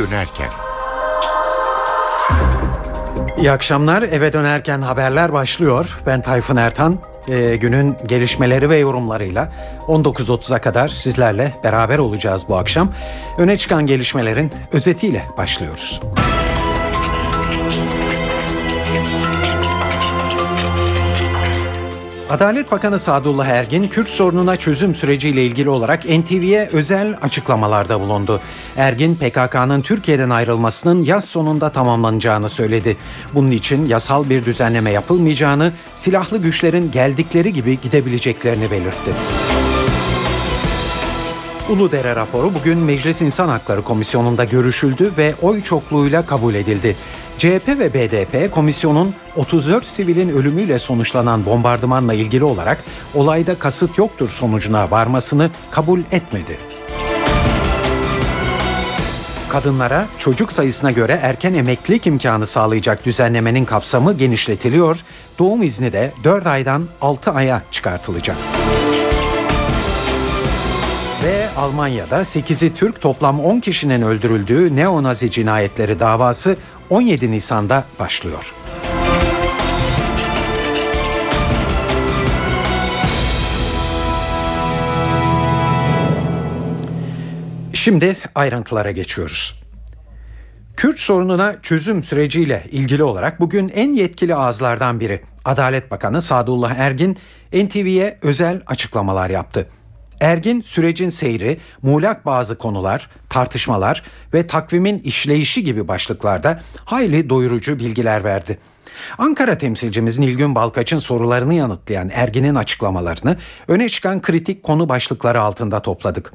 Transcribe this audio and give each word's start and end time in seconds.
dönerken. 0.00 0.48
İyi 3.38 3.50
akşamlar. 3.50 4.02
Eve 4.02 4.32
dönerken 4.32 4.82
haberler 4.82 5.32
başlıyor. 5.32 5.98
Ben 6.06 6.20
Tayfun 6.20 6.56
Ertan. 6.56 6.98
Ee, 7.28 7.56
günün 7.56 7.96
gelişmeleri 8.06 8.70
ve 8.70 8.76
yorumlarıyla 8.78 9.52
19.30'a 9.86 10.60
kadar 10.60 10.88
sizlerle 10.88 11.54
beraber 11.64 11.98
olacağız 11.98 12.42
bu 12.48 12.56
akşam. 12.56 12.92
Öne 13.38 13.56
çıkan 13.56 13.86
gelişmelerin 13.86 14.52
özetiyle 14.72 15.22
başlıyoruz. 15.38 16.00
Adalet 22.30 22.72
Bakanı 22.72 22.98
Sadullah 22.98 23.46
Ergin, 23.46 23.82
Kürt 23.82 24.08
sorununa 24.08 24.56
çözüm 24.56 24.94
süreciyle 24.94 25.44
ilgili 25.44 25.68
olarak 25.68 26.04
NTV'ye 26.04 26.68
özel 26.72 27.16
açıklamalarda 27.22 28.00
bulundu. 28.00 28.40
Ergin, 28.76 29.14
PKK'nın 29.14 29.82
Türkiye'den 29.82 30.30
ayrılmasının 30.30 31.02
yaz 31.02 31.24
sonunda 31.24 31.70
tamamlanacağını 31.70 32.50
söyledi. 32.50 32.96
Bunun 33.34 33.50
için 33.50 33.86
yasal 33.86 34.30
bir 34.30 34.44
düzenleme 34.44 34.90
yapılmayacağını, 34.90 35.72
silahlı 35.94 36.38
güçlerin 36.38 36.90
geldikleri 36.90 37.52
gibi 37.52 37.80
gidebileceklerini 37.80 38.70
belirtti. 38.70 39.10
Uludere 41.70 42.16
raporu 42.16 42.54
bugün 42.54 42.78
Meclis 42.78 43.22
İnsan 43.22 43.48
Hakları 43.48 43.82
Komisyonu'nda 43.82 44.44
görüşüldü 44.44 45.12
ve 45.18 45.34
oy 45.42 45.62
çokluğuyla 45.62 46.26
kabul 46.26 46.54
edildi. 46.54 46.96
CHP 47.40 47.68
ve 47.68 47.94
BDP 47.94 48.52
komisyonun 48.54 49.14
34 49.36 49.84
sivilin 49.84 50.28
ölümüyle 50.28 50.78
sonuçlanan 50.78 51.46
bombardımanla 51.46 52.14
ilgili 52.14 52.44
olarak 52.44 52.84
olayda 53.14 53.58
kasıt 53.58 53.98
yoktur 53.98 54.28
sonucuna 54.28 54.90
varmasını 54.90 55.50
kabul 55.70 56.00
etmedi. 56.12 56.58
Kadınlara 59.48 60.06
çocuk 60.18 60.52
sayısına 60.52 60.90
göre 60.90 61.18
erken 61.22 61.54
emeklilik 61.54 62.06
imkanı 62.06 62.46
sağlayacak 62.46 63.06
düzenlemenin 63.06 63.64
kapsamı 63.64 64.12
genişletiliyor, 64.12 65.04
doğum 65.38 65.62
izni 65.62 65.92
de 65.92 66.12
4 66.24 66.46
aydan 66.46 66.88
6 67.00 67.30
aya 67.30 67.62
çıkartılacak. 67.70 68.36
Ve 71.24 71.48
Almanya'da 71.56 72.20
8'i 72.20 72.74
Türk 72.74 73.00
toplam 73.00 73.40
10 73.40 73.60
kişinin 73.60 74.02
öldürüldüğü 74.02 74.76
neonazi 74.76 75.30
cinayetleri 75.30 76.00
davası 76.00 76.56
17 76.90 77.30
Nisan'da 77.30 77.84
başlıyor. 77.98 78.54
Şimdi 87.72 88.16
ayrıntılara 88.34 88.90
geçiyoruz. 88.90 89.60
Kürt 90.76 90.98
sorununa 90.98 91.62
çözüm 91.62 92.02
süreciyle 92.02 92.64
ilgili 92.70 93.02
olarak 93.02 93.40
bugün 93.40 93.68
en 93.68 93.92
yetkili 93.92 94.34
ağızlardan 94.34 95.00
biri 95.00 95.22
Adalet 95.44 95.90
Bakanı 95.90 96.22
Sadullah 96.22 96.74
Ergin 96.74 97.18
NTV'ye 97.52 98.18
özel 98.22 98.62
açıklamalar 98.66 99.30
yaptı. 99.30 99.68
Ergin 100.20 100.62
sürecin 100.62 101.08
seyri, 101.08 101.60
muğlak 101.82 102.26
bazı 102.26 102.58
konular, 102.58 103.10
tartışmalar 103.28 104.02
ve 104.34 104.46
takvimin 104.46 104.98
işleyişi 104.98 105.64
gibi 105.64 105.88
başlıklarda 105.88 106.62
hayli 106.84 107.30
doyurucu 107.30 107.78
bilgiler 107.78 108.24
verdi. 108.24 108.58
Ankara 109.18 109.58
temsilcimiz 109.58 110.18
Nilgün 110.18 110.54
Balkaç'ın 110.54 110.98
sorularını 110.98 111.54
yanıtlayan 111.54 112.10
Ergin'in 112.12 112.54
açıklamalarını 112.54 113.36
öne 113.68 113.88
çıkan 113.88 114.22
kritik 114.22 114.62
konu 114.62 114.88
başlıkları 114.88 115.40
altında 115.40 115.80
topladık. 115.80 116.32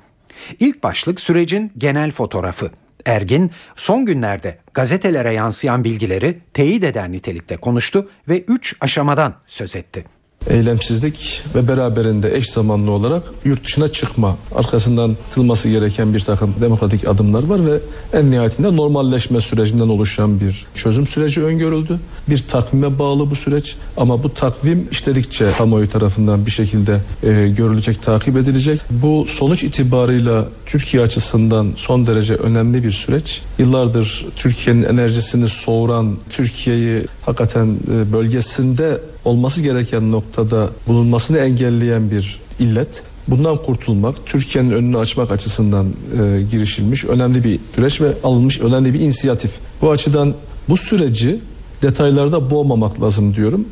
İlk 0.60 0.84
başlık 0.84 1.22
sürecin 1.22 1.72
genel 1.78 2.12
fotoğrafı. 2.12 2.72
Ergin 3.06 3.52
son 3.76 4.06
günlerde 4.06 4.60
gazetelere 4.74 5.34
yansıyan 5.34 5.84
bilgileri 5.84 6.40
teyit 6.54 6.84
eden 6.84 7.12
nitelikte 7.12 7.58
konuştu 7.58 8.10
ve 8.30 8.42
üç 8.48 8.76
aşamadan 8.82 9.34
söz 9.46 9.76
etti 9.76 10.15
eylemsizlik 10.50 11.44
ve 11.56 11.68
beraberinde 11.68 12.36
eş 12.38 12.50
zamanlı 12.50 12.92
olarak 12.92 13.24
yurt 13.46 13.66
dışına 13.66 13.88
çıkma 13.88 14.38
arkasından 14.56 15.16
atılması 15.28 15.70
gereken 15.70 16.14
bir 16.14 16.20
takım 16.20 16.56
demokratik 16.62 17.08
adımlar 17.08 17.44
var 17.44 17.66
ve 17.66 17.80
en 18.14 18.32
nihayetinde 18.32 18.76
normalleşme 18.76 19.40
sürecinden 19.40 19.90
oluşan 19.90 20.40
bir 20.40 20.66
çözüm 20.74 21.08
süreci 21.08 21.44
öngörüldü. 21.44 22.00
Bir 22.30 22.38
takvime 22.38 23.00
bağlı 23.00 23.30
bu 23.30 23.36
süreç 23.36 23.76
ama 23.98 24.24
bu 24.24 24.34
takvim 24.34 24.88
işledikçe 24.92 25.46
kamuoyu 25.58 25.90
tarafından 25.90 26.46
bir 26.46 26.52
şekilde 26.52 27.00
e, 27.24 27.50
görülecek, 27.58 28.02
takip 28.02 28.38
edilecek. 28.38 28.80
Bu 28.90 29.26
sonuç 29.28 29.64
itibarıyla 29.64 30.48
Türkiye 30.66 31.04
açısından 31.04 31.74
son 31.76 32.08
derece 32.08 32.36
önemli 32.36 32.84
bir 32.84 32.92
süreç. 32.92 33.42
Yıllardır 33.60 34.26
Türkiye'nin 34.36 34.84
enerjisini 34.84 35.48
soğuran, 35.48 36.18
Türkiye'yi 36.30 37.06
hakikaten 37.26 37.78
e, 37.92 38.14
bölgesinde 38.14 39.00
olması 39.26 39.62
gereken 39.62 40.12
noktada 40.12 40.70
bulunmasını 40.88 41.38
engelleyen 41.38 42.12
bir 42.12 42.40
illet. 42.60 43.04
Bundan 43.28 43.58
kurtulmak, 43.58 44.16
Türkiye'nin 44.26 44.72
önünü 44.72 44.98
açmak 44.98 45.32
açısından 45.32 45.88
e, 45.88 46.42
girişilmiş 46.52 47.06
önemli 47.06 47.44
bir 47.44 47.60
süreç 47.76 48.02
ve 48.02 48.14
alınmış 48.24 48.60
önemli 48.60 48.94
bir 48.94 49.00
inisiyatif. 49.00 49.52
Bu 49.82 49.92
açıdan 49.92 50.34
bu 50.70 50.78
süreci 50.78 51.40
detaylarda 51.82 52.50
boğmamak 52.50 53.02
lazım 53.02 53.36
diyorum. 53.36 53.68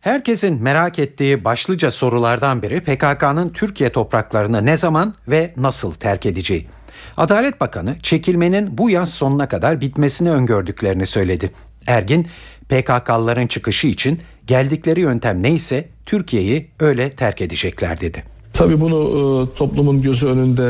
Herkesin 0.00 0.62
merak 0.62 0.98
ettiği 0.98 1.44
başlıca 1.44 1.90
sorulardan 1.90 2.62
biri 2.62 2.80
PKK'nın 2.80 3.48
Türkiye 3.48 3.92
topraklarını 3.92 4.66
ne 4.66 4.76
zaman 4.76 5.14
ve 5.28 5.54
nasıl 5.56 5.92
terk 5.92 6.26
edeceği. 6.26 6.66
Adalet 7.16 7.60
Bakanı 7.60 7.96
çekilmenin 8.02 8.78
bu 8.78 8.90
yaz 8.90 9.10
sonuna 9.10 9.48
kadar 9.48 9.80
bitmesini 9.80 10.30
öngördüklerini 10.30 11.06
söyledi. 11.06 11.50
Ergin, 11.86 12.28
PKK'lıların 12.68 13.46
çıkışı 13.46 13.86
için 13.86 14.20
geldikleri 14.46 15.00
yöntem 15.00 15.42
neyse 15.42 15.88
Türkiye'yi 16.06 16.70
öyle 16.80 17.10
terk 17.10 17.40
edecekler 17.40 18.00
dedi. 18.00 18.33
Tabii 18.54 18.80
bunu 18.80 18.96
e, 19.54 19.56
toplumun 19.58 20.02
gözü 20.02 20.26
önünde 20.26 20.62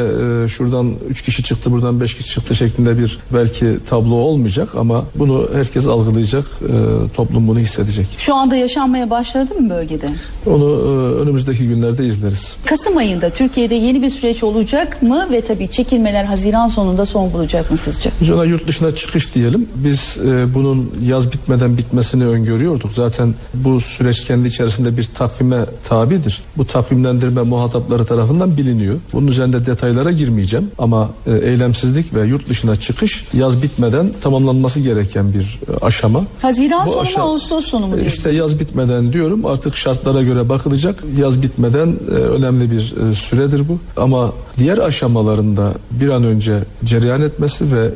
e, 0.44 0.48
şuradan 0.48 0.92
3 1.08 1.22
kişi 1.22 1.42
çıktı 1.42 1.72
buradan 1.72 2.00
5 2.00 2.14
kişi 2.14 2.30
çıktı 2.30 2.54
şeklinde 2.54 2.98
bir 2.98 3.18
belki 3.34 3.66
tablo 3.88 4.14
olmayacak 4.14 4.68
ama 4.76 5.04
bunu 5.14 5.48
herkes 5.54 5.86
algılayacak 5.86 6.44
e, 6.62 6.72
toplum 7.16 7.48
bunu 7.48 7.58
hissedecek. 7.58 8.06
Şu 8.18 8.34
anda 8.34 8.56
yaşanmaya 8.56 9.10
başladı 9.10 9.54
mı 9.54 9.70
bölgede? 9.70 10.08
Onu 10.46 10.64
e, 10.64 11.20
önümüzdeki 11.22 11.68
günlerde 11.68 12.06
izleriz. 12.06 12.56
Kasım 12.64 12.96
ayında 12.96 13.30
Türkiye'de 13.30 13.74
yeni 13.74 14.02
bir 14.02 14.10
süreç 14.10 14.42
olacak 14.42 15.02
mı 15.02 15.28
ve 15.30 15.40
tabii 15.40 15.68
çekilmeler 15.68 16.24
Haziran 16.24 16.68
sonunda 16.68 17.06
son 17.06 17.32
bulacak 17.32 17.70
mı 17.70 17.76
sizce? 17.76 18.10
Biz 18.20 18.30
ona 18.30 18.44
yurt 18.44 18.68
dışına 18.68 18.94
çıkış 18.94 19.34
diyelim. 19.34 19.68
Biz 19.74 20.18
e, 20.26 20.54
bunun 20.54 20.92
yaz 21.06 21.32
bitmeden 21.32 21.78
bitmesini 21.78 22.26
öngörüyorduk. 22.26 22.92
Zaten 22.92 23.34
bu 23.54 23.80
süreç 23.80 24.24
kendi 24.24 24.48
içerisinde 24.48 24.96
bir 24.96 25.04
takvime 25.14 25.64
tabidir. 25.88 26.42
Bu 26.56 26.66
takvimlendirme 26.66 27.42
muhatap 27.42 27.73
muhatapları 27.74 28.04
tarafından 28.04 28.56
biliniyor. 28.56 28.96
Bunun 29.12 29.26
üzerinde 29.26 29.66
detaylara 29.66 30.12
girmeyeceğim 30.12 30.70
ama 30.78 31.10
e, 31.26 31.32
eylemsizlik 31.32 32.14
ve 32.14 32.26
yurt 32.26 32.48
dışına 32.48 32.76
çıkış 32.76 33.24
yaz 33.32 33.62
bitmeden 33.62 34.10
tamamlanması 34.20 34.80
gereken 34.80 35.34
bir 35.34 35.60
e, 35.68 35.84
aşama. 35.84 36.24
Haziran 36.42 36.84
sonu 36.84 36.94
mu 36.94 37.18
Ağustos 37.18 37.66
sonu 37.66 37.86
mu? 37.86 37.96
E, 37.96 38.06
işte 38.06 38.30
yaz 38.30 38.60
bitmeden 38.60 39.12
diyorum 39.12 39.46
artık 39.46 39.76
şartlara 39.76 40.22
göre 40.22 40.48
bakılacak. 40.48 41.04
Yaz 41.18 41.42
bitmeden 41.42 42.06
önemli 42.10 42.70
bir 42.70 42.94
süredir 43.14 43.68
bu. 43.68 43.78
Ama 43.96 44.32
diğer 44.58 44.78
aşamalarında 44.78 45.72
bir 45.90 46.08
an 46.08 46.24
önce 46.24 46.58
cereyan 46.84 47.22
etmesi 47.22 47.72
ve 47.72 47.90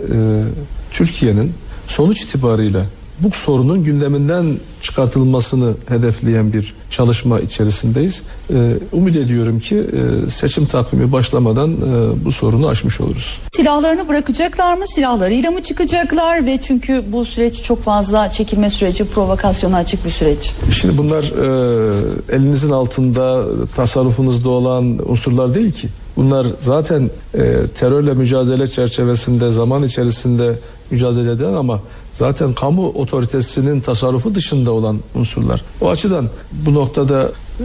Türkiye'nin 0.91 1.53
sonuç 1.87 2.23
itibariyle 2.23 2.85
bu 3.21 3.31
sorunun 3.31 3.85
gündeminden 3.85 4.47
çıkartılmasını 4.81 5.73
hedefleyen 5.89 6.53
bir 6.53 6.75
çalışma 6.91 7.41
içerisindeyiz. 7.41 8.23
Ee, 8.51 8.55
umut 8.93 9.17
ediyorum 9.17 9.61
ki 9.61 9.77
e, 9.77 10.31
seçim 10.31 10.67
takvimi 10.67 11.13
başlamadan 11.13 11.71
e, 11.71 12.25
bu 12.25 12.33
sorunu 12.33 12.69
aşmış 12.69 13.01
oluruz. 13.01 13.41
Silahlarını 13.53 14.09
bırakacaklar 14.09 14.77
mı? 14.77 14.87
Silahlarıyla 14.87 15.51
mı 15.51 15.63
çıkacaklar? 15.63 16.47
Ve 16.47 16.59
çünkü 16.63 17.03
bu 17.13 17.25
süreç 17.25 17.63
çok 17.63 17.83
fazla 17.83 18.31
çekilme 18.31 18.71
süreci, 18.71 19.05
provokasyona 19.05 19.77
açık 19.77 20.05
bir 20.05 20.11
süreç. 20.11 20.53
Şimdi 20.81 20.99
bunlar 20.99 21.23
e, 21.23 22.37
elinizin 22.37 22.71
altında, 22.71 23.45
tasarrufunuzda 23.77 24.49
olan 24.49 25.11
unsurlar 25.11 25.55
değil 25.55 25.73
ki. 25.73 25.89
Bunlar 26.17 26.47
zaten 26.61 27.11
e, 27.35 27.53
terörle 27.79 28.15
mücadele 28.15 28.67
çerçevesinde 28.67 29.51
zaman 29.51 29.83
içerisinde 29.83 30.53
mücadele 30.91 31.31
eden 31.31 31.53
ama 31.53 31.81
zaten 32.19 32.53
kamu 32.53 32.89
otoritesinin 32.89 33.81
tasarrufu 33.81 34.35
dışında 34.35 34.71
olan 34.73 34.99
unsurlar. 35.15 35.65
O 35.81 35.91
açıdan 35.91 36.29
bu 36.53 36.75
noktada 36.75 37.33
e, 37.61 37.65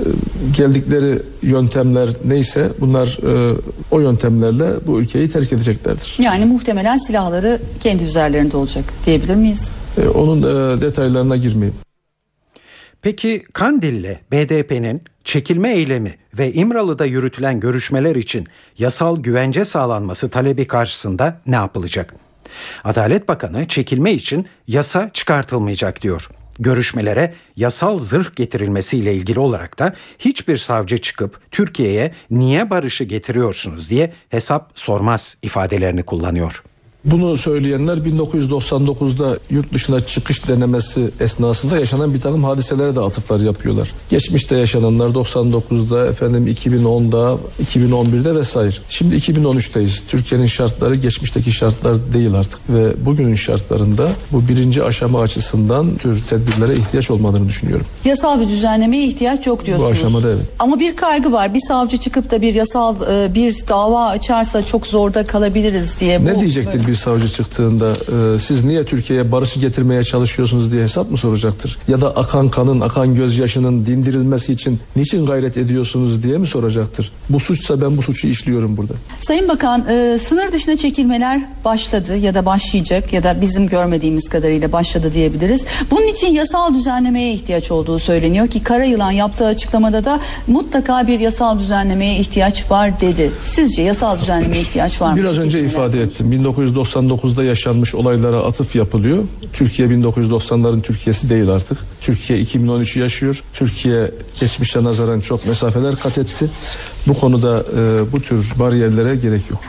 geldikleri 0.58 1.20
yöntemler 1.42 2.10
neyse 2.26 2.70
bunlar 2.80 3.08
e, 3.08 3.56
o 3.92 4.00
yöntemlerle 4.00 4.88
bu 4.88 5.00
ülkeyi 5.00 5.30
terk 5.30 5.54
edeceklerdir. 5.54 6.16
Yani 6.20 6.46
muhtemelen 6.46 6.98
silahları 6.98 7.60
kendi 7.80 8.04
üzerlerinde 8.04 8.58
olacak 8.58 8.86
diyebilir 9.06 9.36
miyiz? 9.36 9.72
E, 9.98 10.08
onun 10.08 10.44
detaylarına 10.82 11.38
girmeyeyim. 11.38 11.76
Peki 13.02 13.44
Kandil'le 13.54 14.18
BDP'nin 14.32 15.02
çekilme 15.24 15.74
eylemi 15.74 16.16
ve 16.38 16.54
İmralı'da 16.54 17.06
yürütülen 17.06 17.60
görüşmeler 17.60 18.16
için 18.16 18.48
yasal 18.78 19.18
güvence 19.18 19.66
sağlanması 19.66 20.30
talebi 20.30 20.68
karşısında 20.68 21.42
ne 21.46 21.56
yapılacak? 21.56 22.16
Adalet 22.84 23.28
Bakanı 23.28 23.68
çekilme 23.68 24.14
için 24.14 24.48
yasa 24.68 25.10
çıkartılmayacak 25.14 26.02
diyor. 26.02 26.30
Görüşmelere 26.60 27.34
yasal 27.56 28.00
zırh 28.00 28.36
getirilmesiyle 28.36 29.16
ilgili 29.16 29.40
olarak 29.40 29.80
da 29.80 29.94
hiçbir 30.20 30.58
savcı 30.58 30.98
çıkıp 30.98 31.40
Türkiye'ye 31.52 32.12
niye 32.32 32.70
barışı 32.70 33.04
getiriyorsunuz 33.04 33.90
diye 33.90 34.14
hesap 34.30 34.72
sormaz 34.76 35.38
ifadelerini 35.42 36.04
kullanıyor. 36.04 36.64
Bunu 37.06 37.36
söyleyenler 37.38 37.98
1999'da 37.98 39.38
yurt 39.50 39.74
dışına 39.74 40.00
çıkış 40.06 40.48
denemesi 40.48 41.10
esnasında 41.20 41.80
yaşanan 41.80 42.14
bir 42.14 42.22
takım 42.22 42.44
hadiselere 42.44 42.96
de 42.96 43.00
atıflar 43.00 43.40
yapıyorlar. 43.40 43.92
Geçmişte 44.10 44.56
yaşananlar 44.56 45.10
99'da, 45.10 46.08
efendim 46.08 46.48
2010'da, 46.48 47.38
2011'de 47.74 48.36
vesaire. 48.36 48.76
Şimdi 48.90 49.16
2013'teyiz. 49.16 50.00
Türkiye'nin 50.08 50.46
şartları 50.48 50.96
geçmişteki 50.96 51.52
şartlar 51.52 52.14
değil 52.14 52.34
artık 52.34 52.60
ve 52.70 53.06
bugünün 53.06 53.36
şartlarında 53.36 54.10
bu 54.32 54.48
birinci 54.48 54.84
aşama 54.84 55.22
açısından 55.22 55.98
tür 55.98 56.24
tedbirlere 56.30 56.74
ihtiyaç 56.74 57.12
olmadığını 57.12 57.48
düşünüyorum. 57.50 57.86
Yasal 58.06 58.42
bir 58.42 58.48
düzenlemeye 58.50 59.08
ihtiyaç 59.08 59.48
yok 59.48 59.66
diyorsunuz. 59.66 59.90
Bu 59.90 59.92
aşamada 59.92 60.28
evet. 60.30 60.46
Ama 60.60 60.80
bir 60.80 60.96
kaygı 60.96 61.32
var. 61.32 61.54
Bir 61.54 61.62
savcı 61.68 61.98
çıkıp 61.98 62.32
da 62.32 62.42
bir 62.42 62.54
yasal 62.54 62.96
e, 63.12 63.34
bir 63.36 63.56
dava 63.70 64.06
açarsa 64.08 64.66
çok 64.66 64.88
zorda 64.88 65.28
kalabiliriz 65.28 66.00
diye. 66.00 66.26
Ne 66.26 66.36
Bu- 66.36 66.40
diyecektir 66.40 66.93
bir 66.94 66.98
savcı 66.98 67.30
çıktığında 67.30 67.92
e, 67.92 68.40
siz 68.40 68.64
niye 68.64 68.86
Türkiye'ye 68.86 69.32
barışı 69.32 69.60
getirmeye 69.60 70.04
çalışıyorsunuz 70.04 70.72
diye 70.72 70.84
hesap 70.84 71.12
mı 71.12 71.18
soracaktır? 71.18 71.78
Ya 71.88 72.02
da 72.02 72.16
akan 72.16 72.48
kanın, 72.50 72.82
akan 72.82 73.16
gözyaşının 73.16 73.86
dindirilmesi 73.86 74.52
için 74.52 74.80
niçin 74.96 75.26
gayret 75.26 75.58
ediyorsunuz 75.58 76.24
diye 76.24 76.38
mi 76.38 76.46
soracaktır? 76.46 77.12
Bu 77.30 77.40
suçsa 77.40 77.82
ben 77.82 77.98
bu 77.98 78.02
suçu 78.02 78.28
işliyorum 78.28 78.78
burada. 78.78 78.94
Sayın 79.20 79.50
Bakan 79.50 79.86
e, 79.90 80.20
sınır 80.20 80.52
dışına 80.52 80.78
çekilmeler 80.78 81.42
başladı 81.66 82.18
ya 82.18 82.34
da 82.36 82.46
başlayacak 82.46 83.14
ya 83.14 83.24
da 83.24 83.42
bizim 83.42 83.68
görmediğimiz 83.68 84.30
kadarıyla 84.30 84.72
başladı 84.72 85.14
diyebiliriz. 85.14 85.66
Bunun 85.92 86.08
için 86.08 86.28
yasal 86.28 86.74
düzenlemeye 86.74 87.34
ihtiyaç 87.34 87.72
olduğu 87.72 88.00
söyleniyor 88.00 88.48
ki 88.48 88.64
Karayılan 88.64 89.12
yaptığı 89.12 89.46
açıklamada 89.46 90.06
da 90.06 90.20
mutlaka 90.48 91.08
bir 91.08 91.20
yasal 91.20 91.60
düzenlemeye 91.60 92.18
ihtiyaç 92.18 92.72
var 92.72 93.02
dedi. 93.02 93.32
Sizce 93.42 93.82
yasal 93.82 94.20
düzenlemeye 94.20 94.62
ihtiyaç 94.62 95.02
var 95.02 95.12
mı? 95.12 95.18
Biraz 95.18 95.38
önce 95.40 95.60
ifade 95.60 96.02
ettim. 96.02 96.32
1999'da 96.84 97.44
yaşanmış 97.44 97.96
olaylara 97.96 98.38
atıf 98.38 98.76
yapılıyor. 98.76 99.24
Türkiye 99.54 99.88
1990'ların 99.88 100.82
Türkiye'si 100.82 101.30
değil 101.30 101.50
artık. 101.50 101.78
Türkiye 102.02 102.40
2013'ü 102.40 103.00
yaşıyor. 103.00 103.44
Türkiye 103.54 104.12
geçmişe 104.40 104.84
nazaran 104.84 105.20
çok 105.20 105.48
mesafeler 105.48 105.96
kat 105.96 106.18
etti. 106.18 106.50
Bu 107.08 107.14
konuda 107.14 107.66
e, 107.78 108.12
bu 108.12 108.22
tür 108.22 108.54
bariyerlere 108.60 109.16
gerek 109.16 109.50
yok. 109.52 109.62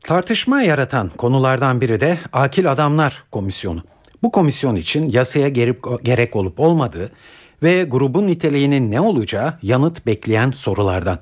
Tartışma 0.00 0.62
yaratan 0.62 1.08
konulardan 1.08 1.80
biri 1.80 2.00
de 2.00 2.18
Akil 2.32 2.72
Adamlar 2.72 3.24
Komisyonu. 3.30 3.82
Bu 4.22 4.32
komisyon 4.32 4.76
için 4.76 5.10
yasaya 5.10 5.48
gerip, 5.48 5.84
gerek 6.02 6.36
olup 6.36 6.60
olmadığı 6.60 7.10
ve 7.62 7.84
grubun 7.84 8.26
niteliğinin 8.26 8.90
ne 8.90 9.00
olacağı 9.00 9.54
yanıt 9.62 10.06
bekleyen 10.06 10.50
sorulardan. 10.50 11.18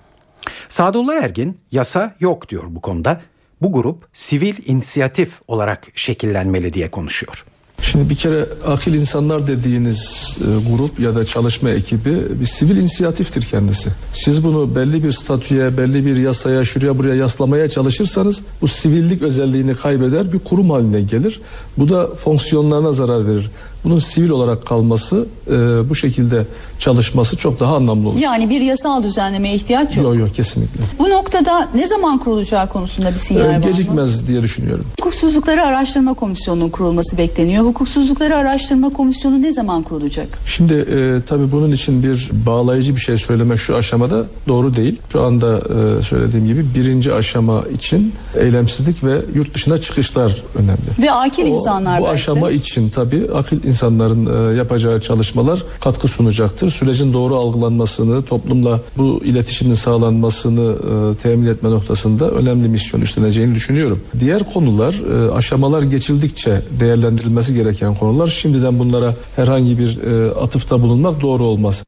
Sadullah 0.69 1.15
Ergin 1.15 1.61
yasa 1.73 2.15
yok 2.21 2.49
diyor 2.49 2.65
bu 2.69 2.81
konuda. 2.81 3.21
Bu 3.63 3.73
grup 3.73 4.05
sivil 4.13 4.55
inisiyatif 4.67 5.41
olarak 5.49 5.87
şekillenmeli 5.95 6.73
diye 6.73 6.91
konuşuyor. 6.91 7.45
Şimdi 7.83 8.11
bir 8.11 8.15
kere 8.15 8.47
akil 8.67 8.95
insanlar 8.95 9.47
dediğiniz 9.47 10.39
e, 10.41 10.71
grup 10.71 11.01
ya 11.01 11.15
da 11.15 11.25
çalışma 11.25 11.71
ekibi 11.71 12.41
bir 12.41 12.47
sivil 12.47 12.77
inisiyatiftir 12.77 13.43
kendisi. 13.43 13.91
Siz 14.13 14.45
bunu 14.45 14.77
belli 14.77 15.05
bir 15.05 15.13
statüye, 15.13 15.77
belli 15.77 16.07
bir 16.07 16.17
yasaya, 16.17 16.65
şuraya 16.65 16.99
buraya 16.99 17.15
yaslamaya 17.15 17.69
çalışırsanız 17.69 18.43
bu 18.61 18.69
sivillik 18.69 19.23
özelliğini 19.23 19.75
kaybeder, 19.75 20.33
bir 20.33 20.39
kurum 20.39 20.71
haline 20.71 21.01
gelir. 21.01 21.41
Bu 21.79 21.89
da 21.89 22.15
fonksiyonlarına 22.15 22.93
zarar 22.93 23.29
verir. 23.29 23.51
Bunun 23.85 23.99
sivil 23.99 24.31
olarak 24.31 24.67
kalması, 24.67 25.27
e, 25.47 25.53
bu 25.89 25.95
şekilde 25.95 26.47
çalışması 26.79 27.37
çok 27.37 27.61
daha 27.61 27.77
anlamlı 27.77 28.09
olur. 28.09 28.19
Yani 28.19 28.51
bir 28.51 28.61
yasal 28.61 29.03
düzenlemeye 29.03 29.55
ihtiyaç 29.55 29.97
yok. 29.97 30.05
Yok 30.07 30.17
yok 30.17 30.35
kesinlikle. 30.35 30.85
Bu 30.99 31.11
noktada 31.11 31.69
ne 31.75 31.87
zaman 31.87 32.19
kurulacağı 32.19 32.69
konusunda 32.69 33.11
bir 33.11 33.17
sinyal 33.17 33.45
E, 33.45 33.49
var 33.49 33.57
mı? 33.57 33.63
gecikmez 33.63 34.29
diye 34.29 34.43
düşünüyorum. 34.43 34.85
Hukuksuzlukları 35.01 35.63
Araştırma 35.63 36.15
Komisyonu'nun 36.15 36.69
kurulması 36.71 37.19
bekleniyor. 37.19 37.65
Hukuksuzlukları 37.65 38.37
Araştırma 38.37 38.91
Komisyonu 38.93 39.43
ne 39.43 39.53
zaman 39.53 39.83
kurulacak? 39.83 40.29
Şimdi 40.47 40.75
e, 40.75 41.21
tabii 41.29 41.53
bunun 41.53 41.73
için 41.73 42.03
bir 42.03 42.31
bağlayıcı 42.47 42.97
bir 42.97 43.01
şey 43.01 43.17
söylemek 43.17 43.59
şu 43.59 43.77
aşamada 43.77 44.25
doğru 44.49 44.77
değil. 44.77 44.97
Şu 45.13 45.23
anda 45.23 45.59
e, 45.59 46.03
söylediğim 46.03 46.47
gibi 46.47 46.67
birinci 46.75 47.15
aşama 47.15 47.63
için 47.75 48.13
eylemsizlik 48.41 49.05
ve 49.05 49.17
yurt 49.35 49.55
dışına 49.55 49.79
çıkışlar 49.81 50.43
önemli. 50.55 50.81
Ve 51.07 51.13
akil 51.13 51.43
O- 51.45 51.47
insanlar 51.47 52.01
bu 52.01 52.05
belki 52.05 52.15
aşama 52.15 52.51
için 52.51 52.89
tabii 52.89 53.23
akıl 53.35 53.57
insanların 53.71 54.53
e, 54.53 54.57
yapacağı 54.57 55.01
çalışmalar 55.01 55.63
katkı 55.81 56.09
sunacaktır. 56.09 56.71
Sürecin 56.71 57.13
doğru 57.13 57.37
algılanmasını, 57.37 58.23
toplumla 58.23 58.81
bu 58.97 59.21
iletişimin 59.25 59.75
sağlanmasını 59.75 60.75
e, 60.75 61.17
temin 61.17 61.47
etme 61.47 61.71
noktasında 61.71 62.31
önemli 62.31 62.69
misyon 62.69 63.01
üstleneceğini 63.01 63.55
düşünüyorum. 63.55 64.01
Diğer 64.21 64.53
konular 64.53 64.95
e, 64.95 65.33
aşamalar 65.33 65.83
geçildikçe 65.83 66.63
değerlendirilmesi 66.81 67.55
gereken 67.55 67.95
konular. 67.95 68.27
Şimdiden 68.27 68.79
bunlara 68.79 69.15
herhangi 69.37 69.79
bir 69.79 69.99
atıfta 70.43 70.83
bulunmak 70.83 71.21
doğru 71.21 71.45
olmaz. 71.45 71.85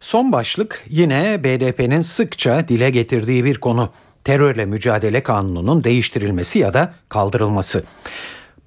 Son 0.00 0.32
başlık 0.32 0.84
yine 0.90 1.44
BDP'nin 1.44 2.02
sıkça 2.02 2.68
dile 2.68 2.90
getirdiği 2.90 3.44
bir 3.44 3.58
konu. 3.58 3.90
Terörle 4.24 4.66
mücadele 4.66 5.22
kanununun 5.22 5.84
değiştirilmesi 5.84 6.58
ya 6.58 6.74
da 6.74 6.94
kaldırılması. 7.08 7.84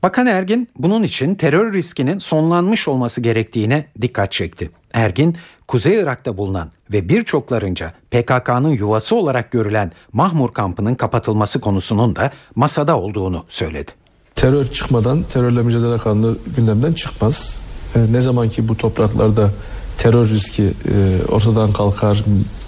Bakan 0.03 0.27
Ergin 0.27 0.69
bunun 0.77 1.03
için 1.03 1.35
terör 1.35 1.73
riskinin 1.73 2.19
sonlanmış 2.19 2.87
olması 2.87 3.21
gerektiğine 3.21 3.85
dikkat 4.01 4.31
çekti. 4.31 4.69
Ergin, 4.93 5.37
Kuzey 5.67 5.99
Irak'ta 5.99 6.37
bulunan 6.37 6.71
ve 6.91 7.09
birçoklarınca 7.09 7.93
PKK'nın 8.11 8.69
yuvası 8.69 9.15
olarak 9.15 9.51
görülen 9.51 9.91
Mahmur 10.13 10.53
kampının 10.53 10.95
kapatılması 10.95 11.61
konusunun 11.61 12.15
da 12.15 12.31
masada 12.55 12.99
olduğunu 12.99 13.45
söyledi. 13.49 13.91
Terör 14.35 14.65
çıkmadan 14.65 15.23
terörle 15.23 15.61
mücadele 15.61 15.97
kanunu 15.97 16.37
gündemden 16.55 16.93
çıkmaz. 16.93 17.59
E, 17.95 18.13
ne 18.13 18.21
zaman 18.21 18.49
ki 18.49 18.67
bu 18.67 18.77
topraklarda 18.77 19.49
terör 19.97 20.29
riski 20.29 20.63
e, 20.63 21.25
ortadan 21.31 21.73
kalkar, 21.73 22.23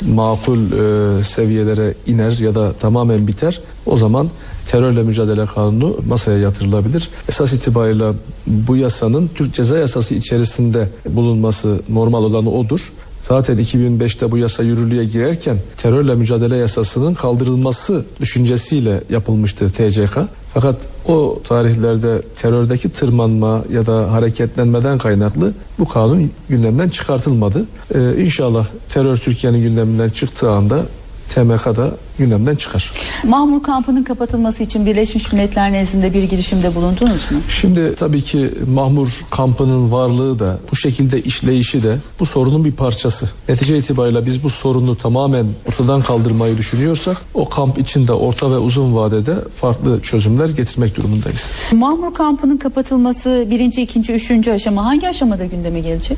makul 0.08 0.60
e, 0.60 1.24
seviyelere 1.24 1.94
iner 2.08 2.32
ya 2.32 2.56
da 2.56 2.74
tamamen 2.74 3.28
biter, 3.28 3.62
o 3.86 3.98
zaman 3.98 4.30
terörle 4.68 5.04
mücadele 5.04 5.46
kanunu 5.46 5.98
masaya 6.08 6.38
yatırılabilir. 6.38 7.10
Esas 7.30 7.54
itibariyle 7.54 8.12
bu 8.48 8.78
yasanın 8.78 9.30
Türk 9.36 9.54
Ceza 9.54 9.78
Yasası 9.78 10.16
içerisinde 10.16 10.90
bulunması 11.10 11.80
normal 11.90 12.24
olanı 12.24 12.52
odur. 12.52 12.92
Zaten 13.24 13.58
2005'te 13.58 14.32
bu 14.32 14.38
yasa 14.38 14.64
yürürlüğe 14.64 15.06
girerken 15.06 15.58
terörle 15.78 16.16
mücadele 16.16 16.56
yasasının 16.56 17.14
kaldırılması 17.14 18.06
düşüncesiyle 18.20 19.04
yapılmıştı 19.10 19.70
TCK. 19.70 20.18
Fakat 20.54 20.76
o 21.08 21.40
tarihlerde 21.48 22.22
terördeki 22.38 22.90
tırmanma 22.90 23.64
ya 23.72 23.86
da 23.86 24.12
hareketlenmeden 24.12 24.98
kaynaklı 24.98 25.54
bu 25.80 25.88
kanun 25.88 26.32
gündemden 26.50 26.90
çıkartılmadı. 26.90 27.66
Ee, 27.96 28.24
inşallah 28.24 28.66
terör 28.90 29.16
Türkiye'nin 29.16 29.62
gündeminden 29.62 30.10
çıktığı 30.10 30.52
anda 30.52 30.86
TMK 31.36 31.66
da 31.66 31.92
gündemden 32.18 32.56
çıkar. 32.56 32.92
Mahmur 33.24 33.64
kampının 33.64 34.04
kapatılması 34.04 34.64
için 34.64 34.86
Birleşmiş 34.86 35.34
Milletler 35.34 35.72
nezdinde 35.72 36.14
bir 36.14 36.24
girişimde 36.24 36.76
bulundunuz 36.76 37.32
mu? 37.32 37.40
Şimdi 37.50 37.96
tabii 37.96 38.22
ki 38.22 38.50
Mahmur 38.74 39.26
kampının 39.32 39.92
varlığı 39.92 40.40
da 40.40 40.58
bu 40.72 40.76
şekilde 40.76 41.22
işleyişi 41.22 41.84
de 41.84 41.98
bu 42.20 42.26
sorunun 42.26 42.66
bir 42.66 42.72
parçası. 42.72 43.30
Netice 43.50 43.78
itibariyle 43.78 44.26
biz 44.26 44.44
bu 44.44 44.50
sorunu 44.50 44.98
tamamen 44.98 45.46
ortadan 45.70 46.02
kaldırmayı 46.02 46.58
düşünüyorsak 46.58 47.18
o 47.34 47.50
kamp 47.50 47.78
için 47.78 48.08
de 48.08 48.12
orta 48.12 48.52
ve 48.52 48.58
uzun 48.58 48.96
vadede 48.96 49.36
farklı 49.56 50.02
çözümler 50.02 50.50
getirmek 50.50 50.98
durumundayız. 50.98 51.54
Mahmur 51.74 52.14
kampının 52.14 52.58
kapatılması 52.58 53.48
birinci, 53.50 53.82
ikinci, 53.82 54.14
üçüncü 54.14 54.52
aşama 54.52 54.86
hangi 54.86 55.08
aşamada 55.10 55.46
gündeme 55.46 55.80
gelecek? 55.80 56.18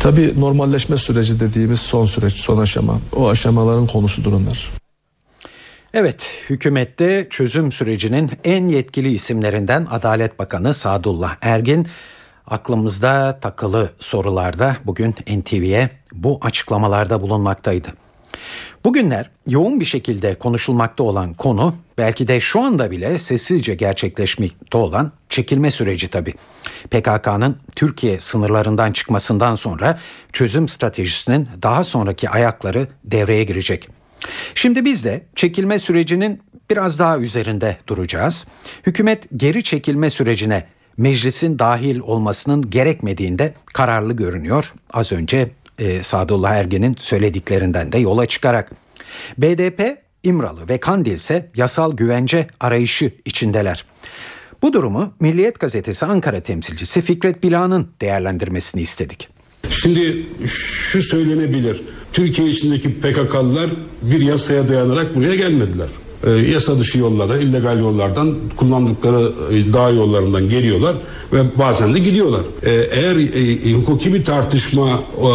Tabii 0.00 0.34
normalleşme 0.38 0.96
süreci 0.96 1.40
dediğimiz 1.40 1.80
son 1.80 2.06
süreç, 2.06 2.32
son 2.32 2.58
aşama. 2.58 2.98
O 3.16 3.28
aşamaların 3.28 3.86
konusudur 3.86 4.32
onlar. 4.32 4.49
Evet, 5.94 6.44
hükümette 6.50 7.26
çözüm 7.30 7.72
sürecinin 7.72 8.30
en 8.44 8.66
yetkili 8.66 9.12
isimlerinden 9.12 9.86
Adalet 9.90 10.38
Bakanı 10.38 10.74
Sadullah 10.74 11.36
Ergin 11.40 11.88
aklımızda 12.46 13.38
takılı 13.40 13.92
sorularda 13.98 14.76
bugün 14.84 15.10
NTV'ye 15.12 15.90
bu 16.12 16.38
açıklamalarda 16.42 17.20
bulunmaktaydı. 17.20 17.88
Bugünler 18.84 19.30
yoğun 19.46 19.80
bir 19.80 19.84
şekilde 19.84 20.34
konuşulmakta 20.34 21.02
olan 21.02 21.34
konu 21.34 21.74
belki 21.98 22.28
de 22.28 22.40
şu 22.40 22.60
anda 22.60 22.90
bile 22.90 23.18
sessizce 23.18 23.74
gerçekleşmekte 23.74 24.78
olan 24.78 25.12
çekilme 25.28 25.70
süreci 25.70 26.08
tabii. 26.08 26.34
PKK'nın 26.90 27.56
Türkiye 27.76 28.20
sınırlarından 28.20 28.92
çıkmasından 28.92 29.54
sonra 29.54 29.98
çözüm 30.32 30.68
stratejisinin 30.68 31.48
daha 31.62 31.84
sonraki 31.84 32.30
ayakları 32.30 32.88
devreye 33.04 33.44
girecek. 33.44 33.99
Şimdi 34.54 34.84
biz 34.84 35.04
de 35.04 35.26
çekilme 35.36 35.78
sürecinin 35.78 36.42
biraz 36.70 36.98
daha 36.98 37.18
üzerinde 37.18 37.76
duracağız. 37.86 38.46
Hükümet 38.86 39.24
geri 39.36 39.64
çekilme 39.64 40.10
sürecine 40.10 40.66
meclisin 40.96 41.58
dahil 41.58 41.98
olmasının 41.98 42.70
gerekmediğinde 42.70 43.54
kararlı 43.74 44.12
görünüyor. 44.12 44.72
Az 44.92 45.12
önce 45.12 45.50
e, 45.78 46.02
Sadullah 46.02 46.50
Ergen'in 46.50 46.96
söylediklerinden 46.98 47.92
de 47.92 47.98
yola 47.98 48.26
çıkarak. 48.26 48.72
BDP, 49.38 49.98
İmralı 50.22 50.68
ve 50.68 50.80
Kandil 50.80 51.16
ise 51.16 51.50
yasal 51.56 51.96
güvence 51.96 52.46
arayışı 52.60 53.14
içindeler. 53.24 53.84
Bu 54.62 54.72
durumu 54.72 55.14
Milliyet 55.20 55.60
Gazetesi 55.60 56.06
Ankara 56.06 56.40
temsilcisi 56.40 57.00
Fikret 57.00 57.42
Bila'nın 57.42 57.88
değerlendirmesini 58.00 58.82
istedik. 58.82 59.28
Şimdi 59.70 60.26
şu 60.46 61.02
söylenebilir. 61.02 61.82
Türkiye 62.12 62.48
içindeki 62.48 63.00
PKK'lılar 63.00 63.70
bir 64.02 64.20
yasaya 64.20 64.68
dayanarak 64.68 65.16
buraya 65.16 65.34
gelmediler. 65.34 65.88
E, 66.26 66.30
yasa 66.30 66.78
dışı 66.78 66.98
yollardan, 66.98 67.40
illegal 67.40 67.80
yollardan, 67.80 68.34
kullandıkları 68.56 69.32
e, 69.52 69.72
dağ 69.72 69.90
yollarından 69.90 70.48
geliyorlar 70.48 70.96
ve 71.32 71.38
bazen 71.58 71.94
de 71.94 71.98
gidiyorlar. 71.98 72.40
E, 72.62 72.70
eğer 72.70 73.16
e, 73.16 73.72
hukuki 73.72 74.14
bir 74.14 74.24
tartışma 74.24 74.88
e, 74.88 75.26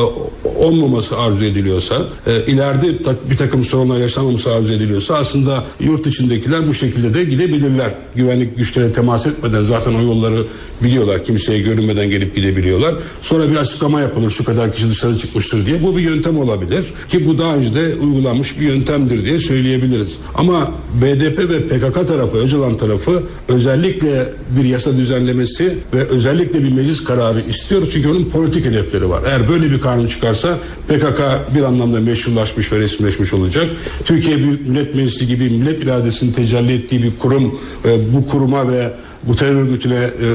olmaması 0.58 1.18
arzu 1.18 1.46
ediliyorsa, 1.46 1.96
e, 2.28 2.52
ileride 2.52 3.04
ta, 3.04 3.16
bir 3.30 3.38
takım 3.38 3.64
sorunlar 3.64 4.00
yaşanmaması 4.00 4.54
arzu 4.54 4.74
ediliyorsa 4.74 5.16
aslında 5.16 5.64
yurt 5.80 6.08
içindekiler 6.08 6.68
bu 6.68 6.74
şekilde 6.74 7.14
de 7.14 7.24
gidebilirler. 7.24 7.92
Güvenlik 8.16 8.58
güçlerine 8.58 8.94
temas 8.94 9.28
etmeden 9.28 9.64
zaten 9.64 9.94
o 9.94 10.02
yolları 10.02 10.44
biliyorlar. 10.84 11.24
Kimseye 11.24 11.62
görünmeden 11.62 12.10
gelip 12.10 12.36
gidebiliyorlar. 12.36 12.96
Sonra 13.22 13.52
bir 13.52 13.56
açıklama 13.56 14.02
yapılır 14.02 14.30
şu 14.30 14.44
kadar 14.44 14.74
kişi 14.74 14.90
dışarı 14.90 15.18
çıkmıştır 15.18 15.66
diye. 15.66 15.84
Bu 15.84 15.98
bir 15.98 16.02
yöntem 16.02 16.38
olabilir 16.38 16.86
ki 17.08 17.28
bu 17.28 17.38
daha 17.38 17.56
önce 17.56 17.76
de 17.76 17.96
uygulanmış 17.96 18.60
bir 18.60 18.66
yöntemdir 18.66 19.26
diye 19.26 19.40
söyleyebiliriz. 19.40 20.16
Ama 20.36 20.72
BDP 21.02 21.50
ve 21.50 21.68
PKK 21.68 22.08
tarafı, 22.08 22.38
Öcalan 22.38 22.78
tarafı 22.78 23.24
özellikle 23.48 24.30
bir 24.60 24.66
yasa 24.66 24.98
düzenlemesi 24.98 25.78
ve 25.94 26.04
özellikle 26.08 26.64
bir 26.64 26.72
meclis 26.72 27.04
kararı 27.04 27.42
istiyor. 27.50 27.88
Çünkü 27.92 28.10
onun 28.10 28.26
politik 28.26 28.66
hedefleri 28.66 29.10
var. 29.10 29.22
Eğer 29.28 29.50
böyle 29.50 29.72
bir 29.72 29.82
kanun 29.82 30.08
çıkarsa 30.08 30.58
PKK 30.88 31.22
bir 31.56 31.64
anlamda 31.64 32.00
meşrulaşmış 32.00 32.72
ve 32.72 32.80
resmileşmiş 32.80 33.34
olacak. 33.34 33.66
Türkiye 34.06 34.38
Büyük 34.38 34.68
Millet 34.68 34.96
Meclisi 34.96 35.28
gibi 35.28 35.50
millet 35.50 35.84
iradesini 35.84 36.34
tecelli 36.34 36.74
ettiği 36.74 37.04
bir 37.04 37.12
kurum 37.20 37.60
e, 37.86 38.14
bu 38.14 38.28
kuruma 38.28 38.72
ve 38.72 38.92
bu 39.28 39.36
terör 39.36 39.56
örgütüne 39.56 39.96
e, 39.96 40.28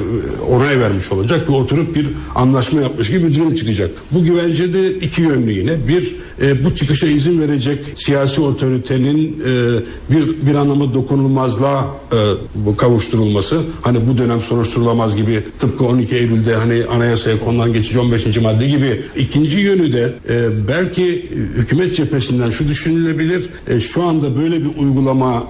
onay 0.50 0.80
vermiş 0.80 1.12
olacak 1.12 1.48
ve 1.48 1.52
oturup 1.52 1.94
bir 1.94 2.08
anlaşma 2.34 2.80
yapmış 2.80 3.10
gibi 3.10 3.28
bir 3.28 3.38
durum 3.38 3.54
çıkacak. 3.54 3.90
Bu 4.10 4.24
güvence 4.24 4.72
de 4.74 4.90
iki 4.90 5.22
yönlü 5.22 5.52
yine. 5.52 5.88
Bir, 5.88 6.16
e, 6.42 6.64
bu 6.64 6.74
çıkışa 6.74 7.06
izin 7.06 7.40
verecek 7.40 7.78
siyasi 7.94 8.40
otoritenin 8.40 9.42
e, 9.46 10.14
bir 10.14 10.46
bir 10.46 10.54
anlamda 10.54 10.94
dokunulmazlığa 10.94 11.86
e, 12.12 12.76
kavuşturulması. 12.76 13.60
Hani 13.82 13.98
bu 14.08 14.18
dönem 14.18 14.42
soruşturulamaz 14.42 15.16
gibi 15.16 15.44
tıpkı 15.58 15.84
12 15.84 16.16
Eylül'de 16.16 16.54
hani 16.54 16.84
anayasaya 16.84 17.40
konulan 17.40 17.72
geçici 17.72 17.98
15. 17.98 18.36
madde 18.38 18.66
gibi. 18.66 19.02
İkinci 19.16 19.60
yönü 19.60 19.92
de 19.92 20.14
e, 20.28 20.68
belki 20.68 21.30
hükümet 21.56 21.96
cephesinden 21.96 22.50
şu 22.50 22.68
düşünülebilir. 22.68 23.50
E, 23.68 23.80
şu 23.80 24.02
anda 24.02 24.36
böyle 24.42 24.64
bir 24.64 24.70
uygulama 24.78 25.44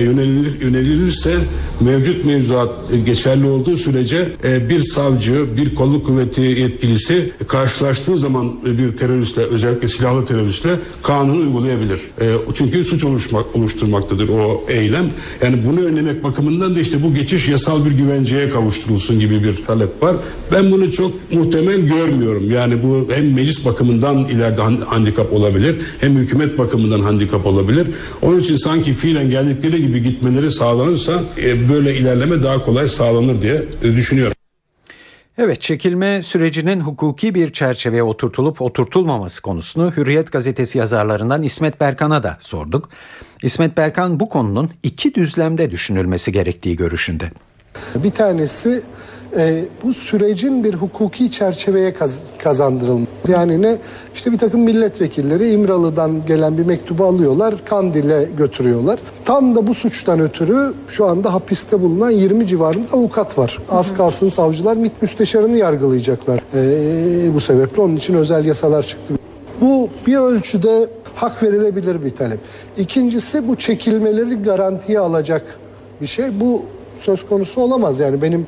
yönelilir, 0.00 0.60
yönelilirse 0.60 1.34
mevcut 1.80 2.24
mevzuat 2.24 2.70
geçerli 3.06 3.46
olduğu 3.46 3.76
sürece 3.76 4.28
e, 4.44 4.68
bir 4.68 4.80
savcı, 4.80 5.56
bir 5.56 5.74
kolluk 5.74 6.06
kuvveti 6.06 6.40
yetkilisi 6.40 7.32
karşılaştığı 7.48 8.18
zaman 8.18 8.64
bir 8.64 8.96
teröristle 8.96 9.42
özellikle 9.42 9.88
silahlı 9.88 10.26
teröristle 10.26 10.70
kanunu 11.02 11.40
uygulayabilir. 11.40 12.00
E, 12.20 12.26
çünkü 12.54 12.84
suç 12.84 13.04
oluşmak, 13.04 13.56
oluşturmaktadır 13.56 14.28
o 14.28 14.64
eylem. 14.68 15.06
Yani 15.42 15.56
bunu 15.66 15.80
önlemek 15.80 16.24
bakımından 16.24 16.76
da 16.76 16.80
işte 16.80 17.02
bu 17.02 17.14
geçiş 17.14 17.48
yasal 17.48 17.84
bir 17.84 17.90
güvenceye 17.90 18.50
kavuşturulsun 18.50 19.20
gibi 19.20 19.44
bir 19.44 19.64
talep 19.66 20.02
var. 20.02 20.16
Ben 20.52 20.70
bunu 20.70 20.92
çok 20.92 21.32
muhtemel 21.32 21.80
görmüyorum. 21.80 22.50
Yani 22.50 22.82
bu 22.82 23.08
hem 23.14 23.34
meclis 23.34 23.64
bakımından 23.64 24.18
ileride 24.18 24.60
handikap 24.84 25.32
olabilir 25.32 25.76
hem 26.00 26.16
hükümet 26.16 26.58
bakımından 26.58 27.00
handikap 27.00 27.46
olabilir. 27.46 27.86
Onun 28.22 28.40
için 28.40 28.56
sanki 28.56 28.94
fiilen 28.94 29.30
geldi 29.30 29.47
istedikleri 29.48 29.82
gibi 29.82 30.02
gitmeleri 30.02 30.50
sağlanırsa 30.50 31.12
e, 31.38 31.68
böyle 31.68 31.94
ilerleme 31.94 32.42
daha 32.42 32.64
kolay 32.64 32.88
sağlanır 32.88 33.42
diye 33.42 33.62
e, 33.82 33.96
düşünüyorum. 33.96 34.34
Evet 35.38 35.60
çekilme 35.60 36.22
sürecinin 36.22 36.80
hukuki 36.80 37.34
bir 37.34 37.52
çerçeveye 37.52 38.02
oturtulup 38.02 38.62
oturtulmaması 38.62 39.42
konusunu 39.42 39.92
Hürriyet 39.96 40.32
gazetesi 40.32 40.78
yazarlarından 40.78 41.42
İsmet 41.42 41.80
Berkan'a 41.80 42.22
da 42.22 42.38
sorduk. 42.40 42.90
İsmet 43.42 43.76
Berkan 43.76 44.20
bu 44.20 44.28
konunun 44.28 44.70
iki 44.82 45.14
düzlemde 45.14 45.70
düşünülmesi 45.70 46.32
gerektiği 46.32 46.76
görüşünde. 46.76 47.30
Bir 47.94 48.10
tanesi 48.10 48.82
e, 49.36 49.64
bu 49.84 49.94
sürecin 49.94 50.64
bir 50.64 50.74
hukuki 50.74 51.30
çerçeveye 51.30 51.92
kaz, 51.92 52.22
kazandırılması. 52.38 53.08
Yani 53.28 53.62
ne? 53.62 53.76
İşte 54.14 54.32
bir 54.32 54.38
takım 54.38 54.60
milletvekilleri 54.60 55.50
İmralı'dan 55.50 56.26
gelen 56.26 56.58
bir 56.58 56.66
mektubu 56.66 57.04
alıyorlar, 57.04 57.54
Kandil'e 57.64 58.28
götürüyorlar. 58.38 58.98
Tam 59.24 59.56
da 59.56 59.66
bu 59.66 59.74
suçtan 59.74 60.20
ötürü 60.20 60.74
şu 60.88 61.06
anda 61.06 61.32
hapiste 61.34 61.82
bulunan 61.82 62.10
20 62.10 62.46
civarında 62.46 62.92
avukat 62.92 63.38
var. 63.38 63.58
Az 63.70 63.96
kalsın 63.96 64.28
savcılar 64.28 64.76
MİT 64.76 65.02
müsteşarını 65.02 65.56
yargılayacaklar. 65.56 66.40
E, 66.54 67.34
bu 67.34 67.40
sebeple 67.40 67.82
onun 67.82 67.96
için 67.96 68.14
özel 68.14 68.44
yasalar 68.44 68.82
çıktı. 68.82 69.14
Bu 69.60 69.88
bir 70.06 70.16
ölçüde 70.16 70.88
hak 71.14 71.42
verilebilir 71.42 72.04
bir 72.04 72.10
talep. 72.10 72.40
İkincisi 72.76 73.48
bu 73.48 73.56
çekilmeleri 73.56 74.42
garantiye 74.42 74.98
alacak 74.98 75.58
bir 76.00 76.06
şey. 76.06 76.40
Bu 76.40 76.62
söz 76.98 77.26
konusu 77.28 77.60
olamaz. 77.60 78.00
Yani 78.00 78.22
benim 78.22 78.46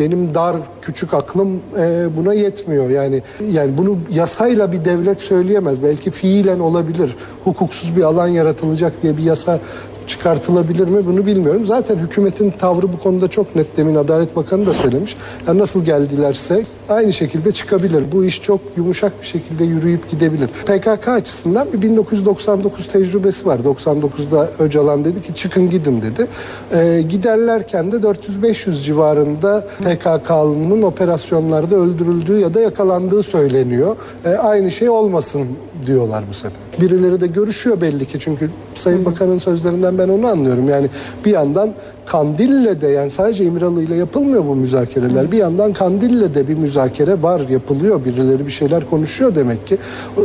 benim 0.00 0.34
dar 0.34 0.56
küçük 0.82 1.14
aklım 1.14 1.62
e, 1.78 2.16
buna 2.16 2.34
yetmiyor. 2.34 2.90
Yani 2.90 3.22
yani 3.50 3.78
bunu 3.78 3.98
yasayla 4.10 4.72
bir 4.72 4.84
devlet 4.84 5.20
söyleyemez. 5.20 5.82
Belki 5.82 6.10
fiilen 6.10 6.58
olabilir. 6.58 7.16
Hukuksuz 7.44 7.96
bir 7.96 8.02
alan 8.02 8.28
yaratılacak 8.28 9.02
diye 9.02 9.16
bir 9.16 9.22
yasa 9.22 9.60
çıkartılabilir 10.06 10.88
mi 10.88 11.06
bunu 11.06 11.26
bilmiyorum. 11.26 11.66
Zaten 11.66 11.96
hükümetin 11.96 12.50
tavrı 12.50 12.92
bu 12.92 12.98
konuda 12.98 13.28
çok 13.28 13.56
net. 13.56 13.76
Demin 13.76 13.94
Adalet 13.94 14.36
Bakanı 14.36 14.66
da 14.66 14.72
söylemiş. 14.72 15.16
Yani 15.46 15.58
nasıl 15.58 15.84
geldilerse 15.84 16.64
aynı 16.88 17.12
şekilde 17.12 17.52
çıkabilir. 17.52 18.04
Bu 18.12 18.24
iş 18.24 18.42
çok 18.42 18.60
yumuşak 18.76 19.22
bir 19.22 19.26
şekilde 19.26 19.64
yürüyüp 19.64 20.10
gidebilir. 20.10 20.46
PKK 20.46 21.08
açısından 21.08 21.72
bir 21.72 21.82
1999 21.82 22.88
tecrübesi 22.88 23.46
var. 23.46 23.58
99'da 23.58 24.48
Öcalan 24.58 25.04
dedi 25.04 25.22
ki 25.22 25.34
çıkın 25.34 25.70
gidin 25.70 26.02
dedi. 26.02 26.26
Ee, 26.72 27.02
giderlerken 27.08 27.92
de 27.92 27.96
400-500 27.96 28.82
civarında 28.82 29.64
PKK'lının 29.78 30.82
operasyonlarda 30.82 31.76
öldürüldüğü 31.76 32.38
ya 32.38 32.54
da 32.54 32.60
yakalandığı 32.60 33.22
söyleniyor. 33.22 33.96
Ee, 34.24 34.28
aynı 34.28 34.70
şey 34.70 34.88
olmasın 34.88 35.46
diyorlar 35.86 36.24
bu 36.30 36.34
sefer. 36.34 36.58
Birileri 36.80 37.20
de 37.20 37.26
görüşüyor 37.26 37.80
belli 37.80 38.06
ki 38.06 38.18
çünkü 38.20 38.50
Sayın 38.74 39.04
Bakan'ın 39.04 39.38
sözlerinden 39.38 39.91
ben 39.98 40.08
onu 40.08 40.26
anlıyorum. 40.26 40.68
Yani 40.68 40.88
bir 41.24 41.30
yandan 41.30 41.74
Kandil'le 42.06 42.80
de 42.80 42.88
yani 42.88 43.10
sadece 43.10 43.44
İmralı 43.44 43.82
ile 43.82 43.94
yapılmıyor 43.94 44.44
bu 44.46 44.56
müzakereler. 44.56 45.32
Bir 45.32 45.36
yandan 45.36 45.72
Kandil'le 45.72 46.34
de 46.34 46.48
bir 46.48 46.54
müzakere 46.54 47.22
var 47.22 47.48
yapılıyor. 47.48 48.04
Birileri 48.04 48.46
bir 48.46 48.52
şeyler 48.52 48.90
konuşuyor 48.90 49.34
demek 49.34 49.66
ki. 49.66 49.78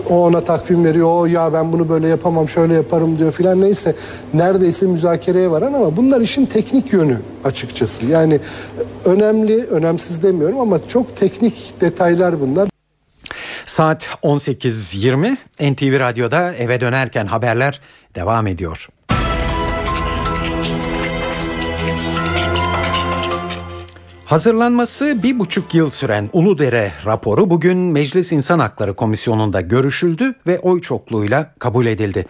O 0.10 0.26
ona 0.26 0.42
takvim 0.42 0.86
veriyor. 0.86 1.08
O 1.12 1.26
ya 1.26 1.54
ben 1.54 1.74
bunu 1.74 1.90
böyle 1.90 2.08
yapamam 2.08 2.50
şöyle 2.50 2.74
yaparım 2.74 3.18
diyor 3.18 3.32
filan 3.32 3.62
neyse. 3.62 3.96
Neredeyse 4.34 4.86
müzakereye 4.86 5.52
varan 5.52 5.74
ama 5.74 5.98
bunlar 5.98 6.22
işin 6.22 6.46
teknik 6.46 6.94
yönü 6.94 7.18
açıkçası. 7.44 8.06
Yani 8.06 8.40
önemli, 9.06 9.66
önemsiz 9.66 10.24
demiyorum 10.24 10.60
ama 10.60 10.88
çok 10.88 11.18
teknik 11.18 11.74
detaylar 11.82 12.42
bunlar. 12.42 12.70
Saat 13.66 14.04
18.20 14.24 15.38
NTV 15.74 16.00
Radyo'da 16.00 16.54
eve 16.54 16.82
dönerken 16.82 17.26
haberler 17.26 17.82
devam 18.16 18.48
ediyor. 18.48 18.90
Hazırlanması 24.28 25.24
bir 25.24 25.40
buçuk 25.40 25.74
yıl 25.74 25.90
süren 25.90 26.30
Uludere 26.34 26.92
raporu 27.06 27.50
bugün 27.50 27.78
Meclis 27.78 28.32
İnsan 28.32 28.60
Hakları 28.60 28.94
Komisyonu'nda 28.94 29.62
görüşüldü 29.62 30.34
ve 30.48 30.60
oy 30.60 30.82
çokluğuyla 30.82 31.54
kabul 31.60 31.86
edildi. 31.86 32.26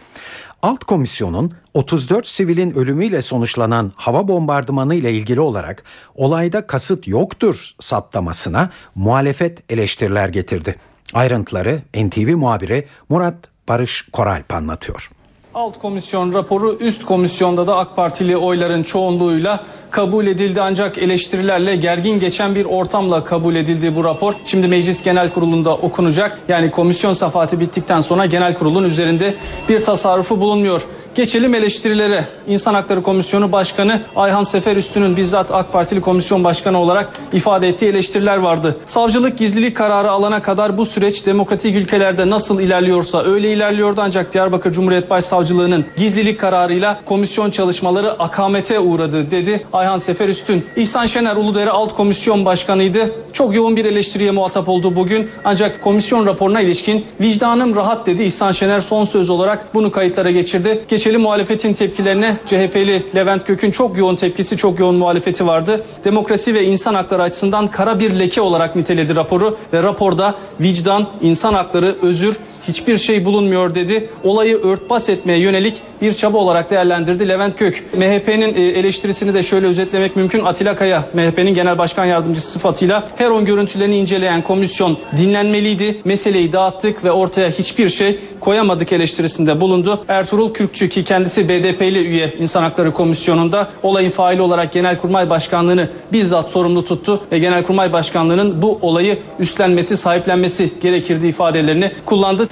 Alt 0.62 0.84
komisyonun 0.84 1.52
34 1.74 2.28
sivilin 2.28 2.72
ölümüyle 2.72 3.22
sonuçlanan 3.22 3.92
hava 3.96 4.28
bombardımanı 4.28 4.96
ile 4.96 5.14
ilgili 5.14 5.40
olarak 5.40 5.84
olayda 6.16 6.68
kasıt 6.68 7.08
yoktur 7.08 7.72
saptamasına 7.80 8.70
muhalefet 8.96 9.72
eleştiriler 9.72 10.30
getirdi. 10.30 10.76
Ayrıntıları 11.14 11.82
NTV 11.96 12.36
muhabiri 12.36 12.88
Murat 13.10 13.38
Barış 13.68 14.08
Koralp 14.12 14.54
anlatıyor. 14.54 15.12
Alt 15.58 15.80
komisyon 15.80 16.34
raporu 16.34 16.78
üst 16.80 17.06
komisyonda 17.06 17.68
da 17.68 17.78
AK 17.78 17.96
Partili 17.96 18.38
oyların 18.38 18.84
çoğunluğuyla 18.84 19.64
kabul 19.92 20.28
edildi 20.28 20.62
ancak 20.62 20.98
eleştirilerle 20.98 21.76
gergin 21.76 22.20
geçen 22.20 22.56
bir 22.56 22.66
ortamla 22.66 23.24
kabul 23.24 23.56
edildi 23.56 23.96
bu 23.96 24.04
rapor. 24.04 24.34
Şimdi 24.46 24.68
Meclis 24.68 25.04
Genel 25.04 25.30
Kurulu'nda 25.30 25.76
okunacak. 25.76 26.40
Yani 26.48 26.72
komisyon 26.72 27.14
safhati 27.14 27.60
bittikten 27.60 28.02
sonra 28.02 28.26
genel 28.26 28.54
kurulun 28.54 28.84
üzerinde 28.84 29.36
bir 29.70 29.84
tasarrufu 29.84 30.42
bulunmuyor. 30.42 30.82
Geçelim 31.16 31.56
eleştirilere. 31.56 32.26
İnsan 32.48 32.74
Hakları 32.74 33.04
Komisyonu 33.04 33.52
Başkanı 33.52 34.02
Ayhan 34.16 34.44
Seferüstü'nün 34.44 35.18
bizzat 35.18 35.52
AK 35.52 35.74
Partili 35.74 36.02
komisyon 36.02 36.44
başkanı 36.44 36.80
olarak 36.80 37.10
ifade 37.34 37.70
ettiği 37.70 37.86
eleştiriler 37.86 38.38
vardı. 38.38 38.78
Savcılık 38.86 39.38
gizlilik 39.38 39.78
kararı 39.78 40.12
alana 40.12 40.42
kadar 40.42 40.78
bu 40.78 40.86
süreç 40.86 41.26
demokratik 41.26 41.76
ülkelerde 41.76 42.30
nasıl 42.30 42.60
ilerliyorsa 42.60 43.24
öyle 43.24 43.52
ilerliyordu 43.54 44.02
ancak 44.04 44.34
Diyarbakır 44.34 44.72
Cumhuriyet 44.72 45.10
Başsavcılığı'nın 45.48 45.86
gizlilik 45.98 46.40
kararıyla 46.40 47.02
komisyon 47.06 47.50
çalışmaları 47.50 48.12
akamete 48.12 48.80
uğradı 48.80 49.32
dedi 49.32 49.66
Ayhan 49.74 49.98
Seferüstün. 49.98 50.66
İhsan 50.76 51.06
Şener 51.06 51.36
Uludere 51.36 51.70
Alt 51.70 51.96
Komisyon 51.96 52.46
Başkanıydı. 52.46 53.12
Çok 53.34 53.56
yoğun 53.56 53.76
bir 53.76 53.86
eleştiriye 53.86 54.32
muhatap 54.32 54.70
oldu 54.70 54.96
bugün. 54.96 55.30
Ancak 55.44 55.84
komisyon 55.84 56.26
raporuna 56.26 56.62
ilişkin 56.62 57.06
vicdanım 57.22 57.76
rahat 57.76 58.08
dedi 58.08 58.24
İhsan 58.24 58.52
Şener 58.52 58.80
son 58.80 59.04
söz 59.04 59.30
olarak 59.30 59.74
bunu 59.74 59.92
kayıtlara 59.92 60.32
geçirdi. 60.32 60.82
Geçelim 60.88 61.22
muhalefetin 61.22 61.74
tepkilerine. 61.74 62.38
CHP'li 62.46 63.06
Levent 63.16 63.48
Gök'ün 63.48 63.72
çok 63.72 63.98
yoğun 63.98 64.16
tepkisi, 64.16 64.58
çok 64.58 64.80
yoğun 64.80 64.96
muhalefeti 64.96 65.48
vardı. 65.48 65.86
Demokrasi 66.04 66.54
ve 66.54 66.64
insan 66.64 66.94
hakları 66.94 67.22
açısından 67.22 67.68
kara 67.68 68.00
bir 68.00 68.20
leke 68.20 68.42
olarak 68.42 68.76
niteledi 68.76 69.16
raporu 69.16 69.58
ve 69.74 69.84
raporda 69.84 70.36
vicdan, 70.60 71.08
insan 71.22 71.54
hakları, 71.54 71.96
özür 72.02 72.40
hiçbir 72.68 72.98
şey 72.98 73.26
bulunmuyor 73.26 73.76
dedi. 73.76 74.10
Olayı 74.24 74.58
örtbas 74.58 75.10
etmeye 75.10 75.40
yönelik 75.40 75.82
bir 76.02 76.14
çaba 76.14 76.38
olarak 76.38 76.70
değerlendirdi 76.70 77.30
Levent 77.30 77.58
Kök. 77.58 77.84
MHP'nin 77.94 78.56
e, 78.56 78.62
eleştirisini 78.62 79.34
de 79.34 79.44
şöyle 79.44 79.68
özetlemek 79.68 80.16
mümkün. 80.16 80.46
Atilla 80.46 80.76
Kaya, 80.76 81.04
MHP'nin 81.14 81.54
genel 81.54 81.78
başkan 81.78 82.06
yardımcısı 82.06 82.52
sıfatıyla 82.52 83.10
Heron 83.18 83.46
görüntülerini 83.46 83.98
inceleyen 83.98 84.42
komisyon 84.42 84.98
dinlenmeliydi. 85.18 86.02
Meseleyi 86.06 86.54
dağıttık 86.54 87.04
ve 87.04 87.12
ortaya 87.12 87.50
hiçbir 87.50 87.90
şey 87.90 88.20
koyamadık 88.40 88.92
eleştirisinde 88.92 89.62
bulundu. 89.62 90.06
Ertuğrul 90.08 90.54
Kürkçü 90.54 90.90
ki 90.90 91.04
kendisi 91.04 91.50
BDP'li 91.50 92.00
üye 92.00 92.34
İnsan 92.40 92.64
Hakları 92.64 92.94
Komisyonu'nda 92.94 93.70
olayın 93.84 94.10
faili 94.10 94.42
olarak 94.42 94.74
Genelkurmay 94.74 95.30
Başkanlığı'nı 95.30 95.90
bizzat 96.14 96.50
sorumlu 96.50 96.86
tuttu 96.86 97.22
ve 97.32 97.40
Genelkurmay 97.40 97.94
Başkanlığı'nın 97.94 98.62
bu 98.62 98.80
olayı 98.82 99.18
üstlenmesi, 99.40 99.98
sahiplenmesi 99.98 100.72
gerekirdi 100.82 101.28
ifadelerini 101.28 101.92
kullandı. 102.06 102.48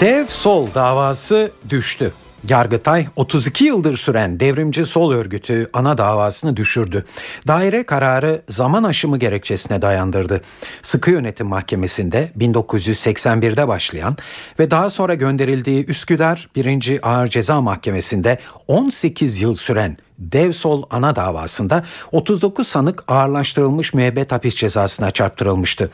Dev 0.00 0.24
Sol 0.24 0.66
davası 0.74 1.50
düştü. 1.70 2.12
Yargıtay 2.48 3.06
32 3.16 3.64
yıldır 3.64 3.96
süren 3.96 4.40
devrimci 4.40 4.86
sol 4.86 5.12
örgütü 5.12 5.68
ana 5.72 5.98
davasını 5.98 6.56
düşürdü. 6.56 7.04
Daire 7.46 7.86
kararı 7.86 8.42
zaman 8.48 8.84
aşımı 8.84 9.18
gerekçesine 9.18 9.82
dayandırdı. 9.82 10.40
Sıkı 10.82 11.10
Yönetim 11.10 11.46
Mahkemesi'nde 11.46 12.32
1981'de 12.38 13.68
başlayan 13.68 14.16
ve 14.58 14.70
daha 14.70 14.90
sonra 14.90 15.14
gönderildiği 15.14 15.86
Üsküdar 15.86 16.48
1. 16.56 17.00
Ağır 17.02 17.26
Ceza 17.26 17.60
Mahkemesi'nde 17.60 18.38
18 18.68 19.40
yıl 19.40 19.54
süren 19.54 19.96
Dev 20.18 20.52
Sol 20.52 20.82
ana 20.90 21.16
davasında 21.16 21.84
39 22.12 22.68
sanık 22.68 23.04
ağırlaştırılmış 23.08 23.94
müebbet 23.94 24.32
hapis 24.32 24.54
cezasına 24.54 25.10
çarptırılmıştı. 25.10 25.90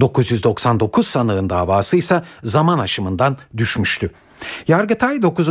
999 0.00 1.06
sanığın 1.06 1.50
davası 1.50 1.96
ise 1.96 2.22
zaman 2.44 2.78
aşımından 2.78 3.36
düşmüştü. 3.56 4.10
Yargıtay 4.68 5.22
9. 5.22 5.48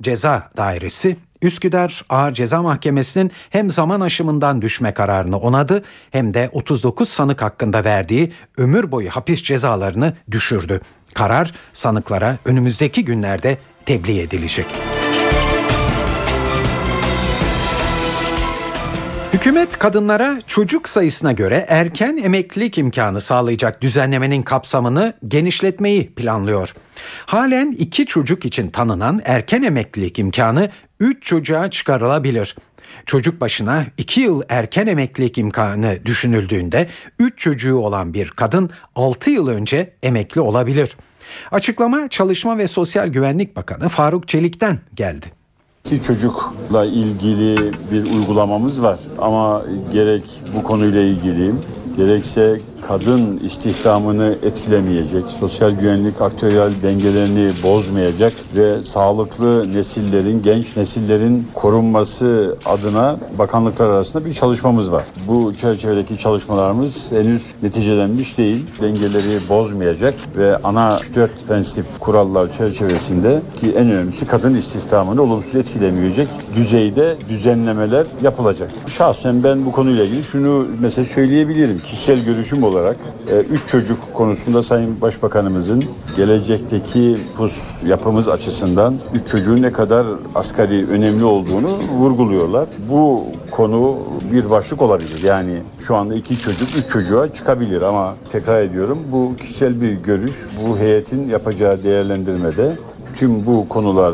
Ceza 0.00 0.50
Dairesi 0.56 1.16
Üsküdar 1.42 2.04
Ağır 2.08 2.32
Ceza 2.32 2.62
Mahkemesi'nin 2.62 3.30
hem 3.50 3.70
zaman 3.70 4.00
aşımından 4.00 4.62
düşme 4.62 4.94
kararını 4.94 5.38
onadı 5.38 5.82
hem 6.10 6.34
de 6.34 6.50
39 6.52 7.08
sanık 7.08 7.42
hakkında 7.42 7.84
verdiği 7.84 8.32
ömür 8.56 8.92
boyu 8.92 9.10
hapis 9.10 9.42
cezalarını 9.42 10.16
düşürdü. 10.30 10.80
Karar 11.14 11.52
sanıklara 11.72 12.38
önümüzdeki 12.44 13.04
günlerde 13.04 13.58
tebliğ 13.86 14.20
edilecek. 14.20 14.66
Hükümet 19.32 19.78
kadınlara 19.78 20.38
çocuk 20.46 20.88
sayısına 20.88 21.32
göre 21.32 21.64
erken 21.68 22.16
emeklilik 22.16 22.78
imkanı 22.78 23.20
sağlayacak 23.20 23.82
düzenlemenin 23.82 24.42
kapsamını 24.42 25.14
genişletmeyi 25.28 26.14
planlıyor. 26.14 26.74
Halen 27.26 27.72
iki 27.72 28.06
çocuk 28.06 28.44
için 28.44 28.70
tanınan 28.70 29.20
erken 29.24 29.62
emeklilik 29.62 30.18
imkanı 30.18 30.70
3 31.00 31.22
çocuğa 31.22 31.70
çıkarılabilir. 31.70 32.56
Çocuk 33.06 33.40
başına 33.40 33.86
2 33.98 34.20
yıl 34.20 34.42
erken 34.48 34.86
emeklilik 34.86 35.38
imkanı 35.38 35.98
düşünüldüğünde 36.04 36.88
3 37.18 37.38
çocuğu 37.38 37.76
olan 37.76 38.14
bir 38.14 38.30
kadın 38.30 38.70
6 38.94 39.30
yıl 39.30 39.48
önce 39.48 39.94
emekli 40.02 40.40
olabilir. 40.40 40.96
Açıklama 41.50 42.08
Çalışma 42.08 42.58
ve 42.58 42.68
Sosyal 42.68 43.08
Güvenlik 43.08 43.56
Bakanı 43.56 43.88
Faruk 43.88 44.28
Çelik'ten 44.28 44.78
geldi. 44.94 45.39
İki 45.84 46.02
çocukla 46.02 46.84
ilgili 46.84 47.72
bir 47.92 48.04
uygulamamız 48.16 48.82
var. 48.82 48.98
Ama 49.18 49.62
gerek 49.92 50.42
bu 50.56 50.62
konuyla 50.62 51.00
ilgili 51.00 51.52
gerekse 51.96 52.60
kadın 52.82 53.40
istihdamını 53.44 54.36
etkilemeyecek, 54.42 55.24
sosyal 55.40 55.70
güvenlik 55.70 56.22
aktörel 56.22 56.72
dengelerini 56.82 57.52
bozmayacak 57.62 58.32
ve 58.56 58.82
sağlıklı 58.82 59.72
nesillerin, 59.72 60.42
genç 60.42 60.76
nesillerin 60.76 61.48
korunması 61.54 62.56
adına 62.64 63.18
bakanlıklar 63.38 63.90
arasında 63.90 64.24
bir 64.24 64.34
çalışmamız 64.34 64.92
var. 64.92 65.04
Bu 65.28 65.54
çerçevedeki 65.54 66.18
çalışmalarımız 66.18 67.12
henüz 67.12 67.54
neticelenmiş 67.62 68.38
değil. 68.38 68.66
Dengeleri 68.82 69.48
bozmayacak 69.48 70.14
ve 70.36 70.56
ana 70.56 70.98
3-4 70.98 71.28
prensip 71.48 71.84
kurallar 72.00 72.52
çerçevesinde 72.52 73.40
ki 73.56 73.70
en 73.70 73.90
önemlisi 73.90 74.26
kadın 74.26 74.54
istihdamını 74.54 75.22
olumsuz 75.22 75.54
etkilemeyecek 75.54 76.28
düzeyde 76.56 77.16
düzenlemeler 77.28 78.06
yapılacak. 78.22 78.70
Şahsen 78.86 79.44
ben 79.44 79.66
bu 79.66 79.72
konuyla 79.72 80.04
ilgili 80.04 80.22
şunu 80.22 80.66
mesela 80.80 81.04
söyleyebilirim. 81.04 81.78
Kişisel 81.78 82.24
görüşüm 82.24 82.62
olarak 82.70 82.96
3 83.50 83.66
çocuk 83.66 84.14
konusunda 84.14 84.62
Sayın 84.62 85.00
Başbakanımızın 85.00 85.84
gelecekteki 86.16 87.18
pus 87.36 87.82
yapımız 87.82 88.28
açısından 88.28 88.94
3 89.14 89.26
çocuğun 89.26 89.62
ne 89.62 89.72
kadar 89.72 90.06
asgari 90.34 90.86
önemli 90.88 91.24
olduğunu 91.24 91.78
vurguluyorlar. 91.98 92.68
Bu 92.90 93.24
konu 93.50 93.96
bir 94.32 94.50
başlık 94.50 94.82
olabilir. 94.82 95.22
Yani 95.22 95.54
şu 95.80 95.96
anda 95.96 96.14
iki 96.14 96.38
çocuk 96.38 96.68
üç 96.78 96.88
çocuğa 96.88 97.32
çıkabilir 97.32 97.82
ama 97.82 98.14
tekrar 98.32 98.62
ediyorum 98.62 98.98
bu 99.12 99.32
kişisel 99.40 99.80
bir 99.80 99.92
görüş. 99.92 100.36
Bu 100.60 100.78
heyetin 100.78 101.28
yapacağı 101.28 101.82
değerlendirmede 101.82 102.76
tüm 103.14 103.46
bu 103.46 103.68
konular 103.68 104.12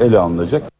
e, 0.00 0.04
ele 0.04 0.18
alınacak. 0.18 0.71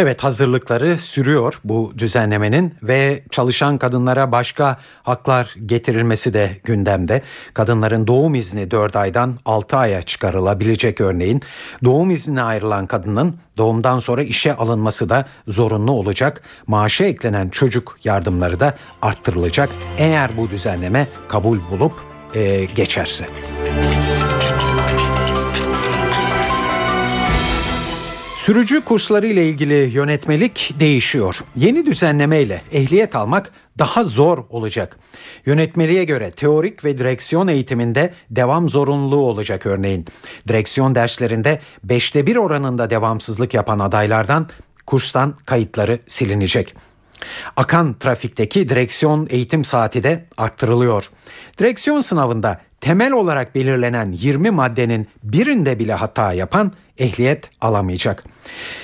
Evet 0.00 0.24
hazırlıkları 0.24 0.96
sürüyor 0.96 1.60
bu 1.64 1.92
düzenlemenin 1.98 2.74
ve 2.82 3.22
çalışan 3.30 3.78
kadınlara 3.78 4.32
başka 4.32 4.78
haklar 5.02 5.54
getirilmesi 5.66 6.34
de 6.34 6.50
gündemde. 6.64 7.22
Kadınların 7.54 8.06
doğum 8.06 8.34
izni 8.34 8.70
4 8.70 8.96
aydan 8.96 9.38
6 9.44 9.76
aya 9.76 10.02
çıkarılabilecek 10.02 11.00
örneğin. 11.00 11.42
Doğum 11.84 12.10
iznine 12.10 12.42
ayrılan 12.42 12.86
kadının 12.86 13.36
doğumdan 13.56 13.98
sonra 13.98 14.22
işe 14.22 14.54
alınması 14.56 15.08
da 15.08 15.24
zorunlu 15.48 15.92
olacak. 15.92 16.42
Maaşa 16.66 17.04
eklenen 17.04 17.48
çocuk 17.48 17.98
yardımları 18.04 18.60
da 18.60 18.74
arttırılacak 19.02 19.68
eğer 19.96 20.36
bu 20.36 20.50
düzenleme 20.50 21.06
kabul 21.28 21.58
bulup 21.70 21.92
e, 22.34 22.64
geçerse. 22.64 23.26
Sürücü 28.48 28.80
kursları 28.80 29.26
ile 29.26 29.48
ilgili 29.48 29.74
yönetmelik 29.74 30.74
değişiyor. 30.80 31.44
Yeni 31.56 31.86
düzenleme 31.86 32.40
ile 32.40 32.62
ehliyet 32.72 33.16
almak 33.16 33.52
daha 33.78 34.04
zor 34.04 34.44
olacak. 34.50 34.98
Yönetmeliğe 35.46 36.04
göre 36.04 36.30
teorik 36.30 36.84
ve 36.84 36.98
direksiyon 36.98 37.48
eğitiminde 37.48 38.14
devam 38.30 38.68
zorunluluğu 38.68 39.26
olacak 39.26 39.66
örneğin. 39.66 40.06
Direksiyon 40.48 40.94
derslerinde 40.94 41.60
5'te 41.86 42.26
1 42.26 42.36
oranında 42.36 42.90
devamsızlık 42.90 43.54
yapan 43.54 43.78
adaylardan 43.78 44.48
kurstan 44.86 45.34
kayıtları 45.46 45.98
silinecek. 46.06 46.74
Akan 47.56 47.98
trafikteki 47.98 48.68
direksiyon 48.68 49.26
eğitim 49.30 49.64
saati 49.64 50.02
de 50.02 50.24
arttırılıyor. 50.36 51.10
Direksiyon 51.58 52.00
sınavında 52.00 52.60
temel 52.80 53.12
olarak 53.12 53.54
belirlenen 53.54 54.12
20 54.12 54.50
maddenin 54.50 55.08
birinde 55.22 55.78
bile 55.78 55.94
hata 55.94 56.32
yapan 56.32 56.72
ehliyet 56.98 57.50
alamayacak. 57.60 58.24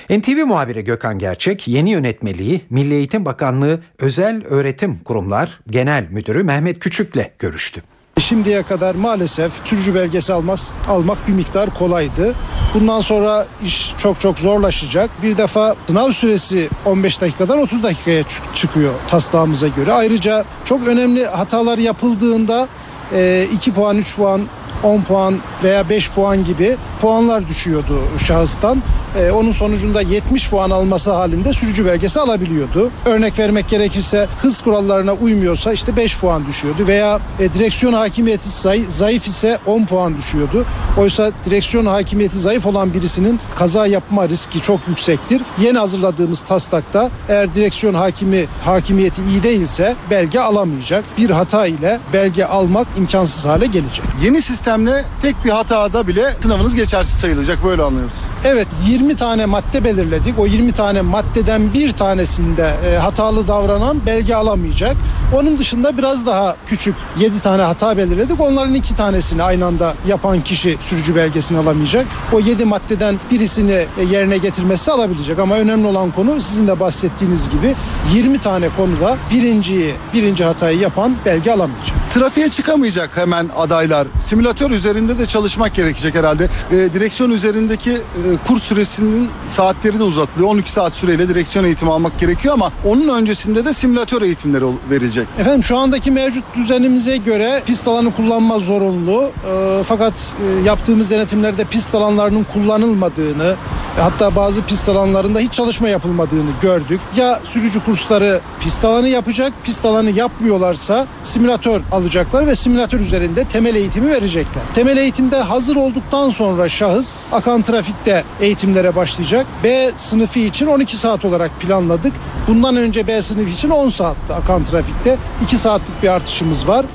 NTV 0.09 0.45
muhabiri 0.45 0.83
Gökhan 0.83 1.19
Gerçek 1.19 1.67
yeni 1.67 1.91
yönetmeliği 1.91 2.61
Milli 2.69 2.93
Eğitim 2.93 3.25
Bakanlığı 3.25 3.79
Özel 3.99 4.43
Öğretim 4.45 4.99
Kurumlar 4.99 5.59
Genel 5.69 6.07
Müdürü 6.09 6.43
Mehmet 6.43 6.79
Küçük'le 6.79 7.39
görüştü. 7.39 7.83
Şimdiye 8.19 8.63
kadar 8.63 8.95
maalesef 8.95 9.51
sürücü 9.63 9.95
belgesi 9.95 10.33
almaz, 10.33 10.71
almak 10.87 11.27
bir 11.27 11.33
miktar 11.33 11.73
kolaydı. 11.73 12.35
Bundan 12.73 12.99
sonra 12.99 13.47
iş 13.63 13.93
çok 13.97 14.19
çok 14.19 14.39
zorlaşacak. 14.39 15.23
Bir 15.23 15.37
defa 15.37 15.75
sınav 15.87 16.11
süresi 16.11 16.69
15 16.85 17.21
dakikadan 17.21 17.59
30 17.59 17.83
dakikaya 17.83 18.23
çıkıyor 18.55 18.93
taslağımıza 19.07 19.67
göre. 19.67 19.93
Ayrıca 19.93 20.45
çok 20.65 20.87
önemli 20.87 21.25
hatalar 21.25 21.77
yapıldığında 21.77 22.67
2 23.11 23.71
puan 23.71 24.01
3 24.01 24.13
puan 24.15 24.49
10 24.85 25.01
puan 25.01 25.35
veya 25.63 25.89
5 25.89 26.11
puan 26.11 26.45
gibi 26.45 26.77
puanlar 27.01 27.47
düşüyordu 27.47 28.01
şahıstan. 28.27 28.83
Ee, 29.17 29.31
onun 29.31 29.51
sonucunda 29.51 30.01
70 30.01 30.49
puan 30.49 30.69
alması 30.69 31.11
halinde 31.11 31.53
sürücü 31.53 31.85
belgesi 31.85 32.19
alabiliyordu. 32.19 32.91
Örnek 33.05 33.39
vermek 33.39 33.69
gerekirse 33.69 34.27
hız 34.41 34.61
kurallarına 34.61 35.13
uymuyorsa 35.13 35.73
işte 35.73 35.95
5 35.95 36.19
puan 36.19 36.47
düşüyordu 36.47 36.87
veya 36.87 37.19
e, 37.39 37.53
direksiyon 37.53 37.93
hakimiyeti 37.93 38.49
zayıf, 38.89 39.27
ise 39.27 39.59
10 39.65 39.85
puan 39.85 40.17
düşüyordu. 40.17 40.65
Oysa 40.97 41.31
direksiyon 41.45 41.85
hakimiyeti 41.85 42.39
zayıf 42.39 42.65
olan 42.65 42.93
birisinin 42.93 43.39
kaza 43.55 43.87
yapma 43.87 44.29
riski 44.29 44.61
çok 44.61 44.87
yüksektir. 44.87 45.41
Yeni 45.61 45.77
hazırladığımız 45.77 46.41
taslakta 46.41 47.09
eğer 47.29 47.53
direksiyon 47.53 47.93
hakimi 47.93 48.45
hakimiyeti 48.65 49.21
iyi 49.29 49.43
değilse 49.43 49.95
belge 50.09 50.39
alamayacak. 50.39 51.05
Bir 51.17 51.29
hata 51.29 51.65
ile 51.65 51.99
belge 52.13 52.45
almak 52.45 52.87
imkansız 52.97 53.45
hale 53.45 53.65
gelecek. 53.65 54.05
Yeni 54.23 54.41
sistemle 54.75 55.05
tek 55.21 55.45
bir 55.45 55.49
hatada 55.49 56.07
bile 56.07 56.33
sınavınız 56.41 56.75
geçersiz 56.75 57.19
sayılacak 57.19 57.63
böyle 57.63 57.81
anlıyoruz. 57.81 58.13
Evet 58.47 58.67
20 58.87 59.15
tane 59.15 59.45
madde 59.45 59.83
belirledik. 59.83 60.39
O 60.39 60.45
20 60.45 60.71
tane 60.71 61.01
maddeden 61.01 61.73
bir 61.73 61.91
tanesinde 61.91 62.73
e, 62.85 62.97
hatalı 62.97 63.47
davranan 63.47 64.05
belge 64.05 64.35
alamayacak. 64.35 64.95
Onun 65.33 65.57
dışında 65.57 65.97
biraz 65.97 66.25
daha 66.25 66.55
küçük 66.67 66.95
7 67.19 67.41
tane 67.41 67.61
hata 67.61 67.97
belirledik. 67.97 68.41
Onların 68.41 68.73
iki 68.73 68.95
tanesini 68.95 69.43
aynı 69.43 69.65
anda 69.65 69.93
yapan 70.07 70.41
kişi 70.41 70.77
sürücü 70.81 71.15
belgesini 71.15 71.57
alamayacak. 71.57 72.05
O 72.33 72.39
7 72.39 72.65
maddeden 72.65 73.19
birisini 73.31 73.85
e, 73.97 74.03
yerine 74.11 74.37
getirmesi 74.37 74.91
alabilecek. 74.91 75.39
Ama 75.39 75.55
önemli 75.55 75.87
olan 75.87 76.11
konu 76.11 76.41
sizin 76.41 76.67
de 76.67 76.79
bahsettiğiniz 76.79 77.49
gibi 77.49 77.75
20 78.13 78.39
tane 78.39 78.69
konuda 78.77 79.17
birinciyi, 79.31 79.93
birinci 80.13 80.43
hatayı 80.43 80.79
yapan 80.79 81.15
belge 81.25 81.51
alamayacak. 81.51 82.11
Trafiğe 82.11 82.49
çıkamayacak 82.49 83.17
hemen 83.17 83.49
adaylar. 83.57 84.07
Simülatör 84.19 84.71
üzerinde 84.71 85.17
de 85.17 85.25
çalışmak 85.25 85.75
gerekecek 85.75 86.15
herhalde. 86.15 86.49
E, 86.71 86.93
direksiyon 86.93 87.31
üzerindeki 87.31 87.91
e, 87.91 88.34
kurs 88.47 88.63
süresinin 88.63 89.29
saatleri 89.47 89.99
de 89.99 90.03
uzatılıyor. 90.03 90.49
12 90.49 90.71
saat 90.71 90.93
süreyle 90.93 91.29
direksiyon 91.29 91.65
eğitimi 91.65 91.91
almak 91.91 92.19
gerekiyor 92.19 92.53
ama 92.53 92.71
onun 92.85 93.07
öncesinde 93.07 93.65
de 93.65 93.73
simülatör 93.73 94.21
eğitimleri 94.21 94.65
verilecek. 94.89 95.27
Efendim 95.39 95.63
şu 95.63 95.77
andaki 95.77 96.11
mevcut 96.11 96.43
düzenimize 96.55 97.17
göre 97.17 97.61
pist 97.65 97.87
alanı 97.87 98.15
kullanma 98.15 98.59
zorunlu. 98.59 99.31
Ee, 99.47 99.83
fakat 99.83 100.13
e, 100.13 100.67
yaptığımız 100.67 101.09
denetimlerde 101.09 101.63
pist 101.63 101.95
alanlarının 101.95 102.45
kullanılmadığını 102.53 103.55
e, 103.97 104.01
hatta 104.01 104.35
bazı 104.35 104.63
pist 104.63 104.89
alanlarında 104.89 105.39
hiç 105.39 105.53
çalışma 105.53 105.89
yapılmadığını 105.89 106.49
gördük. 106.61 107.01
Ya 107.15 107.39
sürücü 107.43 107.85
kursları 107.85 108.41
pist 108.59 108.85
alanı 108.85 109.09
yapacak, 109.09 109.53
pist 109.63 109.85
alanı 109.85 110.11
yapmıyorlarsa 110.11 111.07
simülatör 111.23 111.81
alacaklar 111.91 112.47
ve 112.47 112.55
simülatör 112.55 112.99
üzerinde 112.99 113.45
temel 113.45 113.75
eğitimi 113.75 114.11
verecekler. 114.11 114.63
Temel 114.75 114.97
eğitimde 114.97 115.41
hazır 115.41 115.75
olduktan 115.75 116.29
sonra 116.29 116.69
şahıs 116.69 117.15
akan 117.31 117.61
trafikte 117.61 118.23
eğitimlere 118.39 118.95
başlayacak. 118.95 119.45
B 119.63 119.91
sınıfı 119.97 120.39
için 120.39 120.67
12 120.67 120.97
saat 120.97 121.25
olarak 121.25 121.59
planladık. 121.59 122.13
Bundan 122.47 122.75
önce 122.75 123.07
B 123.07 123.21
sınıfı 123.21 123.49
için 123.49 123.69
10 123.69 123.89
saatte 123.89 124.33
akan 124.33 124.63
trafikte 124.63 125.17
2 125.43 125.57
saatlik 125.57 126.03
bir 126.03 126.07
artışımız 126.07 126.67
var. 126.67 126.85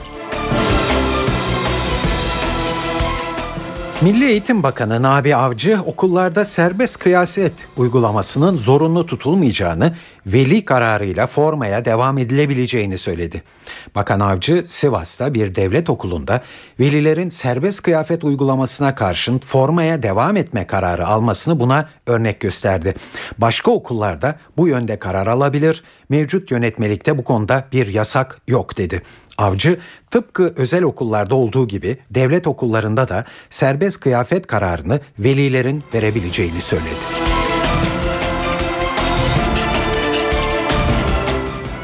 Milli 4.03 4.25
Eğitim 4.25 4.63
Bakanı 4.63 5.03
Nabi 5.03 5.37
Avcı 5.37 5.79
okullarda 5.87 6.45
serbest 6.45 6.99
kıyaset 6.99 7.53
uygulamasının 7.77 8.59
zorunlu 8.59 9.07
tutulmayacağını, 9.07 9.97
veli 10.27 10.65
kararıyla 10.65 11.27
formaya 11.27 11.85
devam 11.85 12.19
edilebileceğini 12.19 12.99
söyledi. 12.99 13.43
Bakan 13.95 14.21
Avcı 14.21 14.65
Sivas'ta 14.69 15.35
bir 15.35 15.55
devlet 15.55 15.91
okulunda 15.91 16.41
velilerin 16.81 17.29
serbest 17.29 17.83
kıyafet 17.83 18.25
uygulamasına 18.25 18.95
karşın 18.95 19.39
formaya 19.39 20.03
devam 20.03 20.37
etme 20.37 20.67
kararı 20.67 21.07
almasını 21.07 21.61
buna 21.61 21.89
örnek 22.07 22.41
gösterdi. 22.41 22.95
Başka 23.39 23.71
okullarda 23.71 24.39
bu 24.57 24.69
yönde 24.69 24.99
karar 24.99 25.27
alabilir, 25.27 25.85
mevcut 26.09 26.51
yönetmelikte 26.51 27.19
bu 27.19 27.25
konuda 27.25 27.65
bir 27.73 27.87
yasak 27.87 28.39
yok 28.49 28.79
dedi. 28.79 29.03
Avcı 29.41 29.79
tıpkı 30.11 30.55
özel 30.57 30.83
okullarda 30.83 31.35
olduğu 31.35 31.69
gibi 31.69 31.99
devlet 32.11 32.47
okullarında 32.47 33.09
da 33.09 33.25
serbest 33.51 34.01
kıyafet 34.01 34.47
kararını 34.47 35.01
velilerin 35.19 35.85
verebileceğini 35.95 36.61
söyledi. 36.61 37.01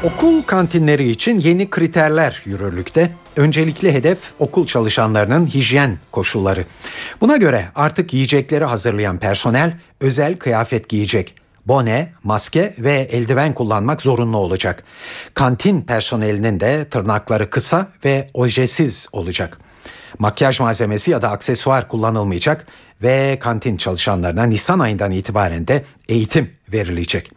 Okul 0.03 0.41
kantinleri 0.41 1.09
için 1.09 1.39
yeni 1.39 1.69
kriterler 1.69 2.41
yürürlükte. 2.45 3.11
Öncelikli 3.35 3.93
hedef 3.93 4.19
okul 4.39 4.65
çalışanlarının 4.65 5.47
hijyen 5.47 5.97
koşulları. 6.11 6.65
Buna 7.21 7.37
göre 7.37 7.65
artık 7.75 8.13
yiyecekleri 8.13 8.65
hazırlayan 8.65 9.17
personel 9.19 9.77
özel 10.01 10.37
kıyafet 10.37 10.89
giyecek 10.89 11.35
bone, 11.67 12.13
maske 12.23 12.73
ve 12.77 12.93
eldiven 12.93 13.53
kullanmak 13.53 14.01
zorunlu 14.01 14.37
olacak. 14.37 14.83
Kantin 15.33 15.81
personelinin 15.81 16.59
de 16.59 16.89
tırnakları 16.89 17.49
kısa 17.49 17.87
ve 18.05 18.29
ojesiz 18.33 19.07
olacak. 19.11 19.59
Makyaj 20.19 20.59
malzemesi 20.59 21.11
ya 21.11 21.21
da 21.21 21.29
aksesuar 21.31 21.87
kullanılmayacak 21.87 22.67
ve 23.01 23.39
kantin 23.39 23.77
çalışanlarına 23.77 24.43
Nisan 24.43 24.79
ayından 24.79 25.11
itibaren 25.11 25.67
de 25.67 25.85
eğitim 26.09 26.53
verilecek. 26.73 27.31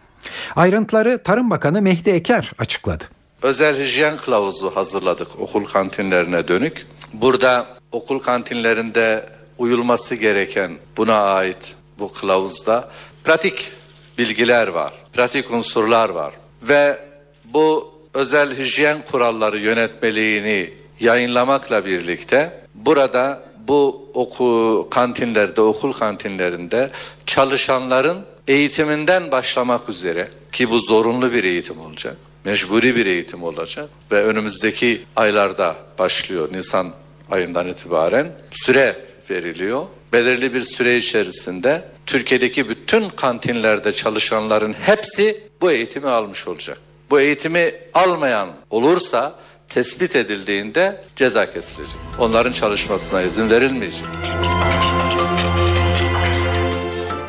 Ayrıntıları 0.56 1.22
Tarım 1.22 1.50
Bakanı 1.50 1.82
Mehdi 1.82 2.10
Eker 2.10 2.52
açıkladı. 2.58 3.04
Özel 3.42 3.78
hijyen 3.78 4.16
kılavuzu 4.16 4.76
hazırladık 4.76 5.28
okul 5.40 5.64
kantinlerine 5.64 6.48
dönük. 6.48 6.86
Burada 7.12 7.66
okul 7.92 8.18
kantinlerinde 8.18 9.26
uyulması 9.58 10.14
gereken 10.14 10.78
buna 10.96 11.14
ait 11.14 11.74
bu 11.98 12.12
kılavuzda 12.12 12.90
pratik 13.24 13.72
bilgiler 14.20 14.68
var, 14.68 14.92
pratik 15.12 15.50
unsurlar 15.50 16.09
var 16.09 16.33
ve 16.62 16.98
bu 17.44 17.94
özel 18.14 18.59
hijyen 18.59 18.98
kuralları 19.11 19.59
yönetmeliğini 19.59 20.70
yayınlamakla 21.00 21.85
birlikte 21.85 22.61
burada 22.74 23.42
bu 23.68 24.11
okul 24.14 24.83
kantinlerde, 24.90 25.61
okul 25.61 25.92
kantinlerinde 25.92 26.90
çalışanların 27.26 28.18
eğitiminden 28.48 29.30
başlamak 29.30 29.88
üzere 29.88 30.28
ki 30.52 30.70
bu 30.70 30.78
zorunlu 30.78 31.33
bir 31.33 31.44
eğitim 31.44 31.80
olacak, 31.80 32.16
mecburi 32.44 32.96
bir 32.96 33.06
eğitim 33.06 33.42
olacak 33.42 33.88
ve 34.11 34.24
önümüzdeki 34.24 35.02
aylarda 35.16 35.76
başlıyor 35.98 36.48
Nisan 36.52 36.92
ayından 37.30 37.68
itibaren. 37.68 38.33
Süre 38.50 38.96
veriliyor. 39.30 39.86
Belirli 40.12 40.54
bir 40.54 40.62
süre 40.62 40.96
içerisinde 40.96 41.84
Türkiye'deki 42.06 42.68
bütün 42.68 43.08
kantinlerde 43.08 43.92
çalışanların 43.92 44.72
hepsi 44.72 45.40
bu 45.60 45.70
eğitimi 45.70 46.08
almış 46.08 46.48
olacak. 46.48 46.78
Bu 47.10 47.20
eğitimi 47.20 47.74
almayan 47.94 48.48
olursa 48.70 49.34
tespit 49.68 50.16
edildiğinde 50.16 51.04
ceza 51.16 51.52
kesilecek. 51.52 51.96
Onların 52.18 52.52
çalışmasına 52.52 53.22
izin 53.22 53.50
verilmeyecek. 53.50 54.04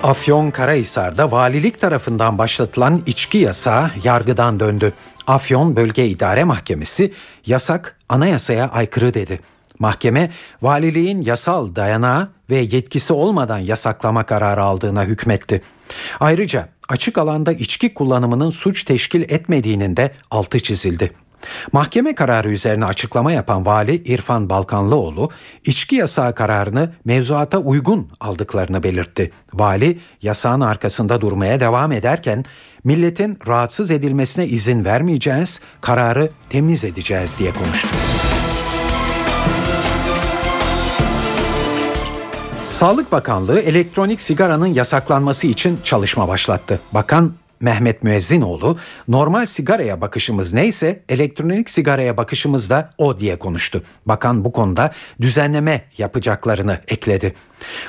Afyon 0.04 0.52
Karahisar'da 0.52 1.32
valilik 1.32 1.80
tarafından 1.82 2.38
başlatılan 2.38 3.04
içki 3.06 3.38
yasağı 3.38 3.92
yargıdan 4.04 4.60
döndü. 4.60 4.94
Afyon 5.28 5.76
Bölge 5.76 6.06
İdare 6.06 6.44
Mahkemesi 6.44 7.14
yasak 7.46 7.98
anayasaya 8.10 8.70
aykırı 8.70 9.14
dedi. 9.14 9.40
Mahkeme 9.82 10.32
valiliğin 10.62 11.22
yasal 11.22 11.76
dayanağı 11.76 12.30
ve 12.50 12.58
yetkisi 12.58 13.14
olmadan 13.14 13.58
yasaklama 13.58 14.24
kararı 14.24 14.64
aldığına 14.64 15.04
hükmetti. 15.04 15.62
Ayrıca 16.20 16.70
açık 16.90 17.18
alanda 17.18 17.54
içki 17.54 17.94
kullanımının 17.94 18.50
suç 18.50 18.84
teşkil 18.84 19.22
etmediğinin 19.22 19.98
de 19.98 20.12
altı 20.32 20.60
çizildi. 20.60 21.12
Mahkeme 21.72 22.16
kararı 22.16 22.52
üzerine 22.52 22.86
açıklama 22.86 23.32
yapan 23.32 23.66
vali 23.66 23.96
İrfan 23.96 24.50
Balkanlıoğlu, 24.50 25.30
içki 25.66 25.96
yasağı 25.96 26.36
kararını 26.36 26.94
mevzuata 27.06 27.58
uygun 27.58 28.12
aldıklarını 28.20 28.84
belirtti. 28.84 29.32
Vali 29.54 30.00
yasağın 30.22 30.62
arkasında 30.62 31.22
durmaya 31.22 31.60
devam 31.60 31.92
ederken 31.92 32.46
milletin 32.84 33.40
rahatsız 33.48 33.92
edilmesine 33.92 34.48
izin 34.48 34.86
vermeyeceğiz, 34.86 35.62
kararı 35.82 36.30
temiz 36.50 36.84
edeceğiz 36.84 37.40
diye 37.40 37.54
konuştu. 37.54 37.88
Sağlık 42.82 43.12
Bakanlığı 43.12 43.60
elektronik 43.60 44.22
sigaranın 44.22 44.68
yasaklanması 44.68 45.48
için 45.48 45.80
çalışma 45.84 46.28
başlattı. 46.28 46.80
Bakan 46.92 47.34
Mehmet 47.60 48.04
Müezzinoğlu 48.04 48.78
normal 49.08 49.46
sigaraya 49.46 50.02
bakışımız 50.02 50.54
neyse 50.54 51.04
elektronik 51.10 51.70
sigaraya 51.70 52.18
bakışımız 52.18 52.70
da 52.70 52.90
o 52.98 53.20
diye 53.20 53.40
konuştu. 53.40 53.84
Bakan 54.06 54.46
bu 54.46 54.52
konuda 54.52 54.92
düzenleme 55.22 55.86
yapacaklarını 55.98 56.78
ekledi. 56.88 57.36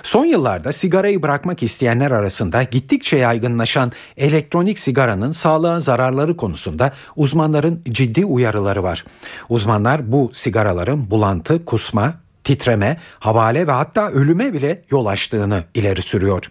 Son 0.02 0.24
yıllarda 0.24 0.72
sigarayı 0.72 1.22
bırakmak 1.22 1.62
isteyenler 1.62 2.10
arasında 2.10 2.62
gittikçe 2.62 3.16
yaygınlaşan 3.16 3.92
elektronik 4.16 4.78
sigaranın 4.78 5.32
sağlığa 5.32 5.80
zararları 5.80 6.36
konusunda 6.36 6.92
uzmanların 7.16 7.82
ciddi 7.88 8.24
uyarıları 8.24 8.82
var. 8.82 9.04
Uzmanlar 9.48 10.12
bu 10.12 10.30
sigaraların 10.34 11.10
bulantı, 11.10 11.64
kusma, 11.64 12.21
titreme, 12.44 12.96
havale 13.18 13.66
ve 13.66 13.72
hatta 13.72 14.10
ölüme 14.10 14.52
bile 14.52 14.82
yol 14.90 15.06
açtığını 15.06 15.64
ileri 15.74 16.02
sürüyor. 16.02 16.50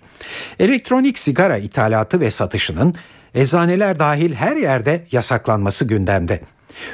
Elektronik 0.59 1.19
sigara 1.19 1.57
ithalatı 1.57 2.19
ve 2.19 2.31
satışının 2.31 2.95
eczaneler 3.35 3.99
dahil 3.99 4.33
her 4.33 4.55
yerde 4.55 5.05
yasaklanması 5.11 5.85
gündemde. 5.85 6.41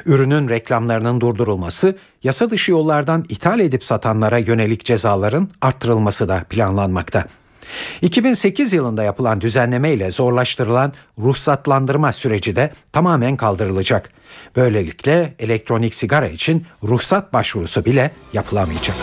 Ürünün 0.06 0.48
reklamlarının 0.48 1.20
durdurulması, 1.20 1.96
yasa 2.22 2.50
dışı 2.50 2.70
yollardan 2.70 3.24
ithal 3.28 3.60
edip 3.60 3.84
satanlara 3.84 4.38
yönelik 4.38 4.84
cezaların 4.84 5.48
arttırılması 5.60 6.28
da 6.28 6.44
planlanmakta. 6.50 7.24
2008 8.02 8.72
yılında 8.72 9.02
yapılan 9.02 9.40
düzenleme 9.40 9.92
ile 9.92 10.10
zorlaştırılan 10.10 10.92
ruhsatlandırma 11.18 12.12
süreci 12.12 12.56
de 12.56 12.72
tamamen 12.92 13.36
kaldırılacak. 13.36 14.10
Böylelikle 14.56 15.34
elektronik 15.38 15.94
sigara 15.94 16.28
için 16.28 16.66
ruhsat 16.82 17.32
başvurusu 17.32 17.84
bile 17.84 18.10
yapılamayacak. 18.32 18.96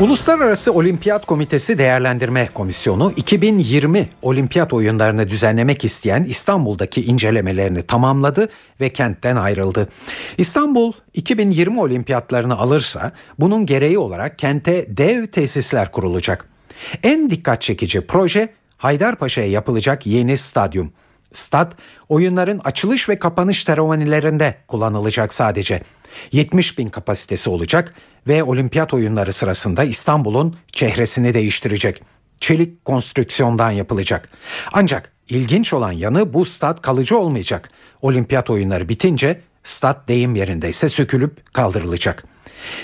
Uluslararası 0.00 0.72
Olimpiyat 0.72 1.26
Komitesi 1.26 1.78
Değerlendirme 1.78 2.48
Komisyonu 2.54 3.12
2020 3.16 4.08
olimpiyat 4.22 4.72
oyunlarını 4.72 5.28
düzenlemek 5.28 5.84
isteyen 5.84 6.24
İstanbul'daki 6.24 7.02
incelemelerini 7.02 7.82
tamamladı 7.82 8.48
ve 8.80 8.88
kentten 8.88 9.36
ayrıldı. 9.36 9.88
İstanbul 10.38 10.92
2020 11.14 11.80
olimpiyatlarını 11.80 12.58
alırsa 12.58 13.12
bunun 13.38 13.66
gereği 13.66 13.98
olarak 13.98 14.38
kente 14.38 14.86
dev 14.88 15.26
tesisler 15.26 15.92
kurulacak. 15.92 16.48
En 17.02 17.30
dikkat 17.30 17.62
çekici 17.62 18.00
proje 18.00 18.48
Haydarpaşa'ya 18.78 19.48
yapılacak 19.48 20.06
yeni 20.06 20.36
stadyum. 20.36 20.92
Stat 21.32 21.72
oyunların 22.08 22.60
açılış 22.64 23.08
ve 23.08 23.18
kapanış 23.18 23.64
seremonilerinde 23.64 24.58
kullanılacak 24.68 25.34
sadece. 25.34 25.82
70 26.32 26.78
bin 26.78 26.86
kapasitesi 26.86 27.50
olacak 27.50 27.94
ve 28.28 28.42
olimpiyat 28.42 28.94
oyunları 28.94 29.32
sırasında 29.32 29.84
İstanbul'un 29.84 30.56
çehresini 30.72 31.34
değiştirecek. 31.34 32.02
Çelik 32.40 32.84
konstrüksiyondan 32.84 33.70
yapılacak. 33.70 34.28
Ancak 34.72 35.12
ilginç 35.28 35.72
olan 35.72 35.92
yanı 35.92 36.32
bu 36.32 36.44
stat 36.44 36.82
kalıcı 36.82 37.18
olmayacak. 37.18 37.68
Olimpiyat 38.02 38.50
oyunları 38.50 38.88
bitince 38.88 39.40
stat 39.64 40.08
deyim 40.08 40.34
yerinde 40.34 40.68
ise 40.68 40.88
sökülüp 40.88 41.54
kaldırılacak. 41.54 42.24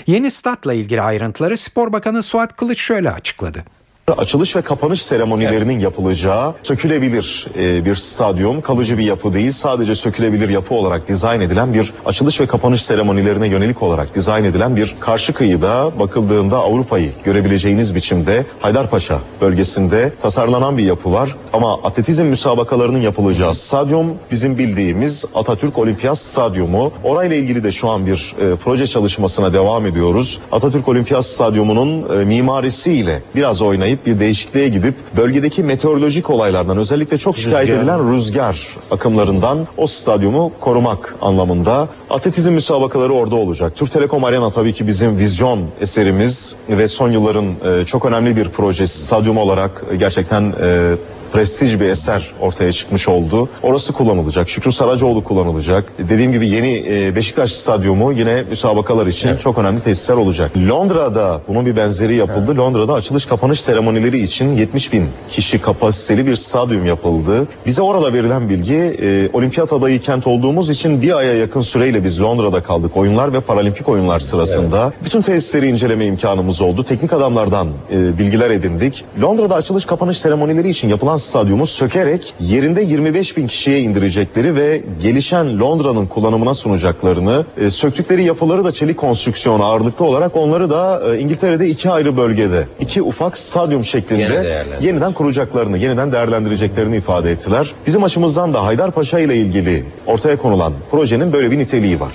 Yeni 0.07 0.31
statla 0.31 0.73
ilgili 0.73 1.01
ayrıntıları 1.01 1.57
Spor 1.57 1.93
Bakanı 1.93 2.23
Suat 2.23 2.55
Kılıç 2.55 2.79
şöyle 2.79 3.11
açıkladı. 3.11 3.65
Açılış 4.11 4.55
ve 4.55 4.61
kapanış 4.61 5.03
seremonilerinin 5.03 5.79
yapılacağı 5.79 6.53
sökülebilir 6.63 7.47
e, 7.59 7.85
bir 7.85 7.95
stadyum, 7.95 8.61
kalıcı 8.61 8.97
bir 8.97 9.03
yapı 9.03 9.33
değil, 9.33 9.51
sadece 9.51 9.95
sökülebilir 9.95 10.49
yapı 10.49 10.73
olarak 10.73 11.07
dizayn 11.07 11.41
edilen 11.41 11.73
bir 11.73 11.93
açılış 12.05 12.39
ve 12.41 12.47
kapanış 12.47 12.81
seremonilerine 12.83 13.47
yönelik 13.47 13.83
olarak 13.83 14.15
dizayn 14.15 14.43
edilen 14.43 14.75
bir 14.75 14.95
karşı 14.99 15.33
kıyıda 15.33 15.99
bakıldığında 15.99 16.57
Avrupa'yı 16.57 17.11
görebileceğiniz 17.23 17.95
biçimde 17.95 18.45
Haydarpaşa 18.59 19.19
bölgesinde 19.41 20.13
tasarlanan 20.21 20.77
bir 20.77 20.83
yapı 20.83 21.13
var. 21.13 21.35
Ama 21.53 21.73
atletizm 21.73 22.23
müsabakalarının 22.23 23.01
yapılacağı 23.01 23.53
stadyum 23.53 24.07
bizim 24.31 24.57
bildiğimiz 24.57 25.25
Atatürk 25.35 25.77
Olimpiyat 25.77 26.17
Stadyumu. 26.17 26.91
Orayla 27.03 27.35
ilgili 27.35 27.63
de 27.63 27.71
şu 27.71 27.89
an 27.89 28.05
bir 28.05 28.35
e, 28.41 28.55
proje 28.55 28.87
çalışmasına 28.87 29.53
devam 29.53 29.85
ediyoruz. 29.85 30.39
Atatürk 30.51 30.87
Olimpiyat 30.87 31.25
Stadyumu'nun 31.25 32.19
e, 32.19 32.25
mimarisiyle 32.25 33.21
biraz 33.35 33.61
oynayıp 33.61 33.94
bir 34.05 34.19
değişikliğe 34.19 34.67
gidip 34.67 34.95
bölgedeki 35.17 35.63
meteorolojik 35.63 36.29
olaylardan 36.29 36.77
özellikle 36.77 37.17
çok 37.17 37.37
şikayet 37.37 37.69
Rüzgar. 37.69 37.79
edilen 37.79 38.13
rüzgar 38.13 38.67
akımlarından 38.91 39.67
o 39.77 39.87
stadyumu 39.87 40.51
korumak 40.59 41.15
anlamında 41.21 41.87
atletizm 42.09 42.51
müsabakaları 42.51 43.13
orada 43.13 43.35
olacak. 43.35 43.75
Türk 43.75 43.91
Telekom 43.91 44.23
Arena 44.23 44.51
tabii 44.51 44.73
ki 44.73 44.87
bizim 44.87 45.17
vizyon 45.17 45.67
eserimiz 45.81 46.55
ve 46.69 46.87
son 46.87 47.11
yılların 47.11 47.45
e, 47.45 47.85
çok 47.85 48.05
önemli 48.05 48.35
bir 48.35 48.49
projesi. 48.49 48.99
Stadyum 49.05 49.37
olarak 49.37 49.85
gerçekten 49.99 50.53
e, 50.61 50.95
prestij 51.33 51.79
bir 51.79 51.89
eser 51.89 52.33
ortaya 52.41 52.73
çıkmış 52.73 53.07
oldu. 53.09 53.49
Orası 53.63 53.93
kullanılacak. 53.93 54.49
Şükrü 54.49 54.71
Saracoğlu 54.71 55.23
kullanılacak. 55.23 55.93
Dediğim 56.09 56.31
gibi 56.31 56.49
yeni 56.49 56.83
e, 56.89 57.15
Beşiktaş 57.15 57.51
Stadyumu 57.51 58.13
yine 58.13 58.43
müsabakalar 58.49 59.07
için 59.07 59.37
çok 59.37 59.57
önemli 59.57 59.79
tesisler 59.79 60.15
olacak. 60.15 60.51
Londra'da 60.57 61.41
bunun 61.47 61.65
bir 61.65 61.75
benzeri 61.75 62.15
yapıldı. 62.15 62.57
Londra'da 62.57 62.93
açılış 62.93 63.25
kapanış 63.25 63.61
seremonileri 63.61 64.19
için 64.19 64.51
70 64.51 64.93
bin 64.93 65.09
kişi 65.29 65.61
kapasiteli 65.61 66.25
bir 66.27 66.35
stadyum 66.35 66.85
yapıldı. 66.85 67.47
Bize 67.65 67.81
orada 67.81 68.13
verilen 68.13 68.49
bilgi 68.49 68.75
e, 68.75 69.29
olimpiyat 69.33 69.73
adayı 69.73 69.99
kent 69.99 70.27
olduğumuz 70.27 70.69
için 70.69 71.01
bir 71.01 71.17
aya 71.17 71.33
yakın 71.33 71.61
süreyle 71.61 72.03
biz 72.03 72.21
Londra'da 72.21 72.63
kaldık. 72.63 72.97
Oyunlar 72.97 73.33
ve 73.33 73.39
paralimpik 73.39 73.89
oyunlar 73.89 74.19
sırasında. 74.19 74.93
Bütün 75.05 75.21
tesisleri 75.21 75.67
inceleme 75.67 76.05
imkanımız 76.05 76.61
oldu. 76.61 76.83
Teknik 76.83 77.13
adamlardan 77.13 77.67
e, 77.91 78.17
bilgiler 78.17 78.49
edindik. 78.51 79.05
Londra'da 79.21 79.55
açılış 79.55 79.85
kapanış 79.85 80.17
seremonileri 80.17 80.69
için 80.69 80.89
yapılan 80.89 81.17
stadyumu 81.25 81.67
sökerek 81.67 82.33
yerinde 82.39 82.81
25 82.81 83.37
bin 83.37 83.47
kişiye 83.47 83.79
indirecekleri 83.79 84.55
ve 84.55 84.81
gelişen 85.01 85.59
Londra'nın 85.59 86.07
kullanımına 86.07 86.53
sunacaklarını, 86.53 87.45
e, 87.57 87.69
söktükleri 87.69 88.23
yapıları 88.23 88.63
da 88.63 88.71
çelik 88.71 88.97
konstrüksiyon 88.97 89.59
ağırlıklı 89.59 90.05
olarak 90.05 90.35
onları 90.35 90.69
da 90.69 91.01
e, 91.13 91.19
İngiltere'de 91.19 91.67
iki 91.67 91.89
ayrı 91.89 92.17
bölgede, 92.17 92.67
iki 92.79 93.01
ufak 93.01 93.37
stadyum 93.37 93.83
şeklinde 93.83 94.65
yeniden 94.81 95.13
kuracaklarını, 95.13 95.77
yeniden 95.77 96.11
değerlendireceklerini 96.11 96.97
ifade 96.97 97.31
ettiler. 97.31 97.73
Bizim 97.87 98.03
açımızdan 98.03 98.53
da 98.53 98.63
Haydarpaşa 98.63 99.19
ile 99.19 99.35
ilgili 99.35 99.83
ortaya 100.07 100.37
konulan 100.37 100.73
projenin 100.91 101.33
böyle 101.33 101.51
bir 101.51 101.59
niteliği 101.59 101.99
var. 101.99 102.11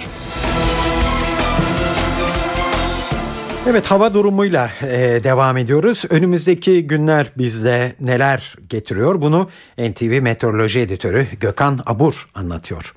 Evet 3.66 3.86
hava 3.86 4.14
durumuyla 4.14 4.70
e, 4.82 5.20
devam 5.24 5.56
ediyoruz. 5.56 6.04
Önümüzdeki 6.10 6.86
günler 6.86 7.32
bizde 7.38 7.94
neler 8.00 8.56
getiriyor 8.68 9.20
bunu 9.20 9.48
NTV 9.78 10.22
Meteoroloji 10.22 10.80
Editörü 10.80 11.26
Gökhan 11.40 11.80
Abur 11.86 12.26
anlatıyor. 12.34 12.94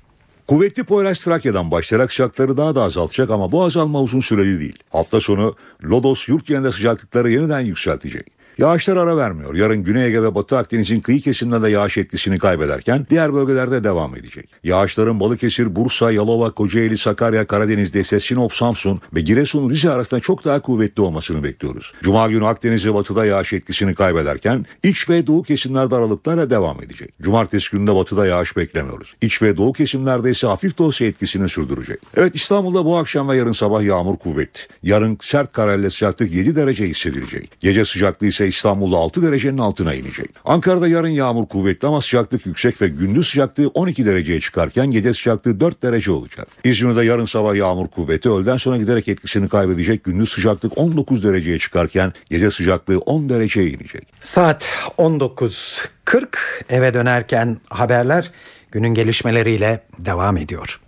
Kuvvetli 0.47 0.83
Poyraz 0.83 1.23
Trakya'dan 1.23 1.71
başlayarak 1.71 2.11
sıcakları 2.11 2.57
daha 2.57 2.75
da 2.75 2.83
azaltacak 2.83 3.29
ama 3.29 3.51
bu 3.51 3.63
azalma 3.63 4.01
uzun 4.01 4.19
süreli 4.19 4.59
değil. 4.59 4.79
Hafta 4.89 5.21
sonu 5.21 5.55
Lodos 5.83 6.29
yurt 6.29 6.47
genelinde 6.47 6.71
sıcaklıkları 6.71 7.31
yeniden 7.31 7.59
yükseltecek. 7.59 8.27
Yağışlar 8.57 8.97
ara 8.97 9.17
vermiyor. 9.17 9.55
Yarın 9.55 9.83
Güney 9.83 10.05
Ege 10.05 10.23
ve 10.23 10.35
Batı 10.35 10.57
Akdeniz'in 10.57 10.99
kıyı 10.99 11.21
kesimlerinde 11.21 11.69
yağış 11.69 11.97
etkisini 11.97 12.39
kaybederken 12.39 13.07
diğer 13.09 13.33
bölgelerde 13.33 13.83
devam 13.83 14.15
edecek. 14.15 14.49
Yağışların 14.63 15.19
Balıkesir, 15.19 15.75
Bursa, 15.75 16.11
Yalova, 16.11 16.51
Kocaeli, 16.51 16.97
Sakarya, 16.97 17.47
Karadeniz'de 17.47 17.99
ise 17.99 18.19
Sinop, 18.19 18.53
Samsun 18.53 18.99
ve 19.13 19.21
Giresun, 19.21 19.69
Rize 19.69 19.89
arasında 19.89 20.19
çok 20.19 20.45
daha 20.45 20.61
kuvvetli 20.61 21.01
olmasını 21.01 21.43
bekliyoruz. 21.43 21.93
Cuma 22.01 22.29
günü 22.29 22.45
Akdeniz 22.45 22.85
ve 22.85 22.93
Batı'da 22.93 23.25
yağış 23.25 23.53
etkisini 23.53 23.95
kaybederken 23.95 24.65
iç 24.83 25.09
ve 25.09 25.27
doğu 25.27 25.43
kesimlerde 25.43 25.95
aralıklarla 25.95 26.49
devam 26.49 26.83
edecek. 26.83 27.13
Cumartesi 27.21 27.71
gününde 27.71 27.95
Batı'da 27.95 28.27
yağış 28.27 28.57
beklemiyoruz. 28.57 29.15
İç 29.21 29.41
ve 29.41 29.57
doğu 29.57 29.73
kesimlerde 29.73 30.31
ise 30.31 30.47
hafif 30.47 30.77
doğusu 30.77 31.03
etkisini 31.03 31.49
sürdürecek. 31.49 31.99
Evet 32.17 32.35
İstanbul'da 32.35 32.85
bu 32.85 32.97
akşam 32.97 33.29
ve 33.29 33.37
yarın 33.37 33.53
sabah 33.53 33.83
yağmur 33.83 34.17
kuvvetli. 34.17 34.61
Yarın 34.83 35.17
sert 35.21 35.53
kararlı 35.53 35.91
sıcaklık 35.91 36.31
7 36.31 36.55
derece 36.55 36.87
hissedilecek. 36.87 37.49
Gece 37.59 37.85
sıcaklığı 37.85 38.31
ise 38.47 38.57
İstanbul'da 38.57 38.97
6 38.97 39.21
derecenin 39.21 39.57
altına 39.57 39.93
inecek. 39.93 40.29
Ankara'da 40.45 40.87
yarın 40.87 41.07
yağmur 41.07 41.45
kuvvetli 41.47 41.87
ama 41.87 42.01
sıcaklık 42.01 42.45
yüksek 42.45 42.81
ve 42.81 42.87
gündüz 42.87 43.27
sıcaklığı 43.27 43.67
12 43.67 44.05
dereceye 44.05 44.39
çıkarken 44.39 44.91
gece 44.91 45.13
sıcaklığı 45.13 45.59
4 45.59 45.83
derece 45.83 46.11
olacak. 46.11 46.47
İzmir'de 46.63 47.05
yarın 47.05 47.25
sabah 47.25 47.55
yağmur 47.55 47.87
kuvveti 47.87 48.29
öğleden 48.29 48.57
sonra 48.57 48.77
giderek 48.77 49.07
etkisini 49.07 49.49
kaybedecek. 49.49 50.03
Gündüz 50.03 50.29
sıcaklık 50.29 50.77
19 50.77 51.23
dereceye 51.23 51.59
çıkarken 51.59 52.13
gece 52.29 52.51
sıcaklığı 52.51 52.99
10 52.99 53.29
dereceye 53.29 53.69
inecek. 53.69 54.07
Saat 54.19 54.63
19.40 54.97 56.25
eve 56.69 56.93
dönerken 56.93 57.57
haberler 57.69 58.31
günün 58.71 58.93
gelişmeleriyle 58.93 59.83
devam 59.99 60.37
ediyor. 60.37 60.82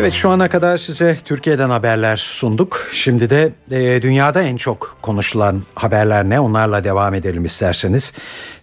Evet 0.00 0.12
şu 0.12 0.30
ana 0.30 0.48
kadar 0.48 0.78
size 0.78 1.16
Türkiye'den 1.24 1.70
haberler 1.70 2.16
sunduk. 2.16 2.88
Şimdi 2.92 3.30
de 3.30 3.52
e, 3.70 4.02
dünyada 4.02 4.42
en 4.42 4.56
çok 4.56 4.98
konuşulan 5.02 5.62
haberler 5.74 6.28
ne 6.28 6.40
onlarla 6.40 6.84
devam 6.84 7.14
edelim 7.14 7.44
isterseniz. 7.44 8.12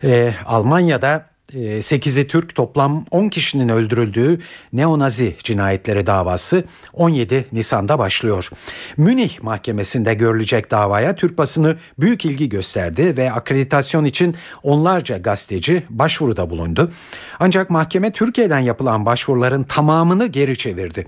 E, 0.04 0.34
Almanya'da 0.46 1.26
8'i 1.54 2.28
Türk 2.28 2.56
toplam 2.56 3.06
10 3.12 3.30
kişinin 3.30 3.70
öldürüldüğü 3.70 4.40
neonazi 4.74 5.36
cinayetleri 5.44 6.08
davası 6.08 6.64
17 6.94 7.46
Nisan'da 7.52 8.00
başlıyor. 8.00 8.50
Münih 8.98 9.42
mahkemesinde 9.42 10.14
görülecek 10.14 10.72
davaya 10.72 11.16
Türk 11.16 11.38
basını 11.38 11.76
büyük 12.00 12.26
ilgi 12.26 12.50
gösterdi 12.50 13.18
ve 13.18 13.32
akreditasyon 13.32 14.06
için 14.06 14.36
onlarca 14.64 15.18
gazeteci 15.18 15.84
başvuruda 15.90 16.50
bulundu. 16.50 16.92
Ancak 17.40 17.70
mahkeme 17.70 18.12
Türkiye'den 18.12 18.60
yapılan 18.60 19.06
başvuruların 19.06 19.64
tamamını 19.64 20.28
geri 20.28 20.58
çevirdi. 20.58 21.08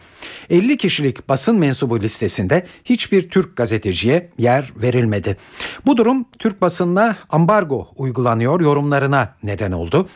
50 0.49 0.77
kişilik 0.77 1.29
basın 1.29 1.55
mensubu 1.55 1.99
listesinde 2.01 2.65
hiçbir 2.85 3.29
Türk 3.29 3.55
gazeteciye 3.55 4.29
yer 4.37 4.73
verilmedi. 4.75 5.37
Bu 5.85 5.97
durum 5.97 6.25
Türk 6.39 6.61
basınına 6.61 7.15
ambargo 7.29 7.87
uygulanıyor 7.95 8.61
yorumlarına 8.61 9.35
neden 9.43 9.71
oldu. 9.71 10.09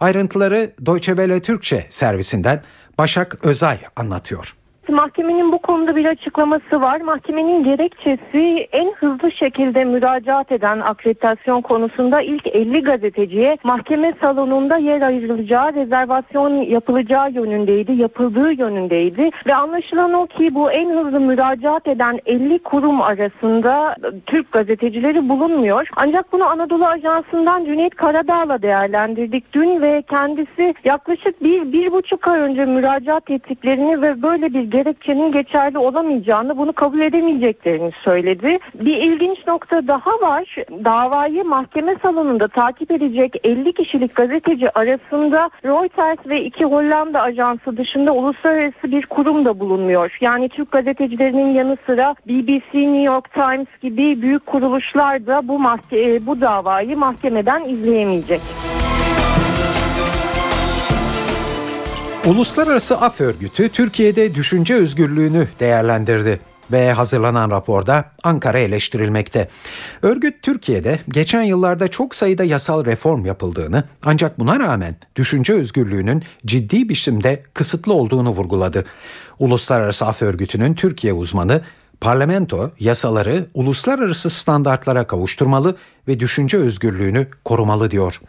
Ayrıntıları 0.00 0.72
Deutsche 0.86 1.12
Welle 1.12 1.40
Türkçe 1.40 1.86
servisinden 1.90 2.62
Başak 2.98 3.44
Özay 3.44 3.78
anlatıyor. 3.96 4.56
Mahkemenin 4.92 5.52
bu 5.52 5.58
konuda 5.58 5.96
bir 5.96 6.04
açıklaması 6.04 6.80
var. 6.80 7.00
Mahkemenin 7.00 7.64
gerekçesi 7.64 8.68
en 8.72 8.92
hızlı 8.92 9.32
şekilde 9.32 9.84
müracaat 9.84 10.52
eden 10.52 10.80
akreditasyon 10.80 11.62
konusunda 11.62 12.20
ilk 12.20 12.46
50 12.46 12.82
gazeteciye 12.82 13.58
mahkeme 13.64 14.14
salonunda 14.20 14.76
yer 14.76 15.02
ayrılacağı, 15.02 15.74
rezervasyon 15.74 16.50
yapılacağı 16.50 17.32
yönündeydi, 17.32 17.92
yapıldığı 17.92 18.52
yönündeydi. 18.52 19.30
Ve 19.46 19.54
anlaşılan 19.54 20.12
o 20.12 20.26
ki 20.26 20.54
bu 20.54 20.70
en 20.70 20.90
hızlı 20.90 21.20
müracaat 21.20 21.88
eden 21.88 22.18
50 22.26 22.58
kurum 22.58 23.00
arasında 23.02 23.96
Türk 24.26 24.52
gazetecileri 24.52 25.28
bulunmuyor. 25.28 25.88
Ancak 25.96 26.32
bunu 26.32 26.44
Anadolu 26.44 26.86
Ajansı'ndan 26.86 27.64
Cüneyt 27.64 27.94
Karadağ'la 27.94 28.62
değerlendirdik 28.62 29.52
dün 29.52 29.82
ve 29.82 30.02
kendisi 30.10 30.74
yaklaşık 30.84 31.44
bir, 31.44 31.72
bir 31.72 31.90
buçuk 31.90 32.28
ay 32.28 32.40
önce 32.40 32.64
müracaat 32.64 33.30
ettiklerini 33.30 34.02
ve 34.02 34.22
böyle 34.22 34.54
bir 34.54 34.75
gerekçenin 34.76 35.32
geçerli 35.32 35.78
olamayacağını, 35.78 36.58
bunu 36.58 36.72
kabul 36.72 37.00
edemeyeceklerini 37.00 37.92
söyledi. 38.04 38.58
Bir 38.74 38.96
ilginç 38.96 39.46
nokta 39.46 39.86
daha 39.86 40.10
var. 40.10 40.56
Davayı 40.84 41.44
mahkeme 41.44 41.96
salonunda 42.02 42.48
takip 42.48 42.90
edecek 42.90 43.40
50 43.44 43.72
kişilik 43.72 44.14
gazeteci 44.14 44.78
arasında 44.78 45.50
Reuters 45.64 46.18
ve 46.26 46.44
iki 46.44 46.64
Hollanda 46.64 47.22
ajansı 47.22 47.76
dışında 47.76 48.12
uluslararası 48.12 48.84
bir 48.84 49.06
kurum 49.06 49.44
da 49.44 49.60
bulunmuyor. 49.60 50.16
Yani 50.20 50.48
Türk 50.48 50.70
gazetecilerinin 50.72 51.54
yanı 51.54 51.76
sıra 51.86 52.14
BBC, 52.28 52.74
New 52.74 53.02
York 53.02 53.32
Times 53.32 53.68
gibi 53.82 54.22
büyük 54.22 54.46
kuruluşlar 54.46 55.26
da 55.26 55.48
bu 55.48 55.58
mahke 55.58 56.26
bu 56.26 56.40
davayı 56.40 56.96
mahkemeden 56.96 57.64
izleyemeyecek. 57.64 58.40
Uluslararası 62.26 62.96
Af 63.00 63.20
Örgütü 63.20 63.68
Türkiye'de 63.68 64.34
düşünce 64.34 64.74
özgürlüğünü 64.74 65.48
değerlendirdi 65.60 66.40
ve 66.72 66.92
hazırlanan 66.92 67.50
raporda 67.50 68.04
Ankara 68.22 68.58
eleştirilmekte. 68.58 69.48
Örgüt 70.02 70.42
Türkiye'de 70.42 70.98
geçen 71.08 71.42
yıllarda 71.42 71.88
çok 71.88 72.14
sayıda 72.14 72.44
yasal 72.44 72.84
reform 72.84 73.24
yapıldığını 73.24 73.84
ancak 74.02 74.40
buna 74.40 74.60
rağmen 74.60 74.96
düşünce 75.16 75.52
özgürlüğünün 75.52 76.22
ciddi 76.46 76.88
biçimde 76.88 77.42
kısıtlı 77.54 77.92
olduğunu 77.92 78.30
vurguladı. 78.30 78.84
Uluslararası 79.38 80.06
Af 80.06 80.22
Örgütü'nün 80.22 80.74
Türkiye 80.74 81.12
uzmanı 81.12 81.60
Parlamento 82.00 82.70
yasaları 82.80 83.46
uluslararası 83.54 84.30
standartlara 84.30 85.06
kavuşturmalı 85.06 85.76
ve 86.08 86.20
düşünce 86.20 86.58
özgürlüğünü 86.58 87.26
korumalı 87.44 87.90
diyor. 87.90 88.20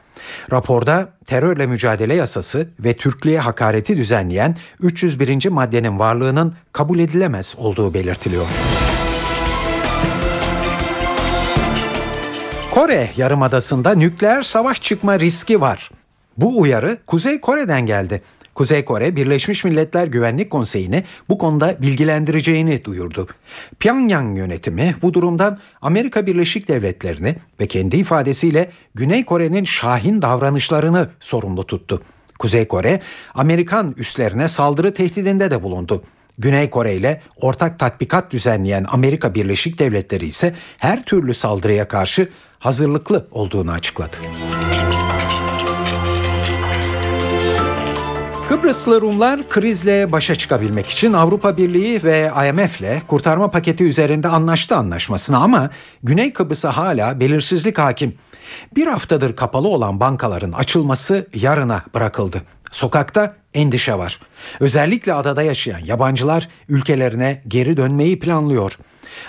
Raporda 0.52 1.10
terörle 1.26 1.68
mücadele 1.68 2.16
yasası 2.16 2.68
ve 2.80 2.94
Türklüğe 2.94 3.40
hakareti 3.40 3.98
düzenleyen 3.98 4.58
301. 4.82 5.50
maddenin 5.50 6.00
varlığının 6.00 6.54
kabul 6.74 7.00
edilemez 7.00 7.56
olduğu 7.58 7.94
belirtiliyor. 7.94 8.46
Kore 12.72 13.10
Yarımadası'nda 13.18 13.96
nükleer 13.96 14.44
savaş 14.44 14.82
çıkma 14.82 15.20
riski 15.20 15.62
var. 15.62 15.92
Bu 16.38 16.60
uyarı 16.60 16.98
Kuzey 17.08 17.42
Kore'den 17.42 17.86
geldi. 17.86 18.22
Kuzey 18.58 18.86
Kore 18.86 19.16
Birleşmiş 19.16 19.64
Milletler 19.64 20.08
Güvenlik 20.08 20.50
Konseyi'ni 20.50 21.04
bu 21.30 21.38
konuda 21.38 21.82
bilgilendireceğini 21.82 22.86
duyurdu. 22.86 23.28
Pyongyang 23.80 24.38
yönetimi 24.38 24.96
bu 25.02 25.14
durumdan 25.14 25.60
Amerika 25.82 26.26
Birleşik 26.26 26.68
Devletleri'ni 26.68 27.36
ve 27.60 27.68
kendi 27.68 27.98
ifadesiyle 27.98 28.72
Güney 28.96 29.26
Kore'nin 29.26 29.64
şahin 29.64 30.22
davranışlarını 30.22 31.10
sorumlu 31.20 31.66
tuttu. 31.66 32.02
Kuzey 32.40 32.68
Kore, 32.68 33.02
Amerikan 33.34 33.94
üslerine 33.98 34.48
saldırı 34.48 34.94
tehdidinde 34.94 35.52
de 35.52 35.64
bulundu. 35.64 36.04
Güney 36.38 36.70
Kore 36.70 36.96
ile 36.96 37.22
ortak 37.42 37.80
tatbikat 37.80 38.32
düzenleyen 38.32 38.86
Amerika 38.92 39.36
Birleşik 39.36 39.80
Devletleri 39.80 40.26
ise 40.26 40.56
her 40.78 41.06
türlü 41.06 41.34
saldırıya 41.34 41.88
karşı 41.88 42.30
hazırlıklı 42.60 43.28
olduğunu 43.32 43.72
açıkladı. 43.72 44.18
Kıbrıslı 48.50 49.02
Rumlar 49.02 49.50
krizle 49.50 50.12
başa 50.12 50.36
çıkabilmek 50.36 50.88
için 50.88 51.14
Avrupa 51.14 51.58
Birliği 51.58 52.04
ve 52.04 52.32
IMF'le 52.50 53.08
kurtarma 53.08 53.52
paketi 53.52 53.84
üzerinde 53.84 54.28
anlaştı 54.28 54.76
anlaşmasına 54.76 55.38
ama 55.38 55.70
Güney 56.04 56.34
Kıbrıs'a 56.34 56.78
hala 56.78 57.20
belirsizlik 57.20 57.78
hakim. 57.78 58.16
Bir 58.76 58.88
haftadır 58.88 59.36
kapalı 59.36 59.68
olan 59.68 60.00
bankaların 60.00 60.52
açılması 60.52 61.28
yarına 61.34 61.82
bırakıldı. 61.94 62.42
Sokakta 62.72 63.36
endişe 63.54 63.98
var. 63.98 64.20
Özellikle 64.60 65.14
adada 65.14 65.44
yaşayan 65.44 65.86
yabancılar 65.86 66.50
ülkelerine 66.70 67.42
geri 67.48 67.78
dönmeyi 67.78 68.20
planlıyor. 68.20 68.78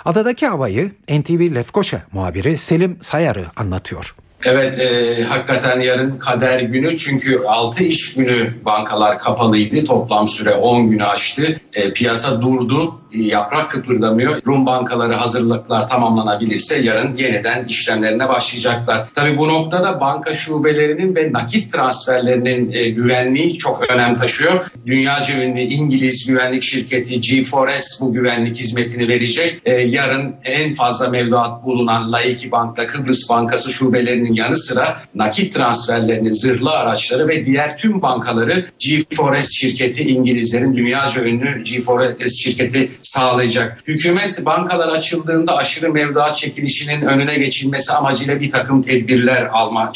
Adadaki 0.04 0.46
havayı 0.46 0.92
NTV 1.08 1.54
Lefkoşa 1.54 2.02
muhabiri 2.12 2.58
Selim 2.58 2.98
Sayarı 3.00 3.46
anlatıyor. 3.56 4.14
Evet 4.44 4.80
e, 4.80 5.22
hakikaten 5.24 5.80
yarın 5.80 6.18
kader 6.18 6.60
günü 6.60 6.96
çünkü 6.96 7.42
6 7.46 7.84
iş 7.84 8.14
günü 8.14 8.54
bankalar 8.64 9.18
kapalıydı. 9.18 9.84
Toplam 9.84 10.28
süre 10.28 10.54
10 10.54 10.90
günü 10.90 11.04
aştı. 11.04 11.60
E, 11.72 11.92
piyasa 11.92 12.42
durdu. 12.42 13.00
E, 13.12 13.22
yaprak 13.22 13.70
kıpırdamıyor. 13.70 14.40
Rum 14.46 14.66
bankaları 14.66 15.14
hazırlıklar 15.14 15.88
tamamlanabilirse 15.88 16.78
yarın 16.82 17.16
yeniden 17.16 17.64
işlemlerine 17.64 18.28
başlayacaklar. 18.28 19.08
Tabii 19.14 19.38
bu 19.38 19.48
noktada 19.48 20.00
banka 20.00 20.34
şubelerinin 20.34 21.14
ve 21.14 21.32
nakit 21.32 21.72
transferlerinin 21.72 22.72
e, 22.72 22.88
güvenliği 22.88 23.58
çok 23.58 23.90
önem 23.90 24.16
taşıyor. 24.16 24.70
Dünyaca 24.86 25.42
ünlü 25.42 25.60
İngiliz 25.60 26.26
güvenlik 26.26 26.62
şirketi 26.62 27.20
G4S 27.20 28.00
bu 28.00 28.12
güvenlik 28.12 28.56
hizmetini 28.56 29.08
verecek. 29.08 29.62
E, 29.64 29.74
yarın 29.74 30.34
en 30.44 30.74
fazla 30.74 31.08
mevduat 31.08 31.64
bulunan 31.64 32.12
Laiki 32.12 32.50
Bank'la 32.50 32.86
Kıbrıs 32.86 33.28
Bankası 33.30 33.72
şubelerinin 33.72 34.32
yanı 34.32 34.56
sıra 34.56 35.02
nakit 35.14 35.54
transferlerini, 35.54 36.32
zırhlı 36.32 36.70
araçları 36.70 37.28
ve 37.28 37.46
diğer 37.46 37.78
tüm 37.78 38.02
bankaları 38.02 38.68
G4S 38.80 39.54
şirketi 39.54 40.02
İngilizlerin 40.02 40.76
dünyaca 40.76 41.24
ünlü 41.24 41.62
G4S 41.62 42.36
şirketi 42.36 42.90
sağlayacak. 43.02 43.78
Hükümet 43.86 44.44
bankalar 44.44 44.88
açıldığında 44.88 45.56
aşırı 45.56 45.92
mevduat 45.92 46.36
çekilişinin 46.36 47.02
önüne 47.06 47.34
geçilmesi 47.34 47.92
amacıyla 47.92 48.40
bir 48.40 48.50
takım 48.50 48.82
tedbirler 48.82 49.48
alma 49.52 49.92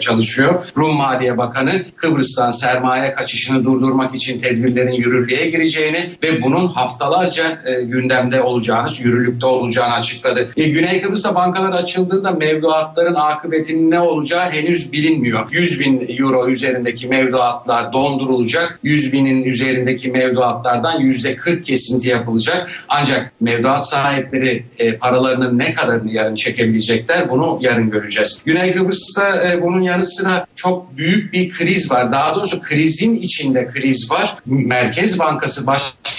çalışıyor. 0.00 0.54
Rum 0.76 0.96
Maliye 0.96 1.38
Bakanı 1.38 1.84
Kıbrıs'tan 1.96 2.50
sermaye 2.50 3.12
kaçışını 3.12 3.64
durdurmak 3.64 4.14
için 4.14 4.40
tedbirlerin 4.40 4.92
yürürlüğe 4.92 5.50
gireceğini 5.50 6.16
ve 6.22 6.42
bunun 6.42 6.68
haftalarca 6.68 7.62
gündemde 7.82 8.42
olacağını, 8.42 8.90
yürürlükte 8.98 9.46
olacağını 9.46 9.94
açıkladı. 9.94 10.48
E, 10.56 10.68
Güney 10.68 11.02
Kıbrıs'ta 11.02 11.34
bankalar 11.34 11.72
açıldığında 11.72 12.30
mevduatların 12.30 13.14
akıbetinin 13.14 13.90
ne 13.90 14.00
olacağı 14.00 14.50
henüz 14.50 14.92
bilinmiyor. 14.92 15.48
100 15.50 15.80
bin 15.80 16.06
euro 16.18 16.48
üzerindeki 16.48 17.08
mevduatlar 17.08 17.92
dondurulacak. 17.92 18.78
100 18.82 19.12
binin 19.12 19.44
üzerindeki 19.44 20.10
mevduatlardan 20.10 21.00
%40 21.00 21.62
kesinti 21.62 22.08
yapılacak. 22.08 22.35
Ancak 22.88 23.32
mevduat 23.40 23.88
sahipleri 23.88 24.64
e, 24.78 24.96
paralarının 24.96 25.58
ne 25.58 25.74
kadarını 25.74 26.12
yarın 26.12 26.34
çekebilecekler 26.34 27.30
bunu 27.30 27.58
yarın 27.60 27.90
göreceğiz. 27.90 28.42
Güney 28.44 28.72
Kıbrıs'ta 28.72 29.52
e, 29.52 29.62
bunun 29.62 29.80
yanı 29.80 30.06
sıra 30.06 30.46
çok 30.54 30.96
büyük 30.96 31.32
bir 31.32 31.50
kriz 31.50 31.90
var. 31.90 32.12
Daha 32.12 32.34
doğrusu 32.34 32.62
krizin 32.62 33.14
içinde 33.14 33.66
kriz 33.66 34.10
var. 34.10 34.36
Merkez 34.46 35.18
Bankası 35.18 35.66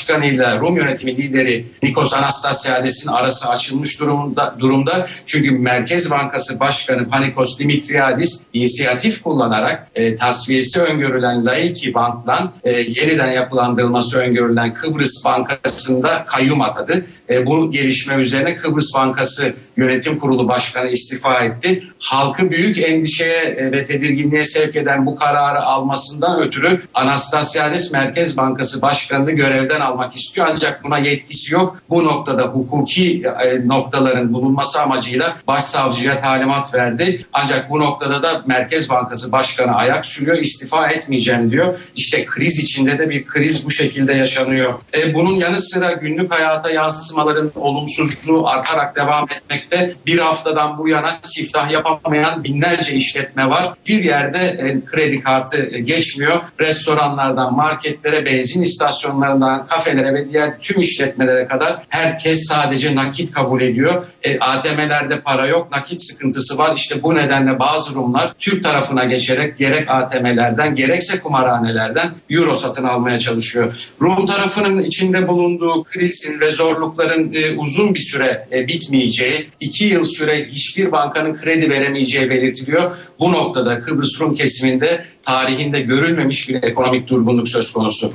Başkanı'yla 0.07 0.59
Rum 0.59 0.77
yönetimi 0.77 1.17
lideri 1.17 1.65
Nikos 1.83 2.13
Anastasiades'in 2.13 3.09
arası 3.09 3.49
açılmış 3.49 3.99
durumda. 3.99 4.55
durumda. 4.59 5.07
Çünkü 5.25 5.51
Merkez 5.51 6.11
Bankası 6.11 6.59
Başkanı 6.59 7.09
Panikos 7.09 7.59
Dimitriadis 7.59 8.43
inisiyatif 8.53 9.23
kullanarak 9.23 9.87
e, 9.95 10.15
tasfiyesi 10.15 10.81
öngörülen 10.81 11.45
Laiki 11.45 11.93
Bank'tan 11.93 12.51
e, 12.63 12.71
yeniden 12.71 13.31
yapılandırılması 13.31 14.19
öngörülen 14.19 14.73
Kıbrıs 14.73 15.25
Bankası'nda 15.25 16.25
kayyum 16.27 16.61
atadı. 16.61 17.05
E, 17.29 17.45
bu 17.45 17.71
gelişme 17.71 18.15
üzerine 18.15 18.55
Kıbrıs 18.55 18.95
Bankası 18.95 19.53
Yönetim 19.77 20.19
Kurulu 20.19 20.47
Başkanı 20.47 20.89
istifa 20.89 21.39
etti. 21.39 21.83
Halkı 21.99 22.51
büyük 22.51 22.77
endişeye 22.79 23.39
e, 23.39 23.71
ve 23.71 23.85
tedirginliğe 23.85 24.45
sevk 24.45 24.75
eden 24.75 25.05
bu 25.05 25.15
kararı 25.15 25.59
almasından 25.59 26.41
ötürü 26.41 26.81
Anastasiades 26.93 27.91
Merkez 27.91 28.37
Bankası 28.37 28.81
Başkanı'nı 28.81 29.31
görevden 29.31 29.81
almak 29.81 29.96
almak 29.97 30.15
istiyor 30.15 30.47
ancak 30.51 30.83
buna 30.83 30.97
yetkisi 30.97 31.53
yok. 31.53 31.77
Bu 31.89 32.05
noktada 32.05 32.43
hukuki 32.43 33.23
e, 33.43 33.67
noktaların 33.67 34.33
bulunması 34.33 34.81
amacıyla 34.81 35.37
başsavcıya 35.47 36.19
talimat 36.19 36.73
verdi. 36.73 37.25
Ancak 37.33 37.69
bu 37.69 37.79
noktada 37.79 38.23
da 38.23 38.43
Merkez 38.45 38.89
Bankası 38.89 39.31
Başkanı 39.31 39.75
ayak 39.75 40.05
sürüyor, 40.05 40.37
istifa 40.37 40.87
etmeyeceğim 40.87 41.51
diyor. 41.51 41.77
İşte 41.95 42.25
kriz 42.25 42.59
içinde 42.59 42.99
de 42.99 43.09
bir 43.09 43.25
kriz 43.25 43.65
bu 43.65 43.71
şekilde 43.71 44.13
yaşanıyor. 44.13 44.73
E, 44.93 45.13
bunun 45.13 45.35
yanı 45.35 45.61
sıra 45.61 45.91
günlük 45.91 46.31
hayata 46.31 46.69
yansımaların 46.69 47.51
olumsuzluğu 47.55 48.47
artarak 48.47 48.95
devam 48.95 49.27
etmekte. 49.31 49.95
Bir 50.05 50.17
haftadan 50.17 50.77
bu 50.77 50.87
yana 50.89 51.11
siftah 51.13 51.71
yapamayan 51.71 52.43
binlerce 52.43 52.95
işletme 52.95 53.49
var. 53.49 53.73
Bir 53.87 54.03
yerde 54.03 54.39
e, 54.39 54.85
kredi 54.85 55.21
kartı 55.23 55.69
e, 55.71 55.79
geçmiyor. 55.79 56.39
Restoranlardan, 56.59 57.53
marketlere, 57.53 58.25
benzin 58.25 58.61
istasyonlarından, 58.61 59.67
kafelere 59.87 60.13
ve 60.13 60.29
diğer 60.29 60.59
tüm 60.59 60.81
işletmelere 60.81 61.47
kadar 61.47 61.77
herkes 61.89 62.47
sadece 62.47 62.95
nakit 62.95 63.31
kabul 63.31 63.61
ediyor. 63.61 64.05
E, 64.23 64.39
ATM'lerde 64.39 65.21
para 65.21 65.47
yok, 65.47 65.71
nakit 65.71 66.01
sıkıntısı 66.01 66.57
var. 66.57 66.75
İşte 66.75 67.03
bu 67.03 67.15
nedenle 67.15 67.59
bazı 67.59 67.95
Rumlar 67.95 68.33
Türk 68.39 68.63
tarafına 68.63 69.03
geçerek 69.03 69.57
gerek 69.57 69.89
ATM'lerden 69.89 70.75
gerekse 70.75 71.19
kumarhanelerden 71.19 72.11
euro 72.29 72.55
satın 72.55 72.83
almaya 72.83 73.19
çalışıyor. 73.19 73.75
Rum 74.01 74.25
tarafının 74.25 74.83
içinde 74.83 75.27
bulunduğu 75.27 75.83
krizin 75.83 76.39
ve 76.39 76.51
zorlukların 76.51 77.33
e, 77.33 77.57
uzun 77.57 77.93
bir 77.93 77.99
süre 77.99 78.47
e, 78.51 78.67
bitmeyeceği, 78.67 79.49
iki 79.59 79.85
yıl 79.85 80.03
süre 80.03 80.45
hiçbir 80.45 80.91
bankanın 80.91 81.35
kredi 81.35 81.69
veremeyeceği 81.69 82.29
belirtiliyor. 82.29 82.97
Bu 83.19 83.31
noktada 83.31 83.79
Kıbrıs 83.79 84.21
Rum 84.21 84.33
kesiminde 84.33 85.05
tarihinde 85.23 85.79
görülmemiş 85.79 86.49
bir 86.49 86.63
ekonomik 86.63 87.07
durgunluk 87.07 87.47
söz 87.49 87.73
konusu. 87.73 88.13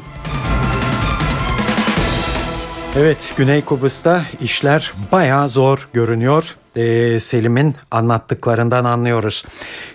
Evet 2.99 3.35
Güney 3.39 3.63
Kıbrıs'ta 3.65 4.23
işler 4.41 4.93
bayağı 5.13 5.49
zor 5.49 5.89
görünüyor. 5.93 6.57
Ee, 6.77 7.21
Selim'in 7.21 7.75
anlattıklarından 7.91 8.85
anlıyoruz. 8.85 9.45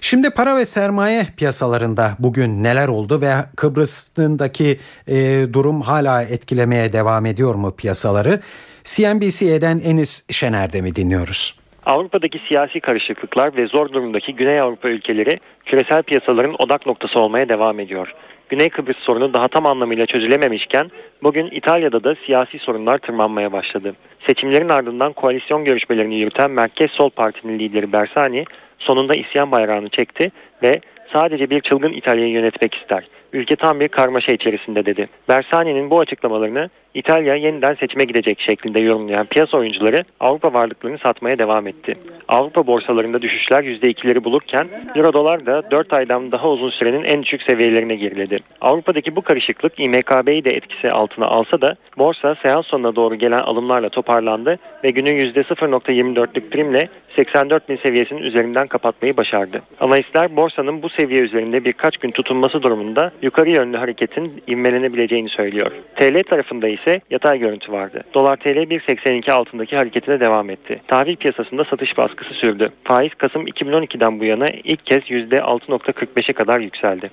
Şimdi 0.01 0.29
para 0.29 0.55
ve 0.55 0.65
sermaye 0.65 1.27
piyasalarında 1.37 2.11
bugün 2.19 2.63
neler 2.63 2.87
oldu 2.87 3.21
ve 3.21 3.33
Kıbrıs'ındaki 3.55 4.79
e, 5.07 5.45
durum 5.53 5.81
hala 5.81 6.23
etkilemeye 6.23 6.93
devam 6.93 7.25
ediyor 7.25 7.55
mu 7.55 7.75
piyasaları? 7.75 8.39
CNBC'den 8.83 9.81
Enis 9.83 10.25
Şener'de 10.31 10.81
mi 10.81 10.95
dinliyoruz? 10.95 11.55
Avrupa'daki 11.85 12.39
siyasi 12.47 12.79
karışıklıklar 12.79 13.57
ve 13.57 13.67
zor 13.67 13.89
durumdaki 13.89 14.35
Güney 14.35 14.59
Avrupa 14.59 14.89
ülkeleri 14.89 15.39
küresel 15.65 16.03
piyasaların 16.03 16.55
odak 16.59 16.85
noktası 16.85 17.19
olmaya 17.19 17.49
devam 17.49 17.79
ediyor. 17.79 18.13
Güney 18.49 18.69
Kıbrıs 18.69 18.97
sorunu 18.97 19.33
daha 19.33 19.47
tam 19.47 19.65
anlamıyla 19.65 20.05
çözülememişken 20.05 20.91
bugün 21.23 21.47
İtalya'da 21.51 22.03
da 22.03 22.15
siyasi 22.25 22.59
sorunlar 22.59 22.97
tırmanmaya 22.97 23.51
başladı. 23.51 23.95
Seçimlerin 24.27 24.69
ardından 24.69 25.13
koalisyon 25.13 25.65
görüşmelerini 25.65 26.15
yürüten 26.19 26.51
Merkez 26.51 26.91
Sol 26.91 27.09
Parti'nin 27.09 27.59
lideri 27.59 27.91
Bersani 27.91 28.45
sonunda 28.79 29.15
isyan 29.15 29.51
bayrağını 29.51 29.89
çekti 29.89 30.31
ve 30.63 30.81
sadece 31.13 31.49
bir 31.49 31.61
çılgın 31.61 31.93
İtalya'yı 31.93 32.31
yönetmek 32.31 32.75
ister. 32.75 33.07
Ülke 33.33 33.55
tam 33.55 33.79
bir 33.79 33.87
karmaşa 33.87 34.31
içerisinde 34.31 34.85
dedi. 34.85 35.09
Bersani'nin 35.29 35.89
bu 35.89 35.99
açıklamalarını 35.99 36.69
İtalya 36.93 37.35
yeniden 37.35 37.73
seçime 37.73 38.05
gidecek 38.05 38.39
şeklinde 38.39 38.79
yorumlayan 38.79 39.25
piyasa 39.25 39.57
oyuncuları 39.57 40.03
Avrupa 40.19 40.53
varlıklarını 40.53 40.97
satmaya 40.97 41.39
devam 41.39 41.67
etti. 41.67 41.97
Avrupa 42.27 42.67
borsalarında 42.67 43.21
düşüşler 43.21 43.63
%2'leri 43.63 44.23
bulurken 44.23 44.67
Euro 44.95 45.13
dolar 45.13 45.45
da 45.45 45.71
4 45.71 45.93
aydan 45.93 46.31
daha 46.31 46.49
uzun 46.49 46.69
sürenin 46.69 47.03
en 47.03 47.23
düşük 47.23 47.43
seviyelerine 47.43 47.95
geriledi. 47.95 48.39
Avrupa'daki 48.61 49.15
bu 49.15 49.21
karışıklık 49.21 49.79
İMKB'yi 49.79 50.45
de 50.45 50.51
etkisi 50.51 50.91
altına 50.91 51.25
alsa 51.25 51.61
da 51.61 51.75
borsa 51.97 52.35
seans 52.43 52.65
sonuna 52.65 52.95
doğru 52.95 53.15
gelen 53.15 53.39
alımlarla 53.39 53.89
toparlandı 53.89 54.59
ve 54.83 54.89
günü 54.89 55.09
%0.24'lük 55.09 56.49
primle 56.49 56.89
84 57.15 57.69
bin 57.69 57.77
seviyesinin 57.77 58.21
üzerinden 58.21 58.67
kapatmayı 58.67 59.17
başardı. 59.17 59.61
Analistler 59.79 60.35
borsanın 60.35 60.81
bu 60.81 60.89
seviye 60.89 61.21
üzerinde 61.21 61.65
birkaç 61.65 61.97
gün 61.97 62.11
tutunması 62.11 62.63
durumunda 62.63 63.11
yukarı 63.21 63.49
yönlü 63.49 63.77
hareketin 63.77 64.43
ivmelenebileceğini 64.49 65.29
söylüyor. 65.29 65.71
TL 65.95 66.23
tarafında 66.23 66.67
ise 66.81 67.01
yatay 67.09 67.39
görüntü 67.39 67.71
vardı. 67.71 68.03
Dolar 68.13 68.37
TL 68.37 68.47
1.82 68.47 69.31
altındaki 69.31 69.75
hareketine 69.77 70.19
devam 70.19 70.49
etti. 70.49 70.81
Tahvil 70.87 71.15
piyasasında 71.15 71.65
satış 71.65 71.97
baskısı 71.97 72.33
sürdü. 72.33 72.69
Faiz 72.83 73.15
Kasım 73.15 73.47
2012'den 73.47 74.19
bu 74.19 74.23
yana 74.23 74.49
ilk 74.49 74.85
kez 74.85 75.03
%6.45'e 75.03 76.33
kadar 76.33 76.59
yükseldi. 76.59 77.11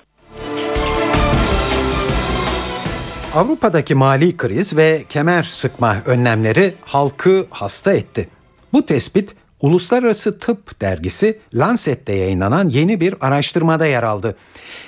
Avrupa'daki 3.35 3.95
mali 3.95 4.37
kriz 4.37 4.77
ve 4.77 5.03
kemer 5.09 5.43
sıkma 5.43 5.95
önlemleri 6.05 6.73
halkı 6.81 7.47
hasta 7.49 7.93
etti. 7.93 8.29
Bu 8.73 8.85
tespit 8.85 9.35
Uluslararası 9.61 10.39
Tıp 10.39 10.81
Dergisi 10.81 11.39
Lancet'te 11.53 12.13
yayınlanan 12.13 12.69
yeni 12.69 12.99
bir 12.99 13.15
araştırmada 13.21 13.85
yer 13.85 14.03
aldı. 14.03 14.35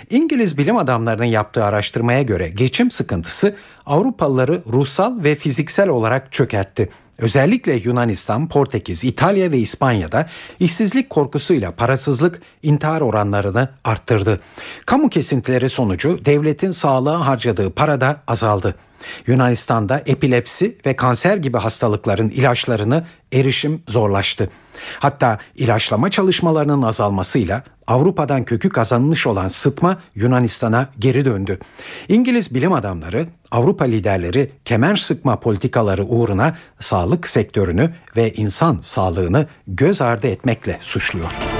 İngiliz 0.09 0.57
bilim 0.57 0.77
adamlarının 0.77 1.25
yaptığı 1.25 1.63
araştırmaya 1.63 2.21
göre 2.21 2.49
geçim 2.49 2.91
sıkıntısı 2.91 3.55
Avrupalıları 3.85 4.61
ruhsal 4.73 5.23
ve 5.23 5.35
fiziksel 5.35 5.89
olarak 5.89 6.31
çökertti. 6.31 6.89
Özellikle 7.19 7.75
Yunanistan, 7.75 8.47
Portekiz, 8.47 9.03
İtalya 9.03 9.51
ve 9.51 9.57
İspanya'da 9.57 10.29
işsizlik 10.59 11.09
korkusuyla 11.09 11.71
parasızlık 11.71 12.41
intihar 12.63 13.01
oranlarını 13.01 13.69
arttırdı. 13.83 14.41
Kamu 14.85 15.09
kesintileri 15.09 15.69
sonucu 15.69 16.25
devletin 16.25 16.71
sağlığa 16.71 17.27
harcadığı 17.27 17.71
para 17.71 18.01
da 18.01 18.21
azaldı. 18.27 18.75
Yunanistan'da 19.27 20.01
epilepsi 20.05 20.77
ve 20.85 20.95
kanser 20.95 21.37
gibi 21.37 21.57
hastalıkların 21.57 22.29
ilaçlarını 22.29 23.05
erişim 23.33 23.83
zorlaştı. 23.87 24.49
Hatta 24.99 25.37
ilaçlama 25.55 26.11
çalışmalarının 26.11 26.81
azalmasıyla 26.81 27.63
Avrupa'dan 27.87 28.43
kökü 28.43 28.69
kazanmış 28.69 29.27
olan 29.27 29.47
sıtma 29.47 29.97
Yunanistan'a 30.15 30.89
geri 30.99 31.25
döndü. 31.25 31.59
İngiliz 32.07 32.53
bilim 32.53 32.73
adamları, 32.73 33.27
Avrupa 33.51 33.85
liderleri 33.85 34.51
kemer 34.65 34.95
sıkma 34.95 35.39
politikaları 35.39 36.03
uğruna 36.03 36.57
sağlık 36.79 37.27
sektörünü 37.27 37.93
ve 38.17 38.31
insan 38.31 38.79
sağlığını 38.81 39.47
göz 39.67 40.01
ardı 40.01 40.27
etmekle 40.27 40.77
suçluyor. 40.81 41.56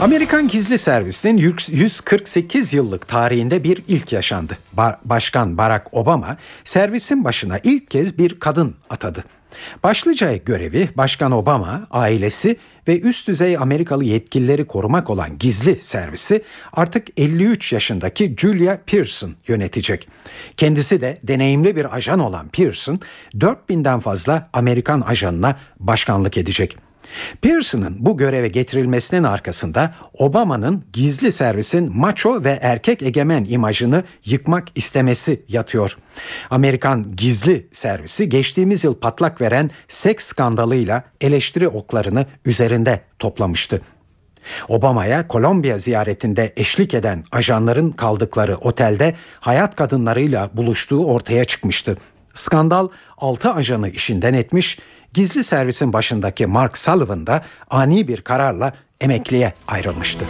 Amerikan 0.00 0.48
gizli 0.48 0.78
servisinin 0.78 1.36
148 1.68 2.74
yıllık 2.74 3.08
tarihinde 3.08 3.64
bir 3.64 3.82
ilk 3.88 4.12
yaşandı. 4.12 4.58
Başkan 5.04 5.58
Barack 5.58 5.86
Obama 5.92 6.36
servisin 6.64 7.24
başına 7.24 7.58
ilk 7.64 7.90
kez 7.90 8.18
bir 8.18 8.40
kadın 8.40 8.74
atadı. 8.90 9.24
Başlıca 9.82 10.36
görevi 10.36 10.88
Başkan 10.96 11.32
Obama, 11.32 11.86
ailesi 11.90 12.56
ve 12.88 13.00
üst 13.00 13.28
düzey 13.28 13.56
Amerikalı 13.56 14.04
yetkilileri 14.04 14.66
korumak 14.66 15.10
olan 15.10 15.38
gizli 15.38 15.76
servisi 15.80 16.42
artık 16.72 17.08
53 17.16 17.72
yaşındaki 17.72 18.34
Julia 18.38 18.78
Pearson 18.86 19.34
yönetecek. 19.48 20.08
Kendisi 20.56 21.00
de 21.00 21.18
deneyimli 21.22 21.76
bir 21.76 21.96
ajan 21.96 22.18
olan 22.18 22.48
Pearson 22.48 23.00
4000'den 23.34 23.98
fazla 23.98 24.48
Amerikan 24.52 25.00
ajanına 25.00 25.56
başkanlık 25.80 26.38
edecek. 26.38 26.87
Pearson'ın 27.42 27.96
bu 27.98 28.16
göreve 28.16 28.48
getirilmesinin 28.48 29.22
arkasında 29.22 29.94
Obama'nın 30.14 30.82
gizli 30.92 31.32
servisin 31.32 31.96
maço 31.96 32.44
ve 32.44 32.58
erkek 32.62 33.02
egemen 33.02 33.46
imajını 33.48 34.04
yıkmak 34.24 34.68
istemesi 34.74 35.42
yatıyor. 35.48 35.96
Amerikan 36.50 37.16
gizli 37.16 37.68
servisi 37.72 38.28
geçtiğimiz 38.28 38.84
yıl 38.84 38.94
patlak 38.94 39.40
veren 39.40 39.70
seks 39.88 40.24
skandalıyla 40.24 41.04
eleştiri 41.20 41.68
oklarını 41.68 42.26
üzerinde 42.44 43.00
toplamıştı. 43.18 43.80
Obama'ya 44.68 45.28
Kolombiya 45.28 45.78
ziyaretinde 45.78 46.52
eşlik 46.56 46.94
eden 46.94 47.24
ajanların 47.32 47.90
kaldıkları 47.90 48.56
otelde 48.56 49.14
hayat 49.40 49.76
kadınlarıyla 49.76 50.50
buluştuğu 50.54 51.04
ortaya 51.04 51.44
çıkmıştı. 51.44 51.96
Skandal 52.34 52.88
6 53.18 53.52
ajanı 53.52 53.88
işinden 53.88 54.34
etmiş, 54.34 54.78
gizli 55.14 55.44
servisin 55.44 55.92
başındaki 55.92 56.46
Mark 56.46 56.78
Sullivan 56.78 57.26
da 57.26 57.44
ani 57.70 58.08
bir 58.08 58.20
kararla 58.20 58.72
emekliye 59.00 59.52
ayrılmıştı. 59.68 60.24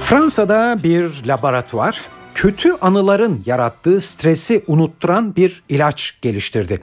Fransa'da 0.00 0.82
bir 0.82 1.24
laboratuvar 1.26 2.00
kötü 2.34 2.72
anıların 2.80 3.42
yarattığı 3.46 4.00
stresi 4.00 4.64
unutturan 4.66 5.36
bir 5.36 5.62
ilaç 5.68 6.18
geliştirdi. 6.22 6.82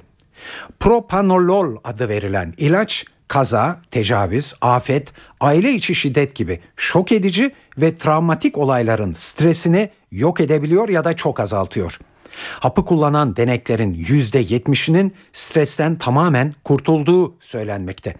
Propanolol 0.79 1.77
adı 1.83 2.09
verilen 2.09 2.53
ilaç 2.57 3.05
kaza, 3.27 3.81
tecavüz, 3.91 4.53
afet, 4.61 5.13
aile 5.39 5.71
içi 5.71 5.95
şiddet 5.95 6.35
gibi 6.35 6.59
şok 6.75 7.11
edici 7.11 7.51
ve 7.77 7.95
travmatik 7.95 8.57
olayların 8.57 9.11
stresini 9.11 9.89
yok 10.11 10.41
edebiliyor 10.41 10.89
ya 10.89 11.03
da 11.03 11.15
çok 11.15 11.39
azaltıyor. 11.39 11.99
Hapı 12.59 12.85
kullanan 12.85 13.35
deneklerin 13.35 13.93
%70'inin 13.93 15.13
stresten 15.33 15.97
tamamen 15.97 16.55
kurtulduğu 16.63 17.35
söylenmekte. 17.39 18.15